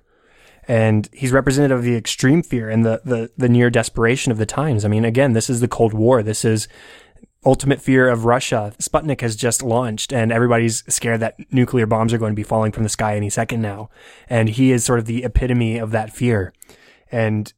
And 0.66 1.10
he's 1.12 1.34
representative 1.34 1.80
of 1.80 1.84
the 1.84 1.96
extreme 1.96 2.42
fear 2.42 2.70
and 2.70 2.86
the, 2.86 3.02
the, 3.04 3.32
the 3.38 3.50
near 3.50 3.70
desperation 3.70 4.32
of 4.32 4.38
the 4.38 4.46
times. 4.46 4.86
I 4.86 4.88
mean, 4.88 5.04
again, 5.04 5.34
this 5.34 5.50
is 5.50 5.60
the 5.60 5.68
Cold 5.68 5.94
War. 5.94 6.24
This 6.24 6.46
is 6.46 6.70
ultimate 7.46 7.82
fear 7.82 8.10
of 8.10 8.26
Russia. 8.26 8.74
Sputnik 8.80 9.22
has 9.22 9.36
just 9.36 9.62
launched 9.62 10.14
and 10.14 10.32
everybody's 10.32 10.84
scared 10.94 11.20
that 11.22 11.36
nuclear 11.52 11.86
bombs 11.86 12.14
are 12.14 12.18
going 12.18 12.32
to 12.32 12.36
be 12.36 12.44
falling 12.44 12.72
from 12.72 12.84
the 12.84 12.90
sky 12.90 13.16
any 13.16 13.30
second 13.30 13.62
now. 13.62 13.90
And 14.30 14.50
he 14.50 14.72
is 14.72 14.84
sort 14.84 15.00
of 15.00 15.06
the 15.06 15.24
epitome 15.24 15.78
of 15.78 15.92
that 15.92 16.14
fear. 16.14 16.54
And 17.12 17.54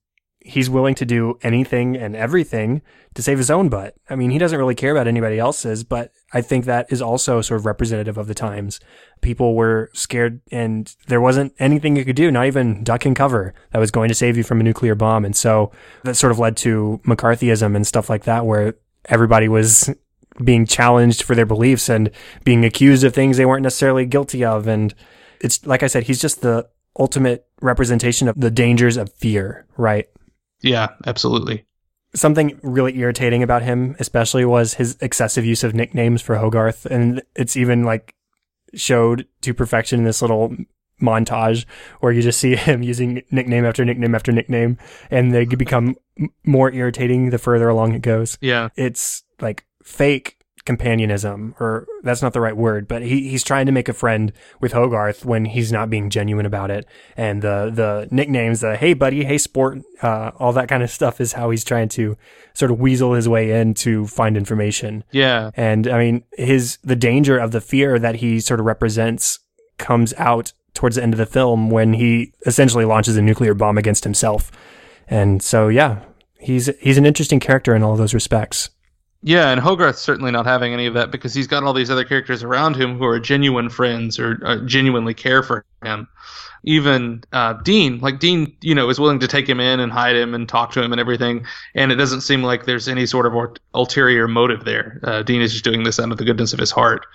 he's 0.45 0.69
willing 0.69 0.93
to 0.93 1.05
do 1.05 1.39
anything 1.41 1.97
and 1.97 2.15
everything 2.15 2.79
to 3.15 3.23
save 3.23 3.39
his 3.39 3.49
own 3.49 3.67
butt. 3.67 3.95
I 4.09 4.15
mean, 4.15 4.29
he 4.29 4.37
doesn't 4.37 4.59
really 4.59 4.75
care 4.75 4.91
about 4.91 5.07
anybody 5.07 5.39
else's, 5.39 5.83
but 5.83 6.11
I 6.33 6.41
think 6.41 6.65
that 6.65 6.85
is 6.91 7.01
also 7.01 7.41
sort 7.41 7.59
of 7.59 7.65
representative 7.65 8.17
of 8.17 8.27
the 8.27 8.35
times. 8.35 8.79
People 9.21 9.55
were 9.55 9.89
scared 9.93 10.41
and 10.51 10.95
there 11.07 11.19
wasn't 11.19 11.55
anything 11.57 11.95
you 11.95 12.05
could 12.05 12.15
do, 12.15 12.29
not 12.29 12.45
even 12.45 12.83
duck 12.83 13.05
and 13.05 13.15
cover 13.15 13.55
that 13.71 13.79
was 13.79 13.89
going 13.89 14.07
to 14.09 14.13
save 14.13 14.37
you 14.37 14.43
from 14.43 14.59
a 14.59 14.63
nuclear 14.63 14.93
bomb. 14.93 15.25
And 15.25 15.35
so 15.35 15.71
that 16.03 16.15
sort 16.15 16.31
of 16.31 16.37
led 16.37 16.55
to 16.57 17.01
McCarthyism 17.05 17.75
and 17.75 17.87
stuff 17.87 18.07
like 18.07 18.25
that, 18.25 18.45
where 18.45 18.75
everybody 19.05 19.47
was 19.47 19.89
being 20.43 20.65
challenged 20.65 21.23
for 21.23 21.35
their 21.35 21.45
beliefs 21.45 21.89
and 21.89 22.11
being 22.43 22.65
accused 22.65 23.03
of 23.03 23.13
things 23.13 23.37
they 23.37 23.45
weren't 23.45 23.63
necessarily 23.63 24.05
guilty 24.05 24.43
of. 24.43 24.67
And 24.67 24.93
it's 25.39 25.65
like 25.65 25.83
I 25.83 25.87
said, 25.87 26.03
he's 26.03 26.21
just 26.21 26.41
the 26.41 26.67
ultimate 26.99 27.45
representation 27.61 28.27
of 28.27 28.39
the 28.39 28.51
dangers 28.51 28.97
of 28.97 29.13
fear, 29.13 29.65
right? 29.77 30.07
Yeah, 30.61 30.89
absolutely. 31.05 31.65
Something 32.13 32.59
really 32.63 32.97
irritating 32.97 33.43
about 33.43 33.61
him, 33.61 33.95
especially, 33.99 34.45
was 34.45 34.75
his 34.75 34.97
excessive 35.01 35.45
use 35.45 35.63
of 35.63 35.73
nicknames 35.73 36.21
for 36.21 36.37
Hogarth. 36.37 36.85
And 36.85 37.21
it's 37.35 37.57
even 37.57 37.83
like 37.83 38.15
showed 38.73 39.27
to 39.41 39.53
perfection 39.53 39.99
in 39.99 40.05
this 40.05 40.21
little 40.21 40.55
montage 41.01 41.65
where 41.99 42.11
you 42.11 42.21
just 42.21 42.39
see 42.39 42.55
him 42.55 42.83
using 42.83 43.21
nickname 43.31 43.65
after 43.65 43.83
nickname 43.83 44.15
after 44.15 44.31
nickname 44.31 44.77
and 45.11 45.33
they 45.33 45.45
become 45.45 45.95
more 46.45 46.71
irritating 46.71 47.29
the 47.29 47.37
further 47.37 47.69
along 47.69 47.93
it 47.93 48.01
goes. 48.01 48.37
Yeah. 48.41 48.69
It's 48.75 49.23
like 49.39 49.65
fake 49.83 50.37
companionism 50.65 51.53
or 51.59 51.85
that's 52.01 52.23
not 52.23 52.33
the 52.33 52.41
right 52.41 52.57
word, 52.57 52.87
but 52.87 53.03
he, 53.03 53.29
he's 53.29 53.43
trying 53.43 53.67
to 53.67 53.71
make 53.71 53.87
a 53.87 53.93
friend 53.93 54.33
with 54.59 54.73
Hogarth 54.73 55.23
when 55.23 55.45
he's 55.45 55.71
not 55.71 55.91
being 55.91 56.09
genuine 56.09 56.45
about 56.45 56.71
it. 56.71 56.87
And 57.15 57.43
the, 57.43 57.71
the 57.73 58.07
nicknames, 58.09 58.61
the 58.61 58.75
hey 58.75 58.93
buddy, 58.93 59.23
hey 59.23 59.37
sport, 59.37 59.79
uh, 60.01 60.31
all 60.37 60.53
that 60.53 60.67
kind 60.67 60.81
of 60.81 60.89
stuff 60.89 61.21
is 61.21 61.33
how 61.33 61.51
he's 61.51 61.63
trying 61.63 61.89
to 61.89 62.17
sort 62.53 62.71
of 62.71 62.79
weasel 62.79 63.13
his 63.13 63.29
way 63.29 63.51
in 63.51 63.75
to 63.75 64.07
find 64.07 64.35
information. 64.35 65.03
Yeah. 65.11 65.51
And 65.53 65.87
I 65.87 65.99
mean, 65.99 66.23
his, 66.33 66.79
the 66.83 66.95
danger 66.95 67.37
of 67.37 67.51
the 67.51 67.61
fear 67.61 67.99
that 67.99 68.15
he 68.15 68.39
sort 68.39 68.59
of 68.59 68.65
represents 68.65 69.39
comes 69.77 70.13
out 70.17 70.53
towards 70.73 70.95
the 70.95 71.03
end 71.03 71.13
of 71.13 71.17
the 71.19 71.25
film 71.25 71.69
when 71.69 71.93
he 71.93 72.33
essentially 72.45 72.85
launches 72.85 73.17
a 73.17 73.21
nuclear 73.21 73.53
bomb 73.53 73.77
against 73.77 74.03
himself. 74.03 74.51
And 75.07 75.41
so, 75.41 75.67
yeah, 75.67 76.03
he's 76.39 76.67
he's 76.79 76.97
an 76.97 77.05
interesting 77.05 77.39
character 77.39 77.75
in 77.75 77.83
all 77.83 77.95
those 77.95 78.13
respects. 78.13 78.69
Yeah, 79.27 79.49
and 79.49 79.59
Hogarth's 79.59 80.01
certainly 80.01 80.29
not 80.29 80.45
having 80.45 80.71
any 80.71 80.85
of 80.85 80.93
that 80.93 81.09
because 81.09 81.33
he's 81.33 81.47
got 81.47 81.63
all 81.63 81.73
these 81.73 81.89
other 81.89 82.05
characters 82.05 82.43
around 82.43 82.75
him 82.75 82.99
who 82.99 83.05
are 83.05 83.19
genuine 83.19 83.69
friends 83.69 84.19
or 84.19 84.39
uh, 84.45 84.57
genuinely 84.65 85.15
care 85.15 85.41
for 85.41 85.65
him. 85.83 86.07
Even 86.63 87.23
uh, 87.33 87.53
Dean, 87.53 87.99
like 88.01 88.19
Dean, 88.19 88.55
you 88.61 88.75
know, 88.75 88.87
is 88.87 88.99
willing 88.99 89.19
to 89.19 89.27
take 89.27 89.49
him 89.49 89.59
in 89.59 89.79
and 89.79 89.91
hide 89.91 90.15
him 90.15 90.35
and 90.35 90.47
talk 90.47 90.71
to 90.73 90.83
him 90.83 90.91
and 90.91 91.01
everything, 91.01 91.43
and 91.73 91.91
it 91.91 91.95
doesn't 91.95 92.21
seem 92.21 92.43
like 92.43 92.65
there's 92.65 92.87
any 92.87 93.07
sort 93.07 93.25
of 93.25 93.33
ulterior 93.73 94.27
motive 94.27 94.63
there. 94.63 94.99
Uh, 95.03 95.23
Dean 95.23 95.41
is 95.41 95.53
just 95.53 95.63
doing 95.63 95.83
this 95.83 95.99
out 95.99 96.11
of 96.11 96.19
the 96.19 96.25
goodness 96.25 96.53
of 96.53 96.59
his 96.59 96.69
heart, 96.69 97.07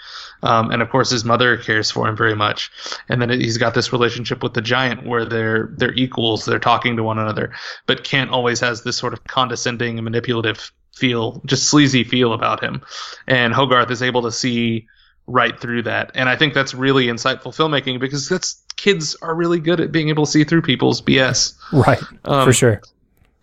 um, 0.42 0.70
and 0.70 0.83
of 0.83 0.90
course 0.90 1.11
his 1.11 1.24
mother 1.24 1.57
cares 1.57 1.90
for 1.90 2.09
him 2.09 2.16
very 2.16 2.35
much. 2.35 2.70
And 3.09 3.20
then 3.20 3.31
he's 3.31 3.59
got 3.59 3.74
this 3.74 3.92
relationship 3.92 4.42
with 4.42 4.55
the 4.55 4.62
giant 4.62 5.07
where 5.07 5.24
they're 5.24 5.70
they're 5.76 5.94
equals, 5.94 6.44
they're 6.44 6.59
talking 6.59 6.96
to 6.96 7.03
one 7.03 7.18
another, 7.18 7.53
but 7.87 8.05
Kent 8.05 8.31
always 8.31 8.61
has 8.61 8.83
this 8.83 8.96
sort 8.96 9.12
of 9.12 9.24
condescending 9.24 9.98
and 9.98 10.05
manipulative 10.05 10.72
feel, 10.94 11.40
just 11.46 11.68
sleazy 11.68 12.05
feel 12.05 12.33
about 12.33 12.62
him. 12.62 12.83
And 13.26 13.53
Hogarth 13.55 13.90
is 13.90 14.03
able 14.03 14.22
to 14.22 14.33
see 14.33 14.87
right 15.26 15.59
through 15.59 15.83
that. 15.85 16.12
And 16.14 16.29
I 16.29 16.37
think 16.37 16.55
that's 16.55 16.74
really 16.74 17.07
insightful 17.07 17.55
filmmaking 17.55 18.00
because 18.00 18.29
that's 18.29 18.62
kids 18.76 19.16
are 19.22 19.35
really 19.35 19.61
good 19.61 19.81
at 19.81 19.92
being 19.92 20.09
able 20.09 20.24
to 20.26 20.31
see 20.31 20.44
through 20.44 20.62
people's 20.62 21.00
BS. 21.00 21.55
Right. 21.72 22.03
Um, 22.24 22.44
for 22.44 22.53
sure. 22.53 22.81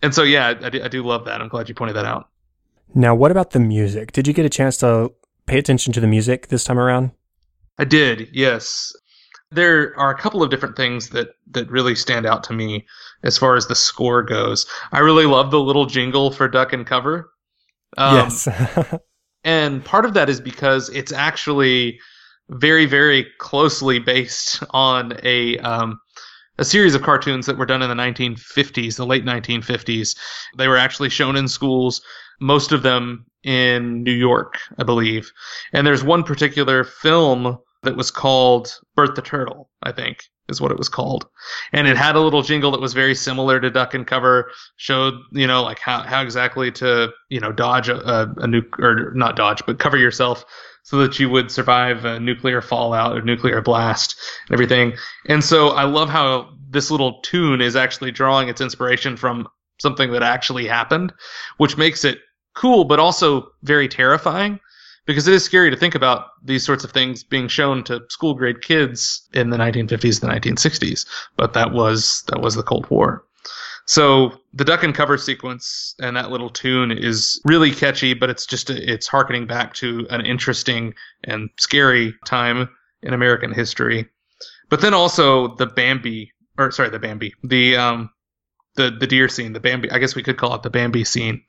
And 0.02 0.14
so, 0.14 0.22
yeah, 0.22 0.54
I 0.62 0.70
do, 0.70 0.82
I 0.82 0.88
do 0.88 1.02
love 1.02 1.24
that. 1.24 1.40
I'm 1.40 1.48
glad 1.48 1.68
you 1.68 1.74
pointed 1.74 1.96
that 1.96 2.04
out. 2.04 2.28
Now, 2.94 3.14
what 3.14 3.30
about 3.30 3.50
the 3.50 3.60
music? 3.60 4.12
Did 4.12 4.26
you 4.26 4.32
get 4.32 4.46
a 4.46 4.50
chance 4.50 4.76
to 4.78 5.12
pay 5.48 5.58
attention 5.58 5.92
to 5.94 6.00
the 6.00 6.06
music 6.06 6.48
this 6.48 6.64
time 6.64 6.78
around? 6.78 7.10
I 7.78 7.84
did, 7.84 8.28
yes. 8.32 8.92
There 9.50 9.98
are 9.98 10.10
a 10.10 10.18
couple 10.18 10.42
of 10.42 10.50
different 10.50 10.76
things 10.76 11.08
that, 11.10 11.28
that 11.52 11.70
really 11.70 11.94
stand 11.94 12.26
out 12.26 12.44
to 12.44 12.52
me 12.52 12.86
as 13.22 13.38
far 13.38 13.56
as 13.56 13.66
the 13.66 13.74
score 13.74 14.22
goes. 14.22 14.66
I 14.92 14.98
really 14.98 15.26
love 15.26 15.50
the 15.50 15.60
little 15.60 15.86
jingle 15.86 16.30
for 16.30 16.48
Duck 16.48 16.72
and 16.72 16.86
Cover. 16.86 17.32
Um, 17.96 18.16
yes. 18.16 18.48
and 19.44 19.84
part 19.84 20.04
of 20.04 20.14
that 20.14 20.28
is 20.28 20.40
because 20.40 20.90
it's 20.90 21.12
actually 21.12 21.98
very, 22.50 22.84
very 22.84 23.26
closely 23.38 23.98
based 23.98 24.62
on 24.70 25.18
a 25.22 25.58
um, 25.58 25.98
a 26.58 26.64
series 26.64 26.94
of 26.94 27.02
cartoons 27.02 27.46
that 27.46 27.56
were 27.56 27.66
done 27.66 27.82
in 27.82 27.88
the 27.88 27.94
1950s, 27.94 28.96
the 28.96 29.06
late 29.06 29.24
1950s. 29.24 30.16
They 30.56 30.66
were 30.66 30.76
actually 30.76 31.08
shown 31.08 31.36
in 31.36 31.46
schools, 31.46 32.02
most 32.40 32.72
of 32.72 32.82
them 32.82 33.26
in 33.42 34.02
New 34.02 34.12
York, 34.12 34.58
I 34.78 34.84
believe. 34.84 35.30
And 35.72 35.86
there's 35.86 36.04
one 36.04 36.22
particular 36.22 36.84
film 36.84 37.58
that 37.82 37.96
was 37.96 38.10
called 38.10 38.78
Bert 38.96 39.14
the 39.14 39.22
Turtle, 39.22 39.70
I 39.82 39.92
think 39.92 40.24
is 40.48 40.60
what 40.60 40.70
it 40.70 40.78
was 40.78 40.88
called. 40.88 41.26
And 41.72 41.86
it 41.86 41.96
had 41.96 42.16
a 42.16 42.20
little 42.20 42.42
jingle 42.42 42.70
that 42.70 42.80
was 42.80 42.94
very 42.94 43.14
similar 43.14 43.60
to 43.60 43.70
Duck 43.70 43.94
and 43.94 44.06
Cover, 44.06 44.50
showed, 44.76 45.14
you 45.32 45.46
know, 45.46 45.62
like 45.62 45.78
how, 45.78 46.02
how 46.02 46.22
exactly 46.22 46.72
to, 46.72 47.12
you 47.28 47.40
know, 47.40 47.52
dodge 47.52 47.88
a, 47.88 47.98
a, 47.98 48.46
nuke, 48.46 48.78
or 48.78 49.12
not 49.14 49.36
dodge, 49.36 49.62
but 49.66 49.78
cover 49.78 49.98
yourself 49.98 50.44
so 50.84 50.96
that 50.98 51.18
you 51.18 51.28
would 51.28 51.50
survive 51.50 52.04
a 52.04 52.18
nuclear 52.18 52.62
fallout 52.62 53.16
or 53.16 53.22
nuclear 53.22 53.60
blast 53.60 54.16
and 54.46 54.54
everything. 54.54 54.94
And 55.26 55.44
so 55.44 55.68
I 55.68 55.84
love 55.84 56.08
how 56.08 56.50
this 56.70 56.90
little 56.90 57.20
tune 57.20 57.60
is 57.60 57.76
actually 57.76 58.10
drawing 58.10 58.48
its 58.48 58.60
inspiration 58.60 59.16
from 59.16 59.48
something 59.80 60.12
that 60.12 60.22
actually 60.22 60.66
happened, 60.66 61.12
which 61.58 61.76
makes 61.76 62.04
it 62.04 62.18
cool, 62.58 62.84
but 62.84 62.98
also 62.98 63.50
very 63.62 63.88
terrifying 63.88 64.58
because 65.06 65.26
it 65.26 65.32
is 65.32 65.44
scary 65.44 65.70
to 65.70 65.76
think 65.76 65.94
about 65.94 66.26
these 66.44 66.64
sorts 66.64 66.84
of 66.84 66.90
things 66.90 67.24
being 67.24 67.48
shown 67.48 67.82
to 67.84 68.02
school 68.10 68.34
grade 68.34 68.60
kids 68.60 69.26
in 69.32 69.50
the 69.50 69.56
1950s, 69.56 70.20
the 70.20 70.26
1960s. 70.26 71.06
But 71.36 71.54
that 71.54 71.72
was 71.72 72.24
that 72.28 72.40
was 72.40 72.54
the 72.54 72.62
Cold 72.62 72.88
War. 72.90 73.24
So 73.86 74.32
the 74.52 74.66
duck 74.66 74.82
and 74.82 74.94
cover 74.94 75.16
sequence 75.16 75.94
and 75.98 76.14
that 76.16 76.30
little 76.30 76.50
tune 76.50 76.92
is 76.92 77.40
really 77.44 77.70
catchy, 77.70 78.12
but 78.12 78.28
it's 78.28 78.44
just 78.44 78.68
it's 78.68 79.06
harkening 79.06 79.46
back 79.46 79.72
to 79.74 80.06
an 80.10 80.26
interesting 80.26 80.92
and 81.24 81.48
scary 81.56 82.14
time 82.26 82.68
in 83.02 83.14
American 83.14 83.54
history. 83.54 84.06
But 84.68 84.82
then 84.82 84.92
also 84.92 85.54
the 85.56 85.66
Bambi, 85.66 86.32
or 86.58 86.70
sorry, 86.70 86.90
the 86.90 86.98
Bambi, 86.98 87.32
the 87.42 87.76
um, 87.76 88.10
the 88.74 88.90
the 88.90 89.06
deer 89.06 89.28
scene, 89.28 89.54
the 89.54 89.60
Bambi. 89.60 89.90
I 89.90 89.98
guess 89.98 90.14
we 90.14 90.22
could 90.22 90.36
call 90.36 90.54
it 90.54 90.62
the 90.62 90.70
Bambi 90.70 91.04
scene. 91.04 91.42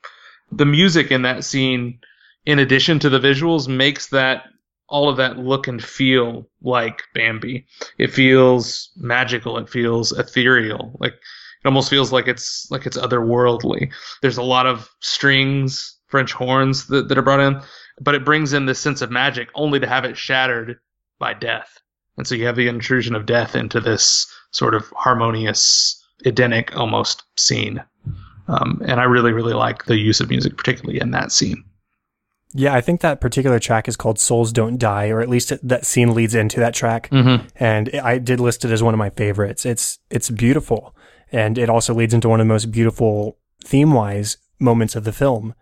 The 0.51 0.65
music 0.65 1.11
in 1.11 1.21
that 1.23 1.43
scene, 1.43 1.99
in 2.45 2.59
addition 2.59 2.99
to 2.99 3.09
the 3.09 3.19
visuals, 3.19 3.67
makes 3.67 4.07
that 4.07 4.43
all 4.89 5.07
of 5.07 5.17
that 5.17 5.37
look 5.37 5.67
and 5.67 5.83
feel 5.83 6.49
like 6.61 7.03
Bambi. 7.13 7.65
It 7.97 8.11
feels 8.11 8.89
magical. 8.97 9.57
It 9.57 9.69
feels 9.69 10.11
ethereal. 10.11 10.97
Like 10.99 11.13
it 11.13 11.67
almost 11.67 11.89
feels 11.89 12.11
like 12.11 12.27
it's 12.27 12.67
like 12.71 12.85
it's 12.85 12.97
otherworldly. 12.97 13.91
There's 14.21 14.37
a 14.37 14.43
lot 14.43 14.65
of 14.65 14.89
strings, 14.99 15.97
French 16.07 16.33
horns 16.33 16.87
that, 16.87 17.07
that 17.07 17.17
are 17.17 17.23
brought 17.23 17.39
in, 17.39 17.61
but 18.01 18.15
it 18.15 18.25
brings 18.25 18.53
in 18.53 18.65
this 18.65 18.79
sense 18.79 19.01
of 19.01 19.11
magic 19.11 19.49
only 19.53 19.79
to 19.79 19.87
have 19.87 20.05
it 20.05 20.17
shattered 20.17 20.79
by 21.19 21.33
death. 21.33 21.77
And 22.17 22.25
so 22.25 22.35
you 22.35 22.45
have 22.47 22.55
the 22.55 22.67
intrusion 22.67 23.15
of 23.15 23.25
death 23.25 23.55
into 23.55 23.79
this 23.79 24.27
sort 24.51 24.73
of 24.73 24.91
harmonious, 24.95 26.03
Edenic 26.25 26.75
almost 26.75 27.23
scene. 27.37 27.83
Um, 28.49 28.81
and 28.85 28.99
I 28.99 29.03
really, 29.03 29.31
really 29.31 29.53
like 29.53 29.85
the 29.85 29.97
use 29.97 30.19
of 30.19 30.29
music, 30.29 30.57
particularly 30.57 30.99
in 30.99 31.11
that 31.11 31.31
scene. 31.31 31.63
Yeah, 32.53 32.73
I 32.73 32.81
think 32.81 33.01
that 33.01 33.21
particular 33.21 33.59
track 33.59 33.87
is 33.87 33.95
called 33.95 34.17
Souls 34.17 34.51
Don't 34.51 34.79
Die, 34.79 35.09
or 35.09 35.21
at 35.21 35.29
least 35.29 35.51
it, 35.51 35.59
that 35.61 35.85
scene 35.85 36.15
leads 36.15 36.33
into 36.33 36.59
that 36.59 36.73
track. 36.73 37.09
Mm-hmm. 37.11 37.45
And 37.57 37.89
I 38.03 38.17
did 38.17 38.39
list 38.39 38.65
it 38.65 38.71
as 38.71 38.81
one 38.81 38.95
of 38.95 38.97
my 38.97 39.11
favorites. 39.11 39.67
It's, 39.67 39.99
it's 40.09 40.31
beautiful. 40.31 40.95
And 41.31 41.59
it 41.59 41.69
also 41.69 41.93
leads 41.93 42.13
into 42.13 42.27
one 42.27 42.39
of 42.39 42.47
the 42.47 42.53
most 42.53 42.71
beautiful 42.71 43.37
theme 43.63 43.93
wise 43.93 44.37
moments 44.59 44.95
of 44.95 45.03
the 45.03 45.13
film 45.13 45.53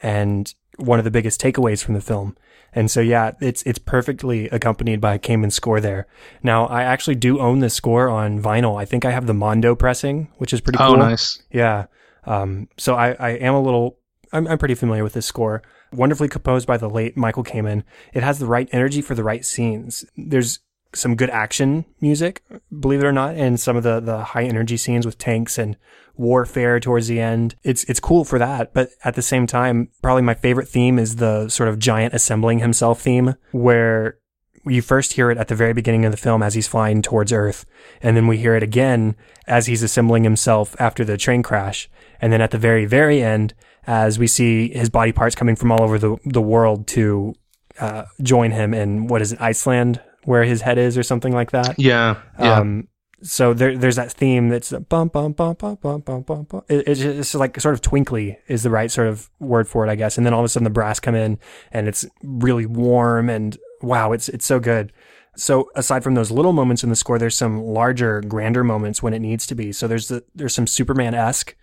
and 0.00 0.54
one 0.76 1.00
of 1.00 1.04
the 1.04 1.10
biggest 1.10 1.40
takeaways 1.40 1.82
from 1.82 1.94
the 1.94 2.00
film. 2.00 2.36
And 2.72 2.90
so, 2.90 3.00
yeah, 3.00 3.32
it's, 3.40 3.64
it's 3.64 3.80
perfectly 3.80 4.48
accompanied 4.50 5.00
by 5.00 5.18
Kamen's 5.18 5.54
score 5.56 5.80
there. 5.80 6.06
Now, 6.44 6.66
I 6.66 6.82
actually 6.84 7.16
do 7.16 7.40
own 7.40 7.58
this 7.58 7.74
score 7.74 8.08
on 8.08 8.40
vinyl. 8.40 8.80
I 8.80 8.84
think 8.84 9.04
I 9.04 9.10
have 9.10 9.26
the 9.26 9.34
Mondo 9.34 9.74
pressing, 9.74 10.28
which 10.36 10.52
is 10.52 10.60
pretty 10.60 10.78
Oh, 10.78 10.92
cool. 10.92 11.02
Oh, 11.02 11.08
nice. 11.08 11.42
Yeah. 11.50 11.86
Um, 12.26 12.68
so 12.76 12.94
I, 12.94 13.12
I 13.12 13.30
am 13.30 13.54
a 13.54 13.62
little, 13.62 13.98
I'm, 14.32 14.46
I'm 14.46 14.58
pretty 14.58 14.74
familiar 14.74 15.04
with 15.04 15.14
this 15.14 15.26
score. 15.26 15.62
Wonderfully 15.92 16.28
composed 16.28 16.66
by 16.66 16.76
the 16.76 16.90
late 16.90 17.16
Michael 17.16 17.44
Kamen. 17.44 17.84
It 18.12 18.22
has 18.22 18.38
the 18.38 18.46
right 18.46 18.68
energy 18.72 19.00
for 19.00 19.14
the 19.14 19.24
right 19.24 19.44
scenes. 19.44 20.04
There's 20.16 20.58
some 20.92 21.14
good 21.14 21.30
action 21.30 21.84
music, 22.00 22.42
believe 22.80 23.00
it 23.00 23.06
or 23.06 23.12
not, 23.12 23.36
and 23.36 23.60
some 23.60 23.76
of 23.76 23.82
the, 23.82 24.00
the 24.00 24.24
high 24.24 24.44
energy 24.44 24.76
scenes 24.76 25.06
with 25.06 25.18
tanks 25.18 25.58
and 25.58 25.76
warfare 26.16 26.80
towards 26.80 27.06
the 27.06 27.20
end. 27.20 27.54
It's, 27.62 27.84
it's 27.84 28.00
cool 28.00 28.24
for 28.24 28.38
that. 28.38 28.72
But 28.72 28.90
at 29.04 29.14
the 29.14 29.22
same 29.22 29.46
time, 29.46 29.90
probably 30.02 30.22
my 30.22 30.34
favorite 30.34 30.68
theme 30.68 30.98
is 30.98 31.16
the 31.16 31.48
sort 31.48 31.68
of 31.68 31.78
giant 31.78 32.14
assembling 32.14 32.58
himself 32.58 33.00
theme 33.00 33.36
where 33.52 34.18
you 34.64 34.82
first 34.82 35.12
hear 35.12 35.30
it 35.30 35.38
at 35.38 35.48
the 35.48 35.54
very 35.54 35.72
beginning 35.72 36.04
of 36.04 36.10
the 36.10 36.16
film 36.16 36.42
as 36.42 36.54
he's 36.54 36.66
flying 36.66 37.02
towards 37.02 37.32
Earth, 37.32 37.64
and 38.02 38.16
then 38.16 38.26
we 38.26 38.38
hear 38.38 38.56
it 38.56 38.62
again 38.62 39.14
as 39.46 39.66
he's 39.66 39.82
assembling 39.82 40.24
himself 40.24 40.74
after 40.80 41.04
the 41.04 41.16
train 41.16 41.42
crash, 41.42 41.88
and 42.20 42.32
then 42.32 42.40
at 42.40 42.50
the 42.50 42.58
very, 42.58 42.86
very 42.86 43.22
end, 43.22 43.54
as 43.86 44.18
we 44.18 44.26
see 44.26 44.70
his 44.70 44.90
body 44.90 45.12
parts 45.12 45.34
coming 45.34 45.56
from 45.56 45.70
all 45.70 45.82
over 45.82 45.98
the, 45.98 46.16
the 46.24 46.42
world 46.42 46.86
to 46.88 47.34
uh, 47.78 48.04
join 48.22 48.50
him 48.50 48.74
in 48.74 49.06
what 49.06 49.22
is 49.22 49.32
it, 49.32 49.40
Iceland, 49.40 50.00
where 50.24 50.44
his 50.44 50.62
head 50.62 50.78
is, 50.78 50.98
or 50.98 51.02
something 51.02 51.32
like 51.32 51.52
that. 51.52 51.78
Yeah. 51.78 52.16
yeah. 52.38 52.58
Um, 52.58 52.88
so 53.22 53.54
there, 53.54 53.76
there's 53.76 53.96
that 53.96 54.12
theme 54.12 54.48
that's 54.50 54.72
bum 54.72 55.08
bum 55.08 55.32
bum 55.32 55.54
bum 55.54 55.76
bum 55.80 56.00
bum 56.00 56.22
bum. 56.22 56.44
bum. 56.44 56.62
It, 56.68 56.86
it's 56.86 57.00
just 57.00 57.34
like 57.34 57.58
sort 57.60 57.74
of 57.74 57.80
twinkly 57.80 58.38
is 58.46 58.62
the 58.62 58.70
right 58.70 58.90
sort 58.90 59.08
of 59.08 59.30
word 59.38 59.68
for 59.68 59.86
it, 59.86 59.90
I 59.90 59.94
guess. 59.94 60.16
And 60.16 60.26
then 60.26 60.34
all 60.34 60.40
of 60.40 60.44
a 60.44 60.48
sudden 60.48 60.64
the 60.64 60.70
brass 60.70 61.00
come 61.00 61.14
in, 61.14 61.38
and 61.72 61.88
it's 61.88 62.04
really 62.22 62.66
warm 62.66 63.30
and 63.30 63.56
wow, 63.82 64.12
it's 64.12 64.28
it's 64.28 64.46
so 64.46 64.60
good. 64.60 64.92
So 65.36 65.70
aside 65.74 66.02
from 66.02 66.14
those 66.14 66.30
little 66.30 66.52
moments 66.52 66.82
in 66.82 66.88
the 66.90 66.96
score, 66.96 67.18
there's 67.18 67.36
some 67.36 67.62
larger, 67.62 68.22
grander 68.22 68.64
moments 68.64 69.02
when 69.02 69.12
it 69.12 69.18
needs 69.18 69.46
to 69.48 69.54
be. 69.54 69.70
So 69.70 69.86
there's 69.86 70.08
the, 70.08 70.24
there's 70.34 70.54
some 70.54 70.66
Superman 70.66 71.14
esque 71.14 71.54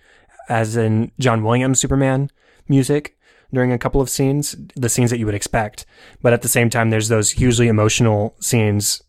as 0.49 0.75
in 0.75 1.11
John 1.19 1.43
Williams 1.43 1.79
Superman 1.79 2.29
music 2.67 3.17
during 3.53 3.71
a 3.71 3.77
couple 3.77 4.01
of 4.01 4.09
scenes, 4.09 4.55
the 4.75 4.89
scenes 4.89 5.11
that 5.11 5.19
you 5.19 5.25
would 5.25 5.35
expect. 5.35 5.85
But 6.21 6.33
at 6.33 6.41
the 6.41 6.47
same 6.47 6.69
time, 6.69 6.89
there's 6.89 7.07
those 7.07 7.31
hugely 7.31 7.67
emotional 7.67 8.35
scenes, 8.39 9.03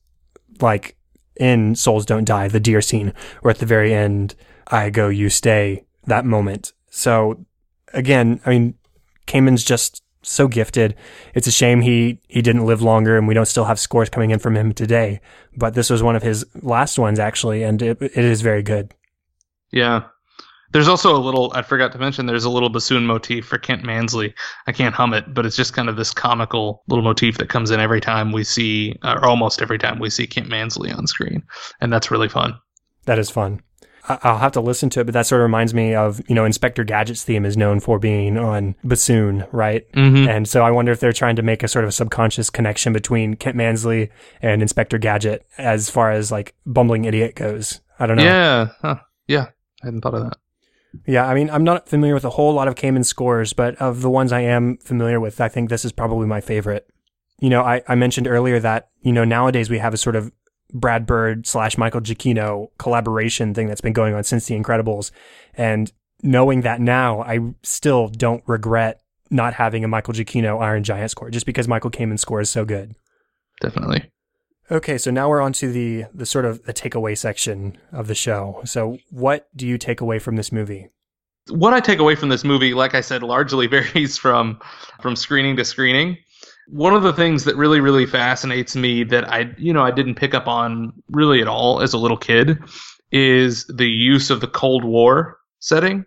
like 0.61 0.97
in 1.37 1.75
Souls 1.75 2.07
Don't 2.07 2.25
Die, 2.25 2.49
the 2.49 2.61
deer 2.61 2.83
scene, 2.83 3.13
or 3.43 3.51
at 3.51 3.59
the 3.59 3.67
very 3.67 3.95
end, 3.95 4.35
I 4.69 4.91
go, 4.91 5.09
you 5.09 5.31
stay, 5.31 5.85
that 6.07 6.25
moment. 6.25 6.73
So 6.91 7.45
again, 7.93 8.41
I 8.45 8.51
mean, 8.51 8.75
Kamen's 9.27 9.65
just 9.65 10.03
so 10.23 10.49
gifted. 10.49 10.95
It's 11.35 11.47
a 11.47 11.53
shame 11.53 11.81
he, 11.81 12.21
he 12.29 12.43
didn't 12.43 12.67
live 12.67 12.83
longer 12.83 13.17
and 13.17 13.27
we 13.27 13.35
don't 13.35 13.47
still 13.47 13.65
have 13.65 13.79
scores 13.79 14.09
coming 14.09 14.31
in 14.31 14.39
from 14.39 14.57
him 14.57 14.73
today. 14.73 15.21
But 15.57 15.75
this 15.75 15.91
was 15.91 16.03
one 16.03 16.17
of 16.17 16.23
his 16.23 16.45
last 16.63 16.99
ones 16.99 17.19
actually, 17.19 17.63
and 17.63 17.81
it, 17.83 18.01
it 18.01 18.17
is 18.17 18.41
very 18.43 18.63
good. 18.63 18.93
Yeah. 19.71 20.05
There's 20.75 20.89
also 20.89 21.17
a 21.17 21.23
little, 21.23 21.53
I 21.55 21.63
forgot 21.63 21.93
to 21.93 21.99
mention, 21.99 22.27
there's 22.27 22.45
a 22.45 22.51
little 22.51 22.69
bassoon 22.69 23.07
motif 23.07 23.47
for 23.47 23.59
Kent 23.59 23.85
Mansley. 23.85 24.35
I 24.67 24.73
can't 24.73 24.93
hum 24.93 25.15
it, 25.15 25.33
but 25.33 25.47
it's 25.47 25.55
just 25.55 25.73
kind 25.73 25.89
of 25.89 25.95
this 25.95 26.11
comical 26.11 26.83
little 26.89 27.05
motif 27.05 27.39
that 27.39 27.49
comes 27.49 27.71
in 27.71 27.79
every 27.79 28.01
time 28.01 28.33
we 28.33 28.43
see, 28.43 28.97
or 29.05 29.25
almost 29.25 29.63
every 29.63 29.79
time 29.79 30.01
we 30.01 30.11
see 30.11 30.27
Kent 30.27 30.49
Mansley 30.49 30.91
on 30.91 31.07
screen. 31.07 31.45
And 31.81 31.93
that's 31.93 32.11
really 32.11 32.29
fun. 32.29 32.59
That 33.05 33.21
is 33.21 33.31
fun. 33.31 33.63
I'll 34.09 34.39
have 34.39 34.51
to 34.53 34.61
listen 34.61 34.91
to 34.91 35.01
it, 35.01 35.05
but 35.05 35.15
that 35.15 35.27
sort 35.27 35.41
of 35.41 35.45
reminds 35.45 35.73
me 35.73 35.95
of, 35.95 36.21
you 36.29 36.35
know, 36.35 36.45
Inspector 36.45 36.83
Gadget's 36.83 37.23
theme 37.23 37.47
is 37.47 37.57
known 37.57 37.79
for 37.79 38.01
being 38.01 38.37
on 38.37 38.75
bassoon, 38.85 39.47
right? 39.53 39.91
Mm-hmm. 39.93 40.29
And 40.29 40.49
so 40.49 40.65
I 40.65 40.73
wonder 40.73 40.91
if 40.91 40.99
they're 40.99 41.13
trying 41.13 41.37
to 41.37 41.43
make 41.43 41.63
a 41.63 41.69
sort 41.69 41.85
of 41.85 41.95
subconscious 41.95 42.51
connection 42.51 42.93
between 42.93 43.37
Kent 43.37 43.57
Mansley 43.57 44.11
and 44.43 44.61
Inspector 44.61 44.99
Gadget 44.99 45.47
as 45.57 45.89
far 45.89 46.11
as 46.11 46.33
like 46.33 46.55
bumbling 46.67 47.05
idiot 47.05 47.37
goes. 47.37 47.81
I 47.99 48.07
don't 48.07 48.17
know. 48.17 48.25
Yeah. 48.25 48.69
Huh. 48.83 48.97
Yeah. 49.29 49.47
I 49.83 49.87
hadn't 49.87 50.01
thought 50.01 50.15
of 50.15 50.25
that. 50.25 50.37
Yeah, 51.07 51.27
I 51.27 51.35
mean, 51.35 51.51
I'm 51.51 51.65
not 51.65 51.89
familiar 51.89 52.15
with 52.15 52.25
a 52.25 52.31
whole 52.31 52.53
lot 52.53 52.69
of 52.69 52.75
Kamen 52.75 53.05
scores, 53.05 53.53
but 53.53 53.75
of 53.77 54.01
the 54.01 54.11
ones 54.11 54.33
I 54.33 54.41
am 54.41 54.79
familiar 54.79 55.21
with, 55.21 55.41
I 55.41 55.49
think 55.49 55.69
this 55.69 55.85
is 55.85 55.93
probably 55.93 56.27
my 56.27 56.41
favorite. 56.41 56.89
You 57.41 57.51
know, 57.51 57.63
I, 57.63 57.83
I 57.89 57.95
mentioned 57.95 58.27
earlier 58.27 58.61
that, 58.61 58.89
you 59.03 59.13
know, 59.13 59.25
nowadays 59.25 59.69
we 59.69 59.79
have 59.79 59.95
a 59.95 59.99
sort 59.99 60.17
of 60.17 60.33
Brad 60.73 61.07
Bird 61.07 61.47
slash 61.47 61.77
Michael 61.77 62.01
Giacchino 62.01 62.69
collaboration 62.79 63.55
thing 63.55 63.67
that's 63.67 63.81
been 63.81 63.93
going 63.93 64.15
on 64.15 64.25
since 64.25 64.47
The 64.47 64.59
Incredibles. 64.59 65.11
And 65.55 65.93
knowing 66.23 66.63
that 66.63 66.81
now, 66.81 67.23
I 67.23 67.41
still 67.63 68.09
don't 68.09 68.43
regret 68.47 69.01
not 69.31 69.55
having 69.55 69.85
a 69.85 69.89
Michael 69.89 70.15
Giacchino 70.15 70.61
Iron 70.61 70.85
Giant 70.85 71.11
score, 71.11 71.31
just 71.31 71.47
because 71.47 71.69
Michael 71.69 71.91
Kamen 71.91 72.19
score 72.19 72.41
is 72.41 72.51
so 72.51 72.65
good. 72.65 72.95
Definitely. 73.61 74.11
Okay, 74.71 74.97
so 74.97 75.11
now 75.11 75.29
we're 75.29 75.43
on 75.43 75.53
to 75.55 75.71
the 75.71 76.07
the 76.15 76.25
sort 76.25 76.45
of 76.45 76.65
the 76.65 76.73
takeaway 76.73 77.17
section 77.17 77.77
of 77.93 78.07
the 78.07 78.15
show. 78.15 78.63
So, 78.65 78.99
what 79.11 79.49
do 79.55 79.67
you 79.67 79.77
take 79.77 80.01
away 80.01 80.19
from 80.19 80.37
this 80.37 80.51
movie? 80.51 80.89
What 81.51 81.75
I 81.75 81.81
take 81.81 81.99
away 81.99 82.15
from 82.15 82.31
this 82.31 82.45
movie, 82.45 82.73
like 82.73 82.95
I 82.95 83.03
said, 83.03 83.23
largely 83.23 83.67
varies 83.77 84.17
from 84.17 84.59
from 85.03 85.17
screening 85.17 85.57
to 85.57 85.65
screening. 85.65 86.17
One 86.69 86.95
of 86.95 87.03
the 87.03 87.13
things 87.13 87.45
that 87.45 87.57
really, 87.57 87.81
really 87.81 88.07
fascinates 88.07 88.75
me 88.75 89.05
that 89.05 89.31
I, 89.31 89.55
you 89.59 89.71
know, 89.71 89.83
I 89.83 89.91
didn't 89.91 90.15
pick 90.15 90.33
up 90.33 90.49
on 90.49 90.95
really 91.11 91.43
at 91.43 91.49
all 91.49 91.83
as 91.83 91.93
a 91.93 91.99
little 91.99 92.17
kid 92.17 92.59
is 93.13 93.67
the 93.67 93.89
use 93.89 94.31
of 94.31 94.41
the 94.41 94.49
Cold 94.49 94.83
War 94.83 95.39
setting 95.59 96.07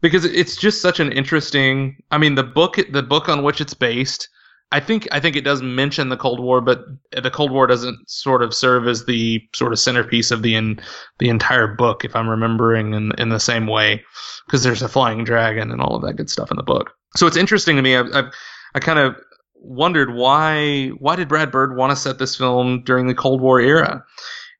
because 0.00 0.24
it's 0.24 0.56
just 0.56 0.80
such 0.80 1.00
an 1.00 1.10
interesting. 1.10 1.96
I 2.12 2.18
mean, 2.18 2.36
the 2.36 2.44
book, 2.44 2.78
the 2.92 3.02
book 3.02 3.28
on 3.28 3.42
which 3.42 3.60
it's 3.60 3.74
based, 3.74 4.28
I 4.72 4.80
think, 4.80 5.06
I 5.12 5.20
think 5.20 5.36
it 5.36 5.44
does 5.44 5.60
mention 5.60 6.08
the 6.08 6.16
Cold 6.16 6.40
War, 6.40 6.62
but 6.62 6.86
the 7.22 7.30
Cold 7.30 7.52
War 7.52 7.66
doesn't 7.66 8.08
sort 8.08 8.42
of 8.42 8.54
serve 8.54 8.88
as 8.88 9.04
the 9.04 9.46
sort 9.54 9.72
of 9.72 9.78
centerpiece 9.78 10.30
of 10.30 10.42
the 10.42 10.54
in, 10.54 10.80
the 11.18 11.28
entire 11.28 11.68
book, 11.68 12.04
if 12.04 12.16
I'm 12.16 12.28
remembering 12.28 12.94
in 12.94 13.12
in 13.18 13.28
the 13.28 13.38
same 13.38 13.66
way, 13.66 14.02
because 14.46 14.62
there's 14.62 14.82
a 14.82 14.88
flying 14.88 15.24
dragon 15.24 15.70
and 15.70 15.82
all 15.82 15.94
of 15.94 16.02
that 16.02 16.14
good 16.14 16.30
stuff 16.30 16.50
in 16.50 16.56
the 16.56 16.62
book. 16.62 16.90
So 17.16 17.26
it's 17.26 17.36
interesting 17.36 17.76
to 17.76 17.82
me. 17.82 17.96
I've, 17.96 18.12
I've 18.14 18.32
I 18.74 18.80
kind 18.80 18.98
of 18.98 19.14
wondered 19.56 20.14
why 20.14 20.88
why 20.98 21.16
did 21.16 21.28
Brad 21.28 21.50
Bird 21.50 21.76
want 21.76 21.90
to 21.90 21.96
set 21.96 22.18
this 22.18 22.34
film 22.34 22.82
during 22.84 23.06
the 23.06 23.14
Cold 23.14 23.42
War 23.42 23.60
era? 23.60 24.04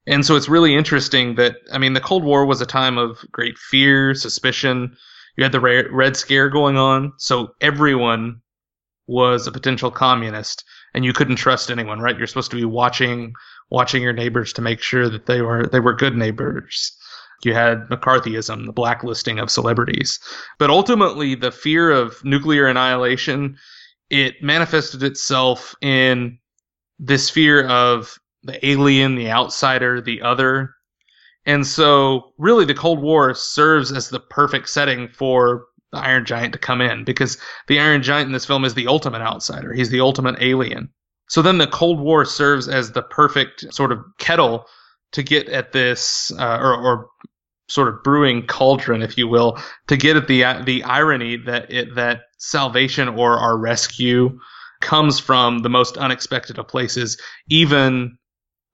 And 0.07 0.27
so 0.27 0.37
it's 0.37 0.49
really 0.49 0.75
interesting 0.75 1.37
that 1.37 1.57
I 1.73 1.79
mean 1.79 1.95
the 1.95 2.01
Cold 2.01 2.23
War 2.23 2.45
was 2.45 2.61
a 2.61 2.67
time 2.67 2.99
of 2.99 3.19
great 3.33 3.57
fear, 3.57 4.15
suspicion. 4.15 4.95
You 5.39 5.45
had 5.45 5.53
the 5.53 5.61
Red 5.91 6.19
Scare 6.19 6.51
going 6.51 6.77
on, 6.77 7.15
so 7.17 7.55
everyone 7.63 8.42
was 9.13 9.47
a 9.47 9.53
potential 9.53 9.91
communist, 9.91 10.65
and 10.95 11.05
you 11.05 11.13
couldn't 11.13 11.37
trust 11.37 11.71
anyone, 11.71 12.01
right? 12.01 12.17
You're 12.19 12.27
supposed 12.27 12.51
to 12.51 12.57
be 12.57 12.65
watching 12.65 13.35
watching 13.71 14.03
your 14.03 14.13
neighbors 14.13 14.53
to 14.55 14.63
make 14.63 14.83
sure 14.83 15.09
that 15.09 15.27
they 15.27 15.43
were 15.43 15.67
they 15.67 15.81
were 15.81 15.95
good 15.95 16.17
neighbors. 16.17 16.97
You 17.45 17.55
had 17.55 17.89
McCarthyism, 17.89 18.67
the 18.67 18.73
blacklisting 18.73 19.39
of 19.39 19.51
celebrities, 19.51 20.21
but 20.59 20.71
ultimately 20.71 21.35
the 21.35 21.51
fear 21.51 21.91
of 21.91 22.25
nuclear 22.25 22.67
annihilation 22.69 23.57
it 24.11 24.43
manifested 24.43 25.03
itself 25.03 25.75
in 25.81 26.39
this 26.99 27.31
fear 27.31 27.67
of 27.67 28.19
the 28.43 28.65
alien, 28.67 29.15
the 29.15 29.31
outsider, 29.31 30.01
the 30.01 30.21
other. 30.21 30.75
And 31.47 31.67
so, 31.67 32.33
really, 32.39 32.67
the 32.67 32.75
Cold 32.75 33.01
War 33.01 33.35
serves 33.35 33.91
as 33.91 34.11
the 34.11 34.21
perfect 34.21 34.69
setting 34.69 35.09
for 35.09 35.65
the 35.93 35.99
Iron 35.99 36.25
Giant 36.25 36.53
to 36.55 36.59
come 36.59 36.81
in 36.81 37.05
because 37.05 37.39
the 37.69 37.79
Iron 37.79 38.03
Giant 38.03 38.27
in 38.27 38.33
this 38.33 38.47
film 38.47 38.65
is 38.65 38.75
the 38.75 38.89
ultimate 38.89 39.23
outsider. 39.23 39.73
He's 39.73 39.91
the 39.91 40.01
ultimate 40.01 40.37
alien. 40.41 40.89
So 41.29 41.43
then 41.43 41.59
the 41.59 41.67
Cold 41.67 42.01
War 42.01 42.25
serves 42.25 42.69
as 42.69 42.93
the 42.93 43.03
perfect 43.03 43.73
sort 43.73 43.93
of 43.93 44.01
kettle 44.19 44.67
to 45.13 45.23
get 45.23 45.49
at 45.49 45.73
this, 45.73 46.33
uh, 46.39 46.59
or, 46.61 46.75
or 46.75 47.09
sort 47.69 47.89
of 47.89 48.03
brewing 48.03 48.47
cauldron, 48.47 49.03
if 49.03 49.17
you 49.17 49.29
will, 49.29 49.59
to 49.89 49.97
get 49.97 50.17
at 50.17 50.29
the 50.29 50.43
the 50.65 50.83
irony 50.85 51.37
that 51.37 51.73
it, 51.73 51.95
that 51.95 52.23
salvation 52.39 53.09
or 53.09 53.39
our 53.39 53.57
rescue 53.57 54.39
comes 54.81 55.19
from 55.19 55.61
the 55.61 55.71
most 55.71 55.97
unexpected 55.97 56.59
of 56.59 56.69
places, 56.69 57.19
even 57.49 58.19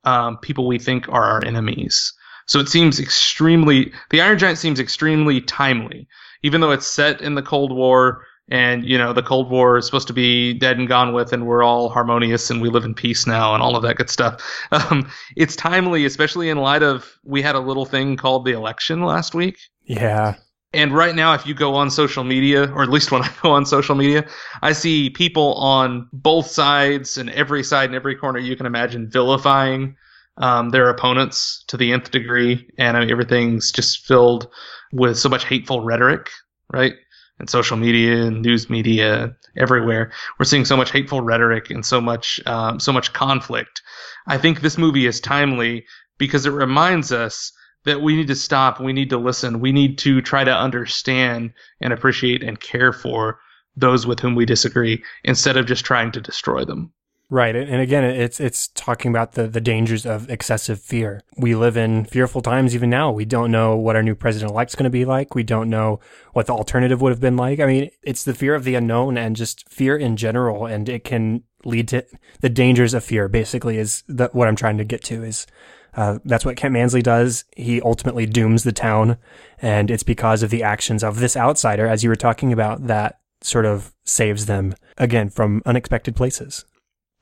um, 0.04 0.38
people 0.38 0.66
we 0.66 0.78
think 0.78 1.08
are 1.08 1.24
our 1.24 1.44
enemies. 1.44 2.12
So 2.46 2.58
it 2.60 2.68
seems 2.68 2.98
extremely 2.98 3.92
the 4.10 4.20
Iron 4.20 4.38
Giant 4.38 4.58
seems 4.58 4.80
extremely 4.80 5.40
timely, 5.42 6.08
even 6.42 6.60
though 6.60 6.70
it's 6.70 6.86
set 6.86 7.20
in 7.20 7.34
the 7.34 7.42
Cold 7.42 7.72
War 7.72 8.24
and 8.50 8.84
you 8.84 8.96
know 8.96 9.12
the 9.12 9.22
cold 9.22 9.50
war 9.50 9.76
is 9.76 9.86
supposed 9.86 10.06
to 10.06 10.12
be 10.12 10.54
dead 10.54 10.78
and 10.78 10.88
gone 10.88 11.12
with 11.12 11.32
and 11.32 11.46
we're 11.46 11.62
all 11.62 11.88
harmonious 11.88 12.50
and 12.50 12.60
we 12.60 12.68
live 12.68 12.84
in 12.84 12.94
peace 12.94 13.26
now 13.26 13.54
and 13.54 13.62
all 13.62 13.76
of 13.76 13.82
that 13.82 13.96
good 13.96 14.10
stuff 14.10 14.42
um, 14.72 15.08
it's 15.36 15.56
timely 15.56 16.04
especially 16.04 16.48
in 16.48 16.58
light 16.58 16.82
of 16.82 17.18
we 17.24 17.42
had 17.42 17.54
a 17.54 17.60
little 17.60 17.84
thing 17.84 18.16
called 18.16 18.44
the 18.44 18.52
election 18.52 19.02
last 19.02 19.34
week. 19.34 19.58
Yeah. 19.84 20.36
And 20.74 20.94
right 20.94 21.14
now 21.14 21.32
if 21.34 21.46
you 21.46 21.54
go 21.54 21.74
on 21.74 21.90
social 21.90 22.24
media 22.24 22.70
or 22.72 22.82
at 22.82 22.90
least 22.90 23.10
when 23.10 23.22
i 23.24 23.30
go 23.42 23.50
on 23.50 23.66
social 23.66 23.94
media 23.94 24.26
i 24.62 24.72
see 24.72 25.10
people 25.10 25.54
on 25.54 26.08
both 26.12 26.46
sides 26.46 27.18
and 27.18 27.30
every 27.30 27.62
side 27.62 27.86
and 27.86 27.94
every 27.94 28.14
corner 28.14 28.38
you 28.38 28.56
can 28.56 28.66
imagine 28.66 29.10
vilifying 29.10 29.96
um, 30.38 30.70
their 30.70 30.88
opponents 30.88 31.64
to 31.68 31.76
the 31.76 31.92
nth 31.92 32.10
degree 32.10 32.68
and 32.78 32.96
I 32.96 33.00
mean, 33.00 33.10
everything's 33.10 33.70
just 33.70 34.06
filled 34.06 34.48
with 34.92 35.18
so 35.18 35.28
much 35.28 35.44
hateful 35.44 35.82
rhetoric 35.82 36.30
right 36.72 36.94
and 37.38 37.48
social 37.48 37.76
media 37.76 38.24
and 38.24 38.42
news 38.42 38.68
media 38.68 39.34
everywhere. 39.56 40.12
We're 40.38 40.44
seeing 40.44 40.64
so 40.64 40.76
much 40.76 40.90
hateful 40.90 41.20
rhetoric 41.20 41.70
and 41.70 41.84
so 41.84 42.00
much 42.00 42.40
um, 42.46 42.80
so 42.80 42.92
much 42.92 43.12
conflict. 43.12 43.82
I 44.26 44.38
think 44.38 44.60
this 44.60 44.78
movie 44.78 45.06
is 45.06 45.20
timely 45.20 45.84
because 46.18 46.46
it 46.46 46.50
reminds 46.50 47.12
us 47.12 47.52
that 47.84 48.02
we 48.02 48.16
need 48.16 48.26
to 48.26 48.34
stop, 48.34 48.80
we 48.80 48.92
need 48.92 49.10
to 49.10 49.18
listen, 49.18 49.60
we 49.60 49.72
need 49.72 49.98
to 49.98 50.20
try 50.20 50.44
to 50.44 50.54
understand 50.54 51.52
and 51.80 51.92
appreciate 51.92 52.42
and 52.42 52.60
care 52.60 52.92
for 52.92 53.38
those 53.76 54.06
with 54.06 54.20
whom 54.20 54.34
we 54.34 54.44
disagree 54.44 55.02
instead 55.24 55.56
of 55.56 55.66
just 55.66 55.84
trying 55.84 56.10
to 56.12 56.20
destroy 56.20 56.64
them. 56.64 56.92
Right. 57.30 57.54
And 57.54 57.82
again, 57.82 58.04
it's 58.04 58.40
it's 58.40 58.68
talking 58.68 59.10
about 59.10 59.32
the, 59.32 59.46
the 59.46 59.60
dangers 59.60 60.06
of 60.06 60.30
excessive 60.30 60.80
fear. 60.80 61.20
We 61.36 61.54
live 61.54 61.76
in 61.76 62.06
fearful 62.06 62.40
times 62.40 62.74
even 62.74 62.88
now. 62.88 63.12
We 63.12 63.26
don't 63.26 63.50
know 63.50 63.76
what 63.76 63.96
our 63.96 64.02
new 64.02 64.14
president 64.14 64.50
elect's 64.50 64.74
going 64.74 64.84
to 64.84 64.90
be 64.90 65.04
like. 65.04 65.34
We 65.34 65.42
don't 65.42 65.68
know 65.68 66.00
what 66.32 66.46
the 66.46 66.54
alternative 66.54 67.02
would 67.02 67.12
have 67.12 67.20
been 67.20 67.36
like. 67.36 67.60
I 67.60 67.66
mean, 67.66 67.90
it's 68.02 68.24
the 68.24 68.32
fear 68.32 68.54
of 68.54 68.64
the 68.64 68.76
unknown 68.76 69.18
and 69.18 69.36
just 69.36 69.68
fear 69.68 69.94
in 69.94 70.16
general. 70.16 70.64
And 70.64 70.88
it 70.88 71.04
can 71.04 71.42
lead 71.66 71.88
to 71.88 72.06
the 72.40 72.48
dangers 72.48 72.94
of 72.94 73.04
fear, 73.04 73.28
basically, 73.28 73.76
is 73.76 74.04
the, 74.08 74.30
what 74.32 74.48
I'm 74.48 74.56
trying 74.56 74.78
to 74.78 74.84
get 74.84 75.04
to 75.04 75.22
is 75.22 75.46
uh, 75.94 76.20
that's 76.24 76.46
what 76.46 76.56
Kent 76.56 76.72
Mansley 76.72 77.02
does. 77.02 77.44
He 77.54 77.82
ultimately 77.82 78.24
dooms 78.24 78.64
the 78.64 78.72
town. 78.72 79.18
And 79.60 79.90
it's 79.90 80.02
because 80.02 80.42
of 80.42 80.48
the 80.48 80.62
actions 80.62 81.04
of 81.04 81.20
this 81.20 81.36
outsider, 81.36 81.86
as 81.86 82.02
you 82.02 82.08
were 82.08 82.16
talking 82.16 82.54
about, 82.54 82.86
that 82.86 83.20
sort 83.42 83.66
of 83.66 83.92
saves 84.04 84.46
them 84.46 84.74
again 84.96 85.28
from 85.28 85.60
unexpected 85.66 86.16
places. 86.16 86.64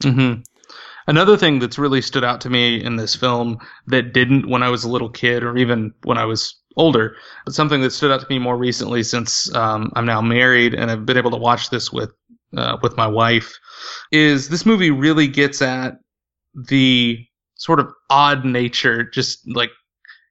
Mm-hmm. 0.03 0.43
Another 1.09 1.37
thing 1.37 1.61
that's 1.61 1.79
really 1.79 2.03
stood 2.03 2.25
out 2.25 2.41
to 2.41 2.51
me 2.51 2.83
in 2.83 2.97
this 2.97 3.15
film 3.15 3.59
that 3.87 4.13
didn't 4.13 4.49
when 4.49 4.63
I 4.63 4.71
was 4.71 4.85
a 4.85 4.89
little 4.89 5.09
kid 5.09 5.45
or 5.45 5.57
even 5.57 5.95
when 6.03 6.19
I 6.19 6.25
was 6.25 6.57
older, 6.77 7.17
but 7.45 7.55
something 7.55 7.81
that 7.83 7.93
stood 7.93 8.11
out 8.11 8.21
to 8.21 8.27
me 8.29 8.39
more 8.39 8.57
recently 8.57 9.03
since 9.03 9.55
um, 9.55 9.93
I'm 9.95 10.05
now 10.05 10.21
married 10.21 10.75
and 10.75 10.91
I've 10.91 11.07
been 11.07 11.17
able 11.17 11.31
to 11.31 11.37
watch 11.37 11.71
this 11.71 11.93
with 11.93 12.11
uh, 12.57 12.77
with 12.83 12.97
my 12.97 13.07
wife, 13.07 13.59
is 14.13 14.49
this 14.49 14.67
movie 14.67 14.91
really 14.91 15.27
gets 15.27 15.61
at 15.63 15.99
the 16.55 17.25
sort 17.55 17.81
of 17.81 17.93
odd 18.11 18.45
nature, 18.45 19.05
just 19.05 19.41
like 19.55 19.71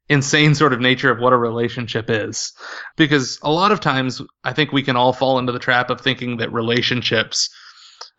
insane 0.09 0.55
sort 0.55 0.73
of 0.73 0.79
nature 0.79 1.11
of 1.11 1.19
what 1.19 1.33
a 1.33 1.37
relationship 1.37 2.09
is. 2.09 2.53
Because 2.95 3.39
a 3.41 3.51
lot 3.51 3.71
of 3.71 3.79
times 3.79 4.21
I 4.43 4.53
think 4.53 4.71
we 4.71 4.83
can 4.83 4.95
all 4.95 5.13
fall 5.13 5.39
into 5.39 5.51
the 5.51 5.59
trap 5.59 5.89
of 5.89 6.01
thinking 6.01 6.37
that 6.37 6.51
relationships 6.51 7.49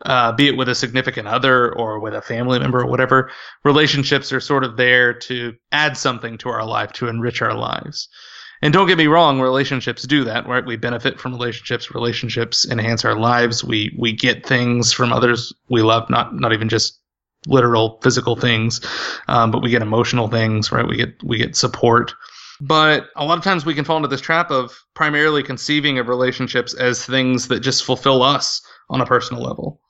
uh, 0.04 0.32
be 0.32 0.48
it 0.48 0.56
with 0.56 0.68
a 0.68 0.74
significant 0.74 1.28
other 1.28 1.72
or 1.74 1.98
with 2.00 2.14
a 2.14 2.22
family 2.22 2.58
member 2.58 2.80
or 2.80 2.86
whatever, 2.86 3.30
relationships 3.64 4.32
are 4.32 4.40
sort 4.40 4.64
of 4.64 4.76
there 4.76 5.14
to 5.14 5.54
add 5.72 5.96
something 5.96 6.38
to 6.38 6.48
our 6.48 6.64
life, 6.64 6.92
to 6.92 7.08
enrich 7.08 7.40
our 7.42 7.54
lives. 7.54 8.08
And 8.62 8.72
don't 8.72 8.86
get 8.86 8.98
me 8.98 9.06
wrong, 9.06 9.40
relationships 9.40 10.02
do 10.04 10.24
that, 10.24 10.46
right? 10.46 10.64
We 10.64 10.76
benefit 10.76 11.20
from 11.20 11.32
relationships. 11.32 11.94
Relationships 11.94 12.66
enhance 12.66 13.04
our 13.04 13.18
lives. 13.18 13.62
We 13.62 13.94
we 13.98 14.12
get 14.12 14.46
things 14.46 14.92
from 14.92 15.12
others 15.12 15.52
we 15.68 15.82
love, 15.82 16.08
not 16.08 16.34
not 16.34 16.52
even 16.52 16.68
just 16.68 16.98
literal 17.46 18.00
physical 18.02 18.34
things, 18.34 18.80
um, 19.28 19.50
but 19.50 19.62
we 19.62 19.70
get 19.70 19.82
emotional 19.82 20.28
things, 20.28 20.72
right? 20.72 20.86
We 20.86 20.96
get 20.96 21.22
we 21.22 21.38
get 21.38 21.54
support. 21.54 22.14
But 22.60 23.08
a 23.16 23.24
lot 23.24 23.38
of 23.38 23.44
times 23.44 23.66
we 23.66 23.74
can 23.74 23.84
fall 23.84 23.96
into 23.96 24.08
this 24.08 24.20
trap 24.20 24.50
of 24.50 24.72
primarily 24.94 25.42
conceiving 25.42 25.98
of 25.98 26.08
relationships 26.08 26.72
as 26.74 27.04
things 27.04 27.48
that 27.48 27.60
just 27.60 27.84
fulfill 27.84 28.22
us 28.22 28.62
on 28.88 29.00
a 29.00 29.06
personal 29.06 29.42
level. 29.42 29.80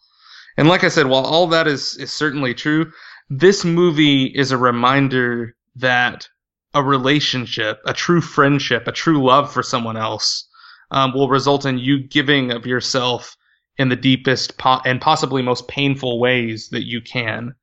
And 0.57 0.69
like 0.69 0.83
I 0.83 0.89
said, 0.89 1.07
while 1.07 1.25
all 1.25 1.47
that 1.49 1.67
is, 1.67 1.97
is 1.97 2.13
certainly 2.13 2.55
true, 2.55 2.91
this 3.29 3.65
movie 3.65 4.25
is 4.25 4.51
a 4.51 4.59
reminder 4.59 5.55
that 5.77 6.29
a 6.75 6.83
relationship, 6.83 7.81
a 7.87 7.93
true 7.93 8.21
friendship, 8.21 8.89
a 8.89 8.93
true 8.93 9.25
love 9.25 9.53
for 9.53 9.63
someone 9.63 9.97
else 9.97 10.49
um, 10.91 11.13
will 11.13 11.29
result 11.29 11.67
in 11.67 11.79
you 11.79 11.99
giving 11.99 12.51
of 12.51 12.67
yourself 12.67 13.37
in 13.79 13.89
the 13.89 13.97
deepest 13.97 14.59
po- 14.59 14.81
and 14.85 15.01
possibly 15.01 15.43
most 15.43 15.69
painful 15.69 16.19
ways 16.19 16.69
that 16.71 16.87
you 16.87 17.01
can 17.01 17.55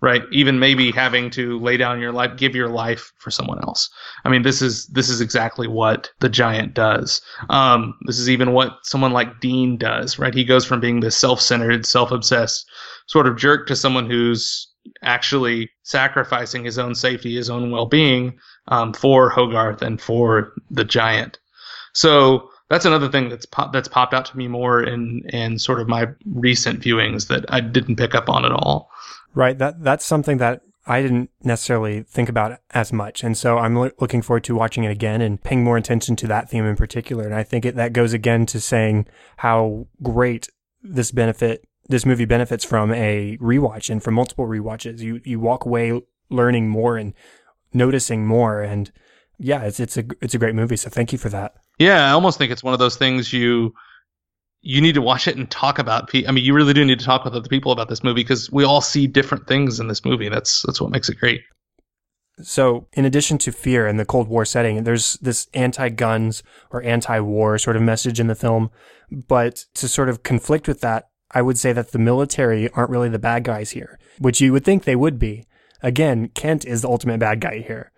right? 0.00 0.22
Even 0.30 0.58
maybe 0.58 0.90
having 0.90 1.30
to 1.30 1.58
lay 1.58 1.76
down 1.76 2.00
your 2.00 2.12
life, 2.12 2.36
give 2.36 2.54
your 2.54 2.68
life 2.68 3.12
for 3.18 3.30
someone 3.30 3.58
else. 3.60 3.90
I 4.24 4.28
mean, 4.28 4.42
this 4.42 4.62
is 4.62 4.86
this 4.86 5.08
is 5.08 5.20
exactly 5.20 5.66
what 5.66 6.10
the 6.20 6.28
giant 6.28 6.74
does. 6.74 7.20
Um, 7.48 7.94
this 8.06 8.18
is 8.18 8.30
even 8.30 8.52
what 8.52 8.78
someone 8.82 9.12
like 9.12 9.40
Dean 9.40 9.76
does, 9.76 10.18
right? 10.18 10.34
He 10.34 10.44
goes 10.44 10.64
from 10.64 10.80
being 10.80 11.00
this 11.00 11.16
self-centered, 11.16 11.84
self-obsessed 11.84 12.70
sort 13.06 13.26
of 13.26 13.36
jerk 13.36 13.66
to 13.66 13.76
someone 13.76 14.08
who's 14.08 14.68
actually 15.02 15.70
sacrificing 15.82 16.64
his 16.64 16.78
own 16.78 16.94
safety, 16.94 17.34
his 17.36 17.50
own 17.50 17.70
well-being 17.70 18.38
um, 18.68 18.92
for 18.92 19.28
Hogarth 19.30 19.82
and 19.82 20.00
for 20.00 20.52
the 20.70 20.84
giant. 20.84 21.38
So 21.92 22.50
that's 22.68 22.84
another 22.84 23.08
thing 23.08 23.28
that's 23.30 23.46
that's 23.72 23.88
popped 23.88 24.14
out 24.14 24.26
to 24.26 24.36
me 24.36 24.46
more 24.46 24.82
in 24.82 25.22
in 25.30 25.58
sort 25.58 25.80
of 25.80 25.88
my 25.88 26.06
recent 26.26 26.80
viewings 26.80 27.28
that 27.28 27.44
I 27.48 27.60
didn't 27.60 27.96
pick 27.96 28.14
up 28.14 28.28
on 28.28 28.44
at 28.44 28.52
all. 28.52 28.90
Right. 29.34 29.56
That 29.58 29.82
that's 29.82 30.04
something 30.04 30.38
that 30.38 30.62
I 30.86 31.02
didn't 31.02 31.30
necessarily 31.42 32.02
think 32.02 32.30
about 32.30 32.60
as 32.70 32.94
much. 32.94 33.22
And 33.22 33.36
so 33.36 33.58
I'm 33.58 33.76
lo- 33.76 33.90
looking 34.00 34.22
forward 34.22 34.44
to 34.44 34.54
watching 34.54 34.84
it 34.84 34.90
again 34.90 35.20
and 35.20 35.42
paying 35.42 35.62
more 35.62 35.76
attention 35.76 36.16
to 36.16 36.26
that 36.28 36.48
theme 36.48 36.64
in 36.64 36.76
particular. 36.76 37.24
And 37.24 37.34
I 37.34 37.42
think 37.42 37.66
it, 37.66 37.76
that 37.76 37.92
goes 37.92 38.14
again 38.14 38.46
to 38.46 38.60
saying 38.60 39.06
how 39.36 39.86
great 40.02 40.48
this 40.82 41.10
benefit, 41.10 41.68
this 41.88 42.06
movie 42.06 42.24
benefits 42.24 42.64
from 42.64 42.90
a 42.94 43.36
rewatch 43.36 43.90
and 43.90 44.02
from 44.02 44.14
multiple 44.14 44.46
rewatches. 44.46 45.00
You, 45.00 45.20
you 45.24 45.38
walk 45.38 45.66
away 45.66 46.00
learning 46.30 46.70
more 46.70 46.96
and 46.96 47.12
noticing 47.74 48.26
more. 48.26 48.62
And 48.62 48.90
yeah, 49.38 49.64
it's, 49.64 49.80
it's 49.80 49.98
a, 49.98 50.04
it's 50.22 50.34
a 50.34 50.38
great 50.38 50.54
movie. 50.54 50.76
So 50.76 50.88
thank 50.88 51.12
you 51.12 51.18
for 51.18 51.28
that. 51.28 51.54
Yeah. 51.78 52.08
I 52.08 52.12
almost 52.12 52.38
think 52.38 52.50
it's 52.50 52.64
one 52.64 52.72
of 52.72 52.80
those 52.80 52.96
things 52.96 53.30
you, 53.30 53.74
you 54.68 54.82
need 54.82 54.94
to 54.94 55.00
watch 55.00 55.26
it 55.26 55.34
and 55.34 55.50
talk 55.50 55.78
about. 55.78 56.10
I 56.14 56.30
mean, 56.30 56.44
you 56.44 56.52
really 56.52 56.74
do 56.74 56.84
need 56.84 56.98
to 56.98 57.04
talk 57.04 57.24
with 57.24 57.34
other 57.34 57.48
people 57.48 57.72
about 57.72 57.88
this 57.88 58.04
movie 58.04 58.20
because 58.20 58.52
we 58.52 58.64
all 58.64 58.82
see 58.82 59.06
different 59.06 59.46
things 59.46 59.80
in 59.80 59.88
this 59.88 60.04
movie. 60.04 60.28
That's 60.28 60.62
that's 60.66 60.78
what 60.78 60.90
makes 60.90 61.08
it 61.08 61.18
great. 61.18 61.40
So, 62.42 62.86
in 62.92 63.06
addition 63.06 63.38
to 63.38 63.50
fear 63.50 63.86
and 63.86 63.98
the 63.98 64.04
Cold 64.04 64.28
War 64.28 64.44
setting, 64.44 64.84
there's 64.84 65.14
this 65.14 65.48
anti-guns 65.54 66.42
or 66.70 66.82
anti-war 66.82 67.56
sort 67.56 67.76
of 67.76 67.82
message 67.82 68.20
in 68.20 68.26
the 68.26 68.34
film. 68.34 68.70
But 69.10 69.64
to 69.76 69.88
sort 69.88 70.10
of 70.10 70.22
conflict 70.22 70.68
with 70.68 70.82
that, 70.82 71.08
I 71.30 71.40
would 71.40 71.58
say 71.58 71.72
that 71.72 71.92
the 71.92 71.98
military 71.98 72.68
aren't 72.72 72.90
really 72.90 73.08
the 73.08 73.18
bad 73.18 73.44
guys 73.44 73.70
here, 73.70 73.98
which 74.18 74.42
you 74.42 74.52
would 74.52 74.66
think 74.66 74.84
they 74.84 74.96
would 74.96 75.18
be. 75.18 75.46
Again, 75.82 76.28
Kent 76.34 76.66
is 76.66 76.82
the 76.82 76.88
ultimate 76.88 77.20
bad 77.20 77.40
guy 77.40 77.64
here. 77.66 77.90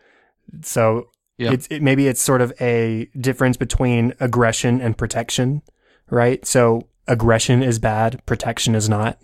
So, 0.63 1.09
yep. 1.37 1.53
it's, 1.53 1.67
it, 1.67 1.83
maybe 1.83 2.07
it's 2.07 2.23
sort 2.23 2.41
of 2.41 2.53
a 2.61 3.11
difference 3.19 3.57
between 3.57 4.15
aggression 4.21 4.81
and 4.81 4.97
protection 4.97 5.63
right? 6.11 6.45
So 6.47 6.89
aggression 7.07 7.63
is 7.63 7.79
bad, 7.79 8.25
protection 8.27 8.75
is 8.75 8.89
not, 8.89 9.19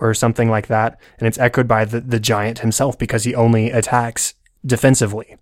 or 0.00 0.14
something 0.14 0.50
like 0.50 0.66
that. 0.66 1.00
And 1.18 1.28
it's 1.28 1.38
echoed 1.38 1.68
by 1.68 1.84
the, 1.84 2.00
the 2.00 2.20
giant 2.20 2.60
himself 2.60 2.98
because 2.98 3.24
he 3.24 3.34
only 3.34 3.70
attacks 3.70 4.34
defensively. 4.64 5.36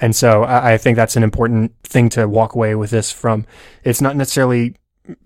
And 0.00 0.14
so 0.14 0.44
I, 0.44 0.74
I 0.74 0.78
think 0.78 0.96
that's 0.96 1.16
an 1.16 1.22
important 1.22 1.72
thing 1.82 2.08
to 2.10 2.28
walk 2.28 2.54
away 2.54 2.74
with 2.74 2.90
this 2.90 3.10
from. 3.10 3.46
It's 3.84 4.00
not 4.00 4.16
necessarily 4.16 4.76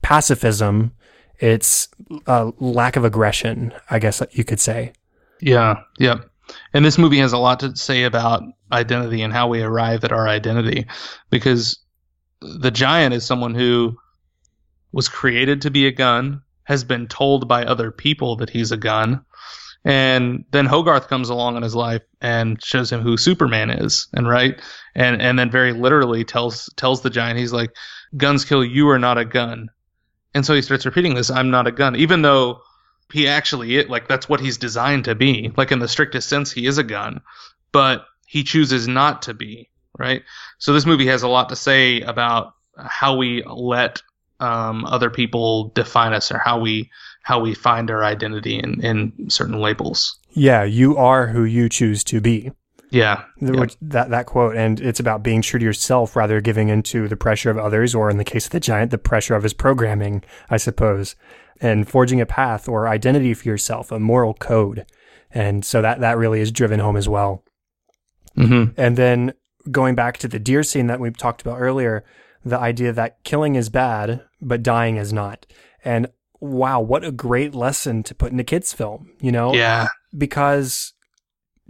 pacifism. 0.03 0.93
It's 1.39 1.89
a 2.27 2.53
lack 2.59 2.97
of 2.97 3.05
aggression, 3.05 3.73
I 3.91 3.99
guess 3.99 4.23
you 4.33 4.45
could 4.45 4.61
say. 4.61 4.93
Yeah. 5.41 5.81
Yep. 5.99 6.31
And 6.75 6.85
this 6.85 6.99
movie 6.99 7.19
has 7.19 7.33
a 7.33 7.39
lot 7.39 7.61
to 7.61 7.75
say 7.77 8.05
about 8.05 8.43
identity 8.71 9.23
and 9.23 9.33
how 9.33 9.49
we 9.49 9.63
arrive 9.63 10.05
at 10.05 10.13
our 10.13 10.29
identity 10.29 10.87
because 11.31 11.79
the 12.41 12.71
giant 12.71 13.15
is 13.15 13.25
someone 13.25 13.55
who 13.55 13.97
was 14.93 15.09
created 15.09 15.63
to 15.63 15.71
be 15.71 15.87
a 15.87 15.93
gun, 15.93 16.43
has 16.65 16.85
been 16.85 17.07
told 17.07 17.49
by 17.49 17.65
other 17.65 17.91
people 17.91 18.37
that 18.37 18.51
he's 18.51 18.73
a 18.73 18.77
gun, 18.77 19.25
And 19.85 20.45
then 20.51 20.67
Hogarth 20.67 21.09
comes 21.09 21.31
along 21.31 21.57
in 21.57 21.63
his 21.63 21.75
life 21.75 22.03
and 22.21 22.63
shows 22.63 22.93
him 22.93 23.01
who 23.01 23.17
Superman 23.17 23.71
is, 23.71 24.09
and 24.13 24.29
right, 24.29 24.61
and 24.95 25.21
and 25.23 25.39
then 25.39 25.51
very 25.51 25.73
literally 25.73 26.25
tells 26.25 26.69
tells 26.77 27.01
the 27.01 27.09
giant, 27.11 27.39
he's 27.39 27.53
like, 27.53 27.75
"Guns 28.17 28.45
kill 28.45 28.63
you 28.63 28.91
are 28.91 28.99
not 28.99 29.17
a 29.17 29.25
gun," 29.25 29.71
and 30.35 30.45
so 30.45 30.55
he 30.55 30.61
starts 30.63 30.85
repeating 30.85 31.15
this, 31.15 31.31
"I'm 31.31 31.51
not 31.51 31.67
a 31.67 31.73
gun," 31.73 31.97
even 31.97 32.21
though 32.21 32.61
he 33.11 33.27
actually 33.27 33.77
it 33.77 33.89
like 33.89 34.07
that's 34.07 34.29
what 34.29 34.41
he's 34.41 34.59
designed 34.59 35.07
to 35.07 35.15
be, 35.15 35.51
like 35.57 35.73
in 35.73 35.79
the 35.79 35.89
strictest 35.89 36.29
sense, 36.29 36.53
he 36.53 36.67
is 36.67 36.77
a 36.77 36.85
gun, 36.85 37.23
but 37.73 38.05
he 38.27 38.45
chooses 38.45 38.87
not 38.87 39.23
to 39.23 39.35
be, 39.35 39.71
right? 39.99 40.23
So 40.59 40.75
this 40.75 40.87
movie 40.87 41.07
has 41.07 41.23
a 41.23 41.29
lot 41.29 41.49
to 41.49 41.57
say 41.57 42.03
about 42.03 42.55
how 42.77 43.17
we 43.17 43.43
let 43.47 44.03
um, 44.41 44.85
other 44.85 45.11
people 45.11 45.71
define 45.75 46.13
us 46.13 46.33
or 46.33 46.39
how 46.39 46.59
we 46.61 46.91
how 47.23 47.41
we 47.41 47.55
find 47.55 47.91
our 47.91 48.03
identity 48.03 48.59
in, 48.59 48.83
in 48.83 49.31
certain 49.31 49.61
labels. 49.61 50.19
Yeah, 50.31 50.65
you 50.65 50.97
are 50.97 51.27
who 51.29 51.45
you 51.45 51.69
choose 51.69 52.03
to 52.05 52.21
be. 52.21 52.51
Yeah, 52.93 53.25
Which, 53.41 53.77
that 53.83 54.11
that 54.11 54.27
quote, 54.27 54.57
and 54.57 54.81
it's 54.81 54.99
about 54.99 55.23
being 55.23 55.43
true 55.43 55.61
to 55.61 55.65
yourself 55.65 56.17
rather 56.17 56.37
than 56.37 56.43
giving 56.43 56.69
into 56.71 57.07
the 57.07 57.17
pressure 57.17 57.49
of 57.49 57.57
others, 57.57 57.95
or 57.95 58.11
in 58.11 58.17
the 58.17 58.25
case 58.25 58.47
of 58.47 58.51
the 58.51 58.59
giant, 58.59 58.91
the 58.91 58.99
pressure 58.99 59.37
of 59.37 59.45
his 59.45 59.53
programming, 59.53 60.25
I 60.49 60.57
suppose, 60.57 61.15
and 61.61 61.89
forging 61.89 62.21
a 62.21 62.27
path 62.27 62.69
or 62.69 62.89
identity 62.89 63.33
for 63.35 63.49
yourself, 63.49 63.93
a 63.93 64.01
moral 64.01 64.35
code, 64.35 64.87
and 65.31 65.65
so 65.65 65.81
that 65.83 66.01
that 66.01 66.19
really 66.19 66.41
is 66.41 66.51
driven 66.51 66.81
home 66.81 66.97
as 66.97 67.09
well. 67.09 67.45
Mm-hmm. 68.37 68.73
And 68.77 68.97
then 68.97 69.35
going 69.71 69.95
back 69.95 70.19
to 70.19 70.29
the 70.29 70.41
deer 70.41 70.65
scene 70.65 70.89
that 70.89 70.99
we 70.99 71.13
talked 71.13 71.43
about 71.43 71.61
earlier, 71.61 72.05
the 72.45 72.59
idea 72.59 72.93
that 72.93 73.23
killing 73.25 73.55
is 73.57 73.69
bad, 73.69 74.23
but 74.41 74.63
dying 74.63 74.97
is 74.97 75.13
not, 75.13 75.47
and 75.85 76.09
wow, 76.41 76.81
what 76.81 77.05
a 77.05 77.13
great 77.13 77.55
lesson 77.55 78.03
to 78.03 78.15
put 78.15 78.33
in 78.33 78.41
a 78.41 78.45
kids' 78.45 78.73
film, 78.73 79.13
you 79.21 79.31
know? 79.31 79.55
Yeah, 79.55 79.89
Because 80.17 80.95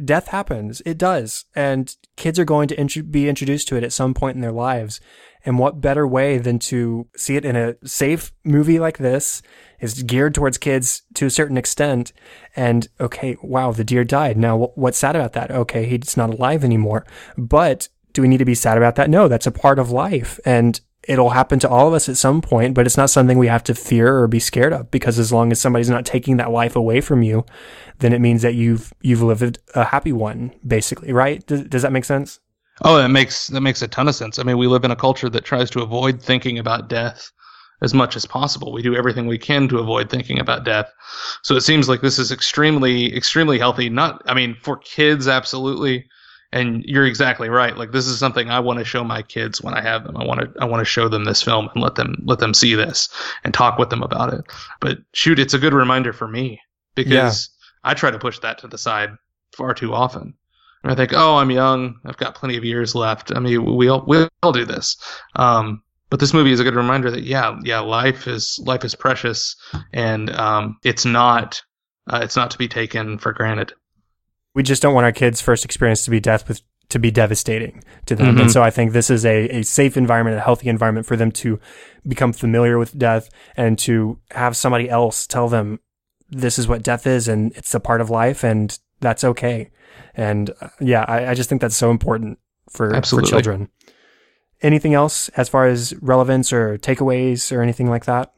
death 0.02 0.28
happens. 0.28 0.80
It 0.86 0.96
does. 0.96 1.44
And 1.54 1.94
kids 2.16 2.38
are 2.38 2.44
going 2.44 2.68
to 2.68 2.80
int- 2.80 3.10
be 3.10 3.28
introduced 3.28 3.68
to 3.68 3.76
it 3.76 3.84
at 3.84 3.92
some 3.92 4.14
point 4.14 4.36
in 4.36 4.40
their 4.40 4.52
lives. 4.52 5.00
And 5.44 5.58
what 5.58 5.80
better 5.80 6.06
way 6.06 6.38
than 6.38 6.58
to 6.60 7.08
see 7.16 7.36
it 7.36 7.44
in 7.44 7.56
a 7.56 7.74
safe 7.84 8.32
movie 8.44 8.78
like 8.78 8.98
this 8.98 9.42
is 9.80 10.02
geared 10.02 10.34
towards 10.34 10.58
kids 10.58 11.02
to 11.14 11.26
a 11.26 11.30
certain 11.30 11.56
extent. 11.56 12.12
And 12.54 12.88
okay, 13.00 13.36
wow, 13.42 13.72
the 13.72 13.84
deer 13.84 14.04
died. 14.04 14.36
Now, 14.36 14.72
what's 14.74 14.98
sad 14.98 15.16
about 15.16 15.32
that? 15.32 15.50
Okay, 15.50 15.86
he's 15.86 16.16
not 16.16 16.30
alive 16.30 16.62
anymore. 16.62 17.06
But 17.36 17.88
do 18.12 18.22
we 18.22 18.28
need 18.28 18.38
to 18.38 18.44
be 18.44 18.54
sad 18.54 18.76
about 18.76 18.96
that? 18.96 19.10
No, 19.10 19.28
that's 19.28 19.46
a 19.46 19.52
part 19.52 19.78
of 19.78 19.90
life. 19.90 20.38
And 20.44 20.80
it'll 21.04 21.30
happen 21.30 21.58
to 21.58 21.68
all 21.68 21.88
of 21.88 21.94
us 21.94 22.08
at 22.08 22.16
some 22.16 22.40
point, 22.40 22.74
but 22.74 22.86
it's 22.86 22.96
not 22.96 23.10
something 23.10 23.38
we 23.38 23.46
have 23.46 23.64
to 23.64 23.74
fear 23.74 24.18
or 24.18 24.28
be 24.28 24.38
scared 24.38 24.72
of 24.72 24.90
because 24.90 25.18
as 25.18 25.32
long 25.32 25.50
as 25.50 25.60
somebody's 25.60 25.90
not 25.90 26.04
taking 26.04 26.36
that 26.36 26.50
life 26.50 26.76
away 26.76 27.00
from 27.00 27.22
you, 27.22 27.44
then 27.98 28.12
it 28.12 28.20
means 28.20 28.42
that 28.42 28.54
you've 28.54 28.92
you've 29.00 29.22
lived 29.22 29.58
a 29.74 29.84
happy 29.84 30.12
one, 30.12 30.52
basically, 30.66 31.12
right? 31.12 31.46
Does, 31.46 31.62
does 31.62 31.82
that 31.82 31.92
make 31.92 32.04
sense? 32.04 32.40
Oh, 32.82 32.96
that 32.96 33.08
makes 33.08 33.48
that 33.48 33.60
makes 33.60 33.82
a 33.82 33.88
ton 33.88 34.08
of 34.08 34.14
sense. 34.14 34.38
I 34.38 34.42
mean, 34.42 34.58
we 34.58 34.66
live 34.66 34.84
in 34.84 34.90
a 34.90 34.96
culture 34.96 35.28
that 35.30 35.44
tries 35.44 35.70
to 35.70 35.82
avoid 35.82 36.20
thinking 36.22 36.58
about 36.58 36.88
death 36.88 37.30
as 37.82 37.94
much 37.94 38.16
as 38.16 38.26
possible. 38.26 38.72
We 38.72 38.82
do 38.82 38.94
everything 38.94 39.26
we 39.26 39.38
can 39.38 39.68
to 39.68 39.78
avoid 39.78 40.10
thinking 40.10 40.38
about 40.38 40.64
death. 40.64 40.92
So 41.42 41.56
it 41.56 41.62
seems 41.62 41.88
like 41.88 42.02
this 42.02 42.18
is 42.18 42.30
extremely 42.30 43.14
extremely 43.16 43.58
healthy. 43.58 43.88
Not 43.88 44.22
I 44.26 44.34
mean, 44.34 44.54
for 44.54 44.76
kids 44.76 45.28
absolutely. 45.28 46.06
And 46.52 46.84
you're 46.84 47.06
exactly 47.06 47.48
right. 47.48 47.76
Like 47.76 47.92
this 47.92 48.06
is 48.06 48.18
something 48.18 48.50
I 48.50 48.58
want 48.58 48.80
to 48.80 48.84
show 48.84 49.04
my 49.04 49.22
kids 49.22 49.62
when 49.62 49.74
I 49.74 49.80
have 49.80 50.04
them. 50.04 50.16
I 50.16 50.24
want 50.24 50.40
to 50.40 50.52
I 50.60 50.64
want 50.64 50.80
to 50.80 50.84
show 50.84 51.08
them 51.08 51.24
this 51.24 51.42
film 51.42 51.68
and 51.74 51.82
let 51.82 51.94
them 51.94 52.16
let 52.24 52.40
them 52.40 52.54
see 52.54 52.74
this 52.74 53.08
and 53.44 53.54
talk 53.54 53.78
with 53.78 53.90
them 53.90 54.02
about 54.02 54.34
it. 54.34 54.44
But 54.80 54.98
shoot, 55.12 55.38
it's 55.38 55.54
a 55.54 55.58
good 55.58 55.74
reminder 55.74 56.12
for 56.12 56.26
me 56.26 56.60
because 56.94 57.50
I 57.84 57.94
try 57.94 58.10
to 58.10 58.18
push 58.18 58.40
that 58.40 58.58
to 58.58 58.68
the 58.68 58.78
side 58.78 59.10
far 59.52 59.74
too 59.74 59.94
often. 59.94 60.34
And 60.82 60.90
I 60.90 60.94
think, 60.94 61.12
oh, 61.14 61.36
I'm 61.36 61.50
young. 61.50 62.00
I've 62.04 62.16
got 62.16 62.34
plenty 62.34 62.56
of 62.56 62.64
years 62.64 62.94
left. 62.94 63.32
I 63.34 63.38
mean, 63.38 63.76
we 63.76 63.88
all 63.88 64.04
we 64.06 64.26
all 64.42 64.52
do 64.52 64.64
this. 64.64 64.96
Um, 65.36 65.82
but 66.08 66.18
this 66.18 66.34
movie 66.34 66.52
is 66.52 66.60
a 66.60 66.64
good 66.64 66.74
reminder 66.74 67.10
that 67.10 67.22
yeah, 67.22 67.56
yeah, 67.62 67.80
life 67.80 68.26
is 68.26 68.58
life 68.64 68.84
is 68.84 68.94
precious, 68.94 69.56
and 69.92 70.30
um, 70.30 70.78
it's 70.82 71.04
not 71.04 71.62
uh, 72.08 72.20
it's 72.22 72.36
not 72.36 72.50
to 72.50 72.58
be 72.58 72.66
taken 72.68 73.18
for 73.18 73.32
granted. 73.32 73.72
We 74.54 74.62
just 74.62 74.82
don't 74.82 74.94
want 74.94 75.04
our 75.04 75.12
kids' 75.12 75.40
first 75.40 75.64
experience 75.64 76.04
to 76.04 76.10
be 76.10 76.20
death 76.20 76.48
with 76.48 76.62
to 76.90 76.98
be 76.98 77.10
devastating 77.10 77.84
to 78.06 78.16
them. 78.16 78.36
Mhm. 78.36 78.40
And 78.42 78.50
so 78.52 78.62
I 78.62 78.70
think 78.70 78.92
this 78.92 79.10
is 79.10 79.24
a, 79.24 79.60
a 79.60 79.62
safe 79.62 79.96
environment, 79.96 80.36
a 80.36 80.40
healthy 80.40 80.68
environment 80.68 81.06
for 81.06 81.16
them 81.16 81.30
to 81.32 81.60
become 82.06 82.32
familiar 82.32 82.78
with 82.78 82.98
death 82.98 83.30
and 83.56 83.78
to 83.80 84.18
have 84.32 84.56
somebody 84.56 84.90
else 84.90 85.26
tell 85.26 85.48
them 85.48 85.78
this 86.28 86.58
is 86.58 86.66
what 86.66 86.82
death 86.82 87.06
is 87.06 87.28
and 87.28 87.52
it's 87.56 87.74
a 87.74 87.80
part 87.80 88.00
of 88.00 88.10
life 88.10 88.44
and 88.44 88.78
that's 89.00 89.22
okay. 89.22 89.70
And 90.14 90.50
uh, 90.60 90.68
yeah, 90.80 91.04
I, 91.06 91.30
I 91.30 91.34
just 91.34 91.48
think 91.48 91.60
that's 91.60 91.76
so 91.76 91.90
important 91.90 92.38
for, 92.68 93.00
for 93.02 93.22
children. 93.22 93.68
Anything 94.60 94.94
else 94.94 95.28
as 95.30 95.48
far 95.48 95.66
as 95.66 95.94
relevance 96.02 96.52
or 96.52 96.76
takeaways 96.78 97.56
or 97.56 97.62
anything 97.62 97.88
like 97.88 98.04
that? 98.06 98.32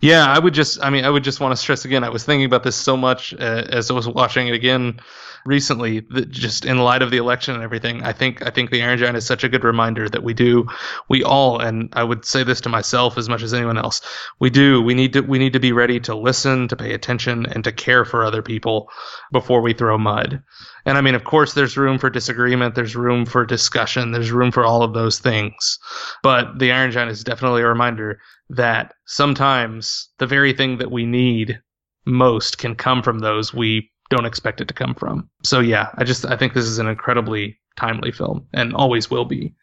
Yeah, 0.00 0.26
I 0.26 0.40
would 0.40 0.54
just, 0.54 0.82
I 0.82 0.90
mean, 0.90 1.04
I 1.04 1.10
would 1.10 1.22
just 1.22 1.38
want 1.38 1.52
to 1.52 1.56
stress 1.56 1.84
again. 1.84 2.02
I 2.02 2.08
was 2.08 2.24
thinking 2.24 2.44
about 2.44 2.64
this 2.64 2.74
so 2.74 2.96
much 2.96 3.32
uh, 3.34 3.64
as 3.70 3.90
I 3.90 3.94
was 3.94 4.08
watching 4.08 4.48
it 4.48 4.54
again 4.54 4.98
recently. 5.44 6.00
That 6.10 6.30
just 6.30 6.64
in 6.64 6.78
light 6.78 7.02
of 7.02 7.10
the 7.10 7.16
election 7.16 7.54
and 7.54 7.62
everything, 7.62 8.02
I 8.02 8.12
think, 8.12 8.44
I 8.46 8.50
think 8.50 8.70
the 8.70 8.82
Iron 8.82 8.98
Giant 8.98 9.16
is 9.16 9.26
such 9.26 9.44
a 9.44 9.48
good 9.48 9.64
reminder 9.64 10.08
that 10.08 10.22
we 10.22 10.34
do, 10.34 10.66
we 11.08 11.22
all, 11.22 11.60
and 11.60 11.88
I 11.92 12.04
would 12.04 12.24
say 12.24 12.44
this 12.44 12.60
to 12.62 12.68
myself 12.68 13.18
as 13.18 13.28
much 13.28 13.42
as 13.42 13.54
anyone 13.54 13.78
else, 13.78 14.00
we 14.40 14.50
do, 14.50 14.82
we 14.82 14.94
need 14.94 15.12
to, 15.14 15.20
we 15.20 15.38
need 15.38 15.52
to 15.52 15.60
be 15.60 15.72
ready 15.72 16.00
to 16.00 16.14
listen, 16.14 16.68
to 16.68 16.76
pay 16.76 16.92
attention, 16.92 17.46
and 17.46 17.64
to 17.64 17.72
care 17.72 18.04
for 18.04 18.24
other 18.24 18.42
people 18.42 18.88
before 19.32 19.60
we 19.60 19.72
throw 19.72 19.98
mud. 19.98 20.42
And 20.84 20.98
I 20.98 21.00
mean, 21.00 21.14
of 21.14 21.24
course, 21.24 21.54
there's 21.54 21.76
room 21.76 21.98
for 21.98 22.10
disagreement, 22.10 22.74
there's 22.74 22.96
room 22.96 23.24
for 23.24 23.46
discussion, 23.46 24.12
there's 24.12 24.32
room 24.32 24.50
for 24.50 24.64
all 24.64 24.82
of 24.82 24.94
those 24.94 25.18
things. 25.18 25.78
But 26.22 26.58
the 26.58 26.72
Iron 26.72 26.90
Giant 26.90 27.10
is 27.10 27.24
definitely 27.24 27.62
a 27.62 27.68
reminder 27.68 28.20
that 28.50 28.94
sometimes 29.06 30.10
the 30.18 30.26
very 30.26 30.52
thing 30.52 30.78
that 30.78 30.90
we 30.90 31.06
need 31.06 31.60
most 32.04 32.58
can 32.58 32.74
come 32.74 33.02
from 33.02 33.20
those 33.20 33.54
we 33.54 33.91
don't 34.12 34.26
expect 34.26 34.60
it 34.60 34.68
to 34.68 34.74
come 34.74 34.94
from. 34.94 35.28
So 35.42 35.60
yeah, 35.60 35.88
I 35.96 36.04
just 36.04 36.26
I 36.26 36.36
think 36.36 36.52
this 36.52 36.66
is 36.66 36.78
an 36.78 36.86
incredibly 36.86 37.58
timely 37.76 38.12
film 38.12 38.46
and 38.52 38.74
always 38.74 39.10
will 39.10 39.24
be 39.24 39.54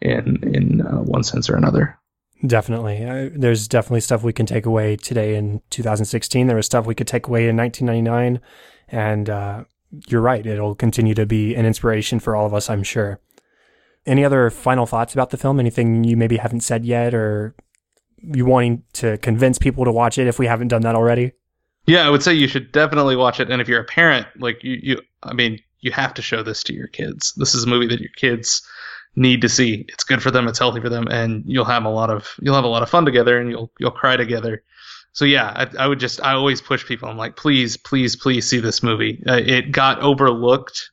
in 0.00 0.38
in 0.54 0.80
uh, 0.80 1.02
one 1.02 1.24
sense 1.24 1.50
or 1.50 1.56
another. 1.56 1.98
Definitely. 2.46 3.30
There's 3.34 3.66
definitely 3.66 4.02
stuff 4.02 4.22
we 4.22 4.32
can 4.32 4.46
take 4.46 4.66
away 4.66 4.96
today 4.96 5.36
in 5.36 5.62
2016. 5.70 6.46
There 6.46 6.56
was 6.56 6.66
stuff 6.66 6.86
we 6.86 6.94
could 6.94 7.06
take 7.06 7.26
away 7.26 7.48
in 7.48 7.56
1999. 7.56 8.40
And 8.88 9.30
uh, 9.30 9.64
you're 10.06 10.20
right. 10.20 10.44
It'll 10.44 10.74
continue 10.74 11.14
to 11.14 11.24
be 11.24 11.54
an 11.54 11.64
inspiration 11.64 12.20
for 12.20 12.36
all 12.36 12.44
of 12.44 12.52
us, 12.52 12.68
I'm 12.68 12.82
sure. 12.82 13.20
Any 14.04 14.22
other 14.22 14.50
final 14.50 14.84
thoughts 14.84 15.14
about 15.14 15.30
the 15.30 15.38
film? 15.38 15.58
Anything 15.58 16.04
you 16.04 16.16
maybe 16.16 16.36
haven't 16.36 16.60
said 16.60 16.84
yet 16.84 17.14
or 17.14 17.56
you 18.18 18.44
wanting 18.44 18.82
to 18.94 19.16
convince 19.18 19.58
people 19.58 19.86
to 19.86 19.92
watch 19.92 20.18
it 20.18 20.26
if 20.26 20.38
we 20.38 20.46
haven't 20.46 20.68
done 20.68 20.82
that 20.82 20.94
already? 20.94 21.32
Yeah, 21.86 22.06
I 22.06 22.10
would 22.10 22.22
say 22.22 22.34
you 22.34 22.48
should 22.48 22.72
definitely 22.72 23.16
watch 23.16 23.40
it 23.40 23.50
and 23.50 23.60
if 23.60 23.68
you're 23.68 23.80
a 23.80 23.84
parent, 23.84 24.26
like 24.38 24.62
you 24.64 24.78
you 24.82 25.00
I 25.22 25.32
mean, 25.32 25.60
you 25.80 25.92
have 25.92 26.14
to 26.14 26.22
show 26.22 26.42
this 26.42 26.62
to 26.64 26.74
your 26.74 26.88
kids. 26.88 27.32
This 27.36 27.54
is 27.54 27.64
a 27.64 27.68
movie 27.68 27.86
that 27.88 28.00
your 28.00 28.10
kids 28.16 28.62
need 29.14 29.40
to 29.42 29.48
see. 29.48 29.84
It's 29.88 30.04
good 30.04 30.22
for 30.22 30.30
them, 30.30 30.48
it's 30.48 30.58
healthy 30.58 30.80
for 30.80 30.88
them 30.88 31.06
and 31.08 31.44
you'll 31.46 31.64
have 31.64 31.84
a 31.84 31.90
lot 31.90 32.10
of 32.10 32.34
you'll 32.40 32.54
have 32.54 32.64
a 32.64 32.68
lot 32.68 32.82
of 32.82 32.90
fun 32.90 33.04
together 33.04 33.38
and 33.38 33.50
you'll 33.50 33.72
you'll 33.78 33.90
cry 33.90 34.16
together. 34.16 34.62
So 35.12 35.24
yeah, 35.24 35.52
I, 35.56 35.84
I 35.84 35.86
would 35.86 35.98
just 35.98 36.22
I 36.22 36.32
always 36.32 36.60
push 36.60 36.84
people. 36.84 37.08
I'm 37.08 37.16
like, 37.16 37.36
please, 37.36 37.78
please, 37.78 38.16
please 38.16 38.46
see 38.48 38.60
this 38.60 38.82
movie. 38.82 39.22
Uh, 39.26 39.40
it 39.42 39.72
got 39.72 40.00
overlooked 40.00 40.90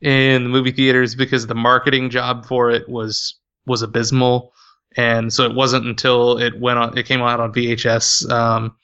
in 0.00 0.44
the 0.44 0.50
movie 0.50 0.70
theaters 0.70 1.14
because 1.14 1.46
the 1.46 1.54
marketing 1.54 2.10
job 2.10 2.46
for 2.46 2.70
it 2.70 2.88
was 2.88 3.38
was 3.66 3.82
abysmal, 3.82 4.52
and 4.96 5.32
so 5.32 5.44
it 5.44 5.54
wasn't 5.54 5.86
until 5.86 6.38
it 6.38 6.58
went 6.60 6.78
on 6.78 6.98
it 6.98 7.06
came 7.06 7.22
out 7.22 7.40
on 7.40 7.52
VHS, 7.52 8.30
um, 8.30 8.76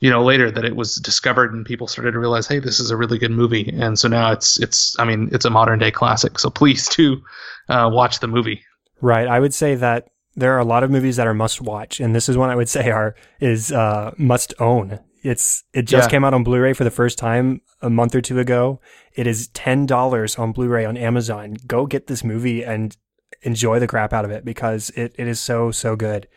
you 0.00 0.10
know, 0.10 0.22
later 0.24 0.50
that 0.50 0.64
it 0.64 0.76
was 0.76 0.96
discovered 0.96 1.54
and 1.54 1.64
people 1.64 1.86
started 1.86 2.12
to 2.12 2.18
realize, 2.18 2.46
hey, 2.46 2.58
this 2.58 2.80
is 2.80 2.90
a 2.90 2.96
really 2.96 3.18
good 3.18 3.30
movie, 3.30 3.68
and 3.78 3.98
so 3.98 4.08
now 4.08 4.32
it's 4.32 4.60
it's 4.60 4.98
I 4.98 5.04
mean 5.04 5.28
it's 5.32 5.44
a 5.44 5.50
modern 5.50 5.78
day 5.78 5.90
classic. 5.90 6.38
So 6.38 6.50
please 6.50 6.88
do 6.88 7.22
uh, 7.68 7.88
watch 7.92 8.20
the 8.20 8.26
movie. 8.26 8.62
Right. 9.00 9.26
I 9.28 9.40
would 9.40 9.54
say 9.54 9.74
that 9.76 10.08
there 10.36 10.52
are 10.54 10.58
a 10.58 10.64
lot 10.64 10.82
of 10.82 10.90
movies 10.90 11.16
that 11.16 11.26
are 11.26 11.34
must 11.34 11.60
watch, 11.60 12.00
and 12.00 12.14
this 12.14 12.28
is 12.28 12.36
one 12.36 12.50
I 12.50 12.56
would 12.56 12.68
say 12.76 12.90
are 12.90 13.14
is 13.40 13.72
uh, 13.72 14.12
must 14.18 14.52
own. 14.58 14.98
It's 15.22 15.64
it 15.72 15.82
just 15.82 16.08
Yeah. 16.08 16.10
came 16.10 16.24
out 16.24 16.34
on 16.34 16.44
Blu-ray 16.44 16.74
for 16.74 16.84
the 16.84 16.90
first 16.90 17.16
time 17.16 17.62
a 17.80 17.88
month 17.88 18.14
or 18.14 18.20
two 18.20 18.38
ago. 18.38 18.80
It 19.14 19.26
is 19.26 19.48
ten 19.48 19.86
dollars 19.86 20.36
on 20.36 20.52
Blu-ray 20.52 20.84
on 20.84 20.96
Amazon. 20.98 21.56
Go 21.66 21.86
get 21.86 22.08
this 22.08 22.22
movie 22.24 22.62
and 22.64 22.94
enjoy 23.42 23.78
the 23.78 23.86
crap 23.86 24.12
out 24.12 24.24
of 24.24 24.30
it 24.30 24.44
because 24.44 24.90
it, 24.90 25.14
it 25.18 25.26
is 25.28 25.40
so 25.40 25.70
so 25.70 25.96
good. 25.96 26.28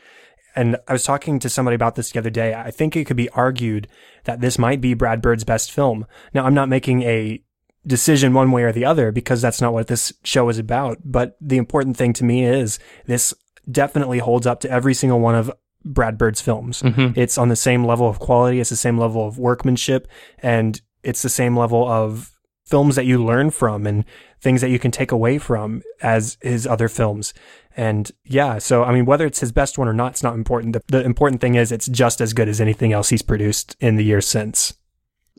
And 0.57 0.75
I 0.87 0.93
was 0.93 1.03
talking 1.03 1.39
to 1.39 1.49
somebody 1.49 1.75
about 1.75 1.95
this 1.95 2.11
the 2.11 2.19
other 2.19 2.31
day. 2.31 2.53
I 2.53 2.71
think 2.71 2.95
it 2.95 3.05
could 3.05 3.15
be 3.15 3.29
argued 3.29 3.87
that 4.25 4.41
this 4.41 4.57
might 4.57 4.81
be 4.81 4.95
Brad 4.95 5.21
Bird's 5.21 5.43
best 5.43 5.71
film. 5.71 6.05
Now 6.33 6.45
I'm 6.45 6.55
not 6.55 6.67
making 6.67 7.03
a 7.03 7.41
decision 7.85 8.33
one 8.33 8.51
way 8.51 8.63
or 8.63 8.71
the 8.71 8.83
other 8.83 9.11
because 9.11 9.41
that's 9.41 9.61
not 9.61 9.71
what 9.71 9.87
this 9.87 10.11
show 10.23 10.49
is 10.49 10.57
about. 10.57 10.97
But 11.05 11.37
the 11.39 11.57
important 11.57 11.95
thing 11.95 12.11
to 12.13 12.25
me 12.25 12.43
is 12.43 12.79
this 13.05 13.33
definitely 13.71 14.19
holds 14.19 14.47
up 14.47 14.59
to 14.61 14.69
every 14.69 14.93
single 14.93 15.19
one 15.19 15.35
of 15.35 15.51
Brad 15.85 16.17
Bird's 16.17 16.41
films. 16.41 16.81
Mhm. 16.81 17.15
It's 17.15 17.37
on 17.37 17.49
the 17.49 17.55
same 17.55 17.85
level 17.85 18.09
of 18.09 18.19
quality. 18.19 18.59
It's 18.59 18.71
the 18.71 18.75
same 18.75 18.97
level 18.97 19.25
of 19.25 19.37
workmanship. 19.37 20.07
And 20.39 20.81
it's 21.03 21.21
the 21.21 21.29
same 21.29 21.55
level 21.55 21.87
of 21.87 22.31
films 22.65 22.95
that 22.95 23.05
you 23.05 23.23
learn 23.23 23.49
from 23.51 23.87
and 23.87 24.03
things 24.41 24.61
that 24.61 24.69
you 24.69 24.79
can 24.79 24.91
take 24.91 25.11
away 25.11 25.38
from 25.38 25.81
as 26.01 26.38
his 26.41 26.67
other 26.67 26.88
films. 26.88 27.33
And 27.75 28.11
yeah, 28.25 28.57
so 28.57 28.83
I 28.83 28.93
mean, 28.93 29.05
whether 29.05 29.25
it's 29.25 29.39
his 29.39 29.51
best 29.51 29.77
one 29.77 29.88
or 29.88 29.93
not, 29.93 30.11
it's 30.11 30.23
not 30.23 30.35
important. 30.35 30.73
The, 30.73 30.81
the 30.88 31.03
important 31.03 31.41
thing 31.41 31.55
is 31.55 31.71
it's 31.71 31.88
just 31.88 32.21
as 32.21 32.33
good 32.33 32.49
as 32.49 32.59
anything 32.59 32.93
else 32.93 33.09
he's 33.09 33.21
produced 33.21 33.75
in 33.79 33.95
the 33.95 34.03
years 34.03 34.27
since. 34.27 34.73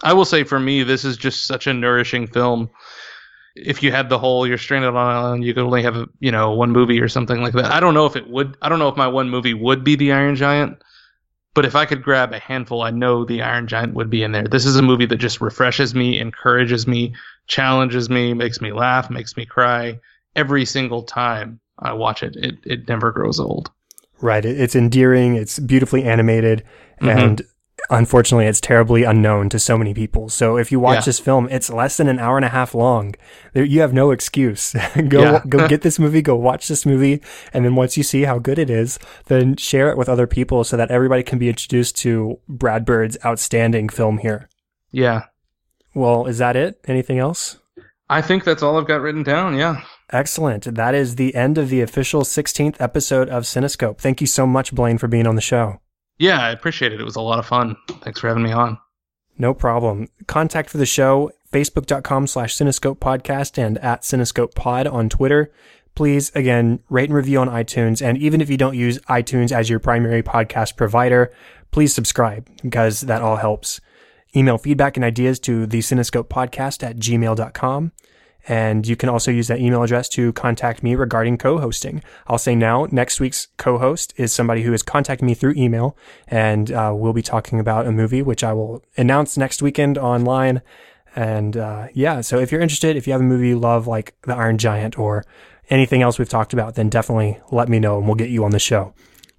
I 0.02 0.12
will 0.12 0.24
say 0.24 0.44
for 0.44 0.60
me, 0.60 0.84
this 0.84 1.04
is 1.04 1.16
just 1.16 1.46
such 1.46 1.66
a 1.66 1.74
nourishing 1.74 2.28
film. 2.28 2.70
If 3.56 3.82
you 3.82 3.90
had 3.90 4.08
the 4.08 4.18
whole 4.18 4.46
you're 4.46 4.58
stranded 4.58 4.90
on 4.90 4.96
an 4.96 5.16
island, 5.16 5.44
you 5.44 5.52
could 5.52 5.64
only 5.64 5.82
have 5.82 6.08
you 6.20 6.30
know 6.30 6.52
one 6.52 6.70
movie 6.70 7.00
or 7.00 7.08
something 7.08 7.40
like 7.40 7.54
that. 7.54 7.72
I 7.72 7.80
don't 7.80 7.94
know 7.94 8.06
if 8.06 8.14
it 8.14 8.28
would. 8.28 8.56
I 8.62 8.68
don't 8.68 8.78
know 8.78 8.88
if 8.88 8.96
my 8.96 9.08
one 9.08 9.30
movie 9.30 9.54
would 9.54 9.82
be 9.82 9.96
The 9.96 10.12
Iron 10.12 10.36
Giant. 10.36 10.80
But 11.54 11.64
if 11.64 11.74
I 11.74 11.86
could 11.86 12.04
grab 12.04 12.32
a 12.32 12.38
handful, 12.38 12.82
I 12.82 12.90
know 12.90 13.24
The 13.24 13.42
Iron 13.42 13.66
Giant 13.66 13.94
would 13.94 14.10
be 14.10 14.22
in 14.22 14.30
there. 14.30 14.46
This 14.46 14.64
is 14.64 14.76
a 14.76 14.82
movie 14.82 15.06
that 15.06 15.16
just 15.16 15.40
refreshes 15.40 15.92
me, 15.92 16.20
encourages 16.20 16.86
me, 16.86 17.14
challenges 17.48 18.08
me, 18.08 18.34
makes 18.34 18.60
me 18.60 18.72
laugh, 18.72 19.10
makes 19.10 19.36
me 19.36 19.44
cry 19.44 19.98
every 20.36 20.64
single 20.64 21.02
time 21.02 21.58
I 21.78 21.92
watch 21.92 22.22
it. 22.22 22.36
It 22.36 22.58
it 22.64 22.88
never 22.88 23.10
grows 23.10 23.40
old. 23.40 23.70
Right. 24.20 24.44
It's 24.44 24.76
endearing. 24.76 25.36
It's 25.36 25.58
beautifully 25.58 26.04
animated, 26.04 26.64
mm-hmm. 27.00 27.08
and 27.08 27.42
unfortunately, 27.90 28.46
it's 28.46 28.60
terribly 28.60 29.04
unknown 29.04 29.48
to 29.50 29.58
so 29.58 29.78
many 29.78 29.94
people. 29.94 30.28
So 30.28 30.56
if 30.56 30.72
you 30.72 30.80
watch 30.80 30.98
yeah. 30.98 31.04
this 31.04 31.20
film, 31.20 31.48
it's 31.50 31.70
less 31.70 31.96
than 31.96 32.08
an 32.08 32.18
hour 32.18 32.36
and 32.36 32.44
a 32.44 32.50
half 32.50 32.74
long. 32.74 33.14
You 33.54 33.80
have 33.80 33.92
no 33.92 34.10
excuse. 34.10 34.72
go 35.08 35.20
yeah. 35.22 35.42
go 35.48 35.68
get 35.68 35.82
this 35.82 35.98
movie. 35.98 36.22
Go 36.22 36.34
watch 36.34 36.68
this 36.68 36.84
movie, 36.84 37.22
and 37.52 37.64
then 37.64 37.74
once 37.74 37.96
you 37.96 38.02
see 38.02 38.22
how 38.22 38.38
good 38.38 38.58
it 38.58 38.70
is, 38.70 38.98
then 39.26 39.56
share 39.56 39.90
it 39.90 39.96
with 39.96 40.08
other 40.08 40.26
people 40.26 40.64
so 40.64 40.76
that 40.76 40.90
everybody 40.90 41.22
can 41.22 41.38
be 41.38 41.48
introduced 41.48 41.96
to 41.98 42.38
Brad 42.48 42.84
Bird's 42.84 43.16
outstanding 43.24 43.88
film 43.88 44.18
here. 44.18 44.48
Yeah. 44.90 45.24
Well, 45.98 46.26
is 46.26 46.38
that 46.38 46.54
it? 46.54 46.78
Anything 46.86 47.18
else? 47.18 47.58
I 48.08 48.22
think 48.22 48.44
that's 48.44 48.62
all 48.62 48.78
I've 48.78 48.86
got 48.86 49.00
written 49.00 49.24
down. 49.24 49.56
Yeah. 49.56 49.82
Excellent. 50.10 50.76
That 50.76 50.94
is 50.94 51.16
the 51.16 51.34
end 51.34 51.58
of 51.58 51.70
the 51.70 51.80
official 51.80 52.22
16th 52.22 52.76
episode 52.78 53.28
of 53.28 53.42
Cinescope. 53.42 53.98
Thank 53.98 54.20
you 54.20 54.28
so 54.28 54.46
much, 54.46 54.72
Blaine, 54.72 54.98
for 54.98 55.08
being 55.08 55.26
on 55.26 55.34
the 55.34 55.42
show. 55.42 55.80
Yeah, 56.16 56.40
I 56.40 56.50
appreciate 56.50 56.92
it. 56.92 57.00
It 57.00 57.04
was 57.04 57.16
a 57.16 57.20
lot 57.20 57.40
of 57.40 57.46
fun. 57.46 57.76
Thanks 58.02 58.20
for 58.20 58.28
having 58.28 58.44
me 58.44 58.52
on. 58.52 58.78
No 59.38 59.52
problem. 59.54 60.06
Contact 60.28 60.70
for 60.70 60.78
the 60.78 60.86
show, 60.86 61.32
facebook.com 61.52 62.28
slash 62.28 62.56
cinescope 62.56 62.98
podcast 62.98 63.58
and 63.58 63.76
at 63.78 64.02
cinescope 64.02 64.54
pod 64.54 64.86
on 64.86 65.08
Twitter. 65.08 65.52
Please, 65.96 66.30
again, 66.36 66.78
rate 66.88 67.08
and 67.08 67.16
review 67.16 67.40
on 67.40 67.48
iTunes. 67.48 68.00
And 68.00 68.18
even 68.18 68.40
if 68.40 68.48
you 68.48 68.56
don't 68.56 68.76
use 68.76 69.00
iTunes 69.08 69.50
as 69.50 69.68
your 69.68 69.80
primary 69.80 70.22
podcast 70.22 70.76
provider, 70.76 71.32
please 71.72 71.92
subscribe 71.92 72.48
because 72.62 73.00
that 73.00 73.20
all 73.20 73.36
helps. 73.36 73.80
Email 74.36 74.58
feedback 74.58 74.96
and 74.96 75.04
ideas 75.04 75.38
to 75.40 75.66
the 75.66 75.78
cinescope 75.78 76.28
podcast 76.28 76.82
at 76.82 76.96
gmail.com. 76.96 77.92
And 78.46 78.86
you 78.86 78.96
can 78.96 79.10
also 79.10 79.30
use 79.30 79.48
that 79.48 79.60
email 79.60 79.82
address 79.82 80.08
to 80.10 80.32
contact 80.32 80.82
me 80.82 80.94
regarding 80.94 81.36
co-hosting. 81.36 82.02
I'll 82.26 82.38
say 82.38 82.54
now, 82.54 82.86
next 82.90 83.20
week's 83.20 83.48
co-host 83.58 84.14
is 84.16 84.32
somebody 84.32 84.62
who 84.62 84.72
has 84.72 84.82
contacted 84.82 85.26
me 85.26 85.34
through 85.34 85.54
email 85.56 85.96
and 86.26 86.72
uh, 86.72 86.92
we'll 86.94 87.12
be 87.12 87.22
talking 87.22 87.60
about 87.60 87.86
a 87.86 87.92
movie, 87.92 88.22
which 88.22 88.42
I 88.42 88.54
will 88.54 88.82
announce 88.96 89.36
next 89.36 89.60
weekend 89.60 89.98
online. 89.98 90.62
And 91.14 91.56
uh, 91.56 91.88
yeah, 91.92 92.22
so 92.22 92.38
if 92.38 92.50
you're 92.50 92.60
interested, 92.62 92.96
if 92.96 93.06
you 93.06 93.12
have 93.12 93.20
a 93.20 93.24
movie 93.24 93.48
you 93.48 93.58
love, 93.58 93.86
like 93.86 94.14
The 94.22 94.34
Iron 94.34 94.56
Giant 94.56 94.98
or 94.98 95.24
anything 95.68 96.00
else 96.00 96.18
we've 96.18 96.28
talked 96.28 96.54
about, 96.54 96.74
then 96.74 96.88
definitely 96.88 97.38
let 97.50 97.68
me 97.68 97.78
know 97.78 97.98
and 97.98 98.06
we'll 98.06 98.14
get 98.14 98.30
you 98.30 98.44
on 98.44 98.52
the 98.52 98.58
show. 98.58 98.94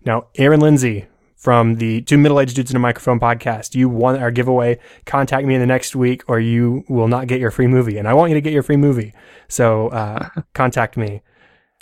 Now, 0.05 0.27
Aaron 0.37 0.59
Lindsay, 0.59 1.07
from 1.39 1.75
the 1.75 2.01
Two 2.01 2.17
Middle 2.17 2.39
Aged 2.39 2.57
Dudes 2.57 2.69
in 2.69 2.75
a 2.75 2.81
Microphone 2.81 3.19
podcast. 3.19 3.73
You 3.73 3.87
want 3.89 4.21
our 4.21 4.29
giveaway, 4.29 4.77
contact 5.05 5.47
me 5.47 5.55
in 5.55 5.61
the 5.61 5.65
next 5.65 5.95
week 5.95 6.21
or 6.27 6.39
you 6.39 6.83
will 6.89 7.07
not 7.07 7.27
get 7.27 7.39
your 7.39 7.49
free 7.49 7.67
movie. 7.67 7.97
And 7.97 8.07
I 8.07 8.13
want 8.13 8.29
you 8.29 8.35
to 8.35 8.41
get 8.41 8.53
your 8.53 8.61
free 8.61 8.77
movie. 8.77 9.13
So 9.47 9.87
uh, 9.87 10.29
contact 10.53 10.97
me. 10.97 11.21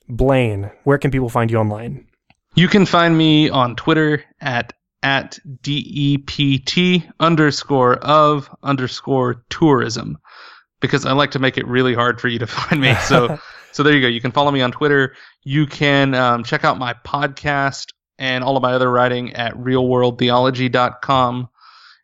Blaine, 0.08 0.72
where 0.84 0.98
can 0.98 1.12
people 1.12 1.28
find 1.28 1.52
you 1.52 1.58
online? 1.58 2.08
You 2.56 2.68
can 2.68 2.86
find 2.86 3.18
me 3.18 3.50
on 3.50 3.76
Twitter 3.76 4.24
at 4.40 4.74
at 5.04 5.38
DEPT 5.62 7.08
underscore 7.20 7.96
of 7.98 8.50
underscore 8.64 9.44
tourism 9.50 10.18
because 10.80 11.06
I 11.06 11.12
like 11.12 11.32
to 11.32 11.40
make 11.40 11.58
it 11.58 11.68
really 11.68 11.94
hard 11.94 12.20
for 12.20 12.28
you 12.28 12.40
to 12.40 12.48
find 12.48 12.82
me. 12.82 12.96
So, 12.96 13.38
so 13.72 13.84
there 13.84 13.94
you 13.94 14.02
go. 14.02 14.08
You 14.08 14.22
can 14.22 14.32
follow 14.32 14.52
me 14.52 14.62
on 14.62 14.72
Twitter. 14.72 15.16
You 15.44 15.66
can 15.66 16.14
um, 16.14 16.44
check 16.44 16.64
out 16.64 16.78
my 16.78 16.94
podcast 17.06 17.92
and 18.20 18.44
all 18.44 18.58
of 18.58 18.64
my 18.64 18.74
other 18.74 18.92
writing 18.92 19.34
at 19.34 19.54
reelworldtheology.com. 19.56 21.50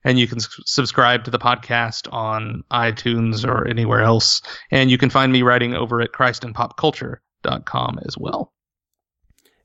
And 0.06 0.20
you 0.20 0.28
can 0.28 0.40
s- 0.40 0.60
subscribe 0.66 1.24
to 1.24 1.32
the 1.32 1.40
podcast 1.40 2.12
on 2.12 2.64
iTunes 2.72 3.48
or 3.48 3.68
anywhere 3.68 4.02
else. 4.02 4.42
And 4.70 4.92
you 4.92 4.98
can 4.98 5.10
find 5.10 5.32
me 5.32 5.44
writing 5.44 5.74
over 5.76 6.02
at 6.02 6.12
christandpopculture.com 6.12 8.00
as 8.06 8.18
well. 8.18 8.54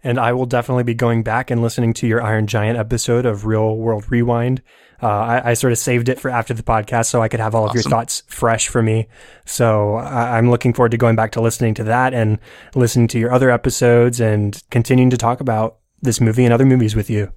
And 0.05 0.19
I 0.19 0.33
will 0.33 0.47
definitely 0.47 0.85
be 0.85 0.95
going 0.95 1.25
back 1.25 1.51
and 1.51 1.61
listening 1.61 1.93
to 1.95 2.07
your 2.07 2.23
Iron 2.23 2.47
Giant 2.47 2.79
episode 2.79 3.27
of 3.27 3.47
Reel 3.47 3.77
World 3.77 4.11
Rewind. 4.11 4.63
Uh, 5.03 5.07
I, 5.09 5.51
I, 5.51 5.55
sort 5.55 5.73
of 5.73 5.79
saved 5.79 6.09
it 6.09 6.19
for 6.19 6.29
after 6.29 6.55
the 6.55 6.63
podcast 6.63 7.07
so 7.07 7.21
I 7.23 7.29
could 7.29 7.39
have 7.39 7.55
all 7.55 7.69
of 7.69 7.75
your 7.75 7.85
thoughts 7.85 8.25
fresh 8.27 8.69
for 8.69 8.83
me. 8.83 9.07
So 9.45 9.95
I, 9.95 10.39
I'm 10.39 10.51
looking 10.51 10.73
forward 10.73 10.91
to 10.91 10.97
going 10.97 11.15
back 11.15 11.33
to 11.33 11.41
listening 11.41 11.75
to 11.75 11.85
that 11.85 12.15
and 12.15 12.39
listening 12.75 13.07
to 13.09 13.19
your 13.19 13.33
other 13.33 13.51
episodes 13.51 14.21
and 14.21 14.61
continuing 14.71 15.11
to 15.11 15.17
talk 15.17 15.41
about 15.41 15.79
this 16.03 16.21
movie 16.21 16.45
and 16.45 16.53
other 16.53 16.67
movies 16.67 16.95
with 16.95 17.11
you. 17.11 17.33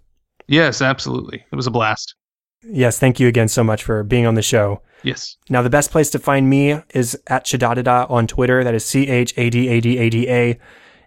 Yes, 0.48 0.82
absolutely. 0.82 1.46
It 1.52 1.56
was 1.56 1.68
a 1.68 1.72
blast. 1.72 2.16
Yes, 2.64 3.00
thank 3.00 3.20
you 3.20 3.28
again 3.28 3.48
so 3.48 3.64
much 3.64 3.84
for 3.84 4.04
being 4.04 4.26
on 4.26 4.36
the 4.36 4.42
show. 4.42 4.82
Yes. 5.04 5.38
Now, 5.50 5.62
the 5.62 5.70
best 5.70 5.92
place 5.92 6.10
to 6.12 6.20
find 6.20 6.50
me 6.50 6.80
is 6.94 7.20
at 7.28 7.46
Chadadada 7.46 8.10
on 8.10 8.28
Twitter. 8.28 8.64
That 8.64 8.76
is 8.76 8.86
C 8.86 9.08
H 9.08 9.34
A 9.38 9.50
D 9.50 9.68
A 9.68 9.82
D 9.82 9.98
A 9.98 10.10
D 10.10 10.30
A. 10.30 10.60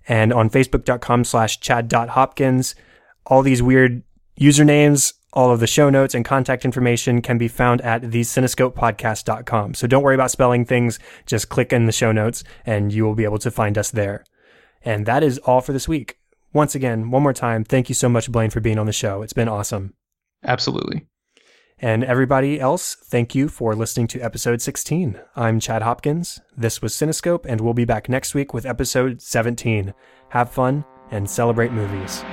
And 0.09 0.33
on 0.33 0.51
Facebook.com 0.51 1.25
slash 1.25 1.61
Chad.Hopkins. 1.61 2.75
All 3.27 3.43
these 3.43 3.63
weird 3.63 4.03
usernames, 4.39 5.15
all 5.33 5.51
of 5.51 5.61
the 5.61 5.67
show 5.67 5.89
notes 5.89 6.15
and 6.15 6.25
contact 6.25 6.65
information 6.65 7.23
can 7.23 7.39
be 7.39 7.49
found 7.49 7.81
at 7.81 8.03
thecinescopepodcast.com. 8.03 9.75
So 9.75 9.87
don't 9.87 10.03
worry 10.03 10.15
about 10.15 10.31
spelling 10.31 10.65
things. 10.65 10.99
Just 11.25 11.49
click 11.49 11.73
in 11.73 11.87
the 11.87 11.93
show 11.93 12.13
notes 12.13 12.45
and 12.67 12.93
you 12.93 13.05
will 13.05 13.15
be 13.15 13.25
able 13.25 13.39
to 13.39 13.51
find 13.51 13.79
us 13.79 13.91
there. 13.91 14.25
And 14.83 15.07
that 15.07 15.23
is 15.23 15.39
all 15.39 15.61
for 15.61 15.73
this 15.73 15.89
week 15.89 16.19
once 16.55 16.75
again, 16.75 17.11
one 17.11 17.23
more 17.23 17.35
time, 17.35 17.65
thank 17.65 17.91
you 17.91 17.95
so 17.95 18.09
much, 18.09 18.33
Blaine, 18.33 18.51
for 18.51 18.61
being 18.61 18.79
on 18.79 18.87
the 18.87 18.93
show. 18.93 19.23
It's 19.23 19.33
been 19.33 19.49
awesome. 19.49 19.93
Absolutely. 20.43 21.07
And 21.79 22.05
everybody 22.05 22.61
else, 22.61 22.95
thank 22.95 23.35
you 23.35 23.49
for 23.49 23.75
listening 23.75 24.07
to 24.09 24.21
episode 24.21 24.63
16. 24.63 25.21
I'm 25.35 25.59
Chad 25.59 25.83
Hopkins. 25.83 26.41
This 26.57 26.81
was 26.81 26.95
Cinescope, 26.95 27.45
and 27.47 27.61
we'll 27.61 27.75
be 27.75 27.85
back 27.85 28.09
next 28.09 28.35
week 28.35 28.55
with 28.55 28.65
episode 28.65 29.21
17. 29.21 29.93
Have 30.31 30.51
fun 30.51 30.85
and 31.11 31.29
celebrate 31.29 31.73
movies. 31.73 32.25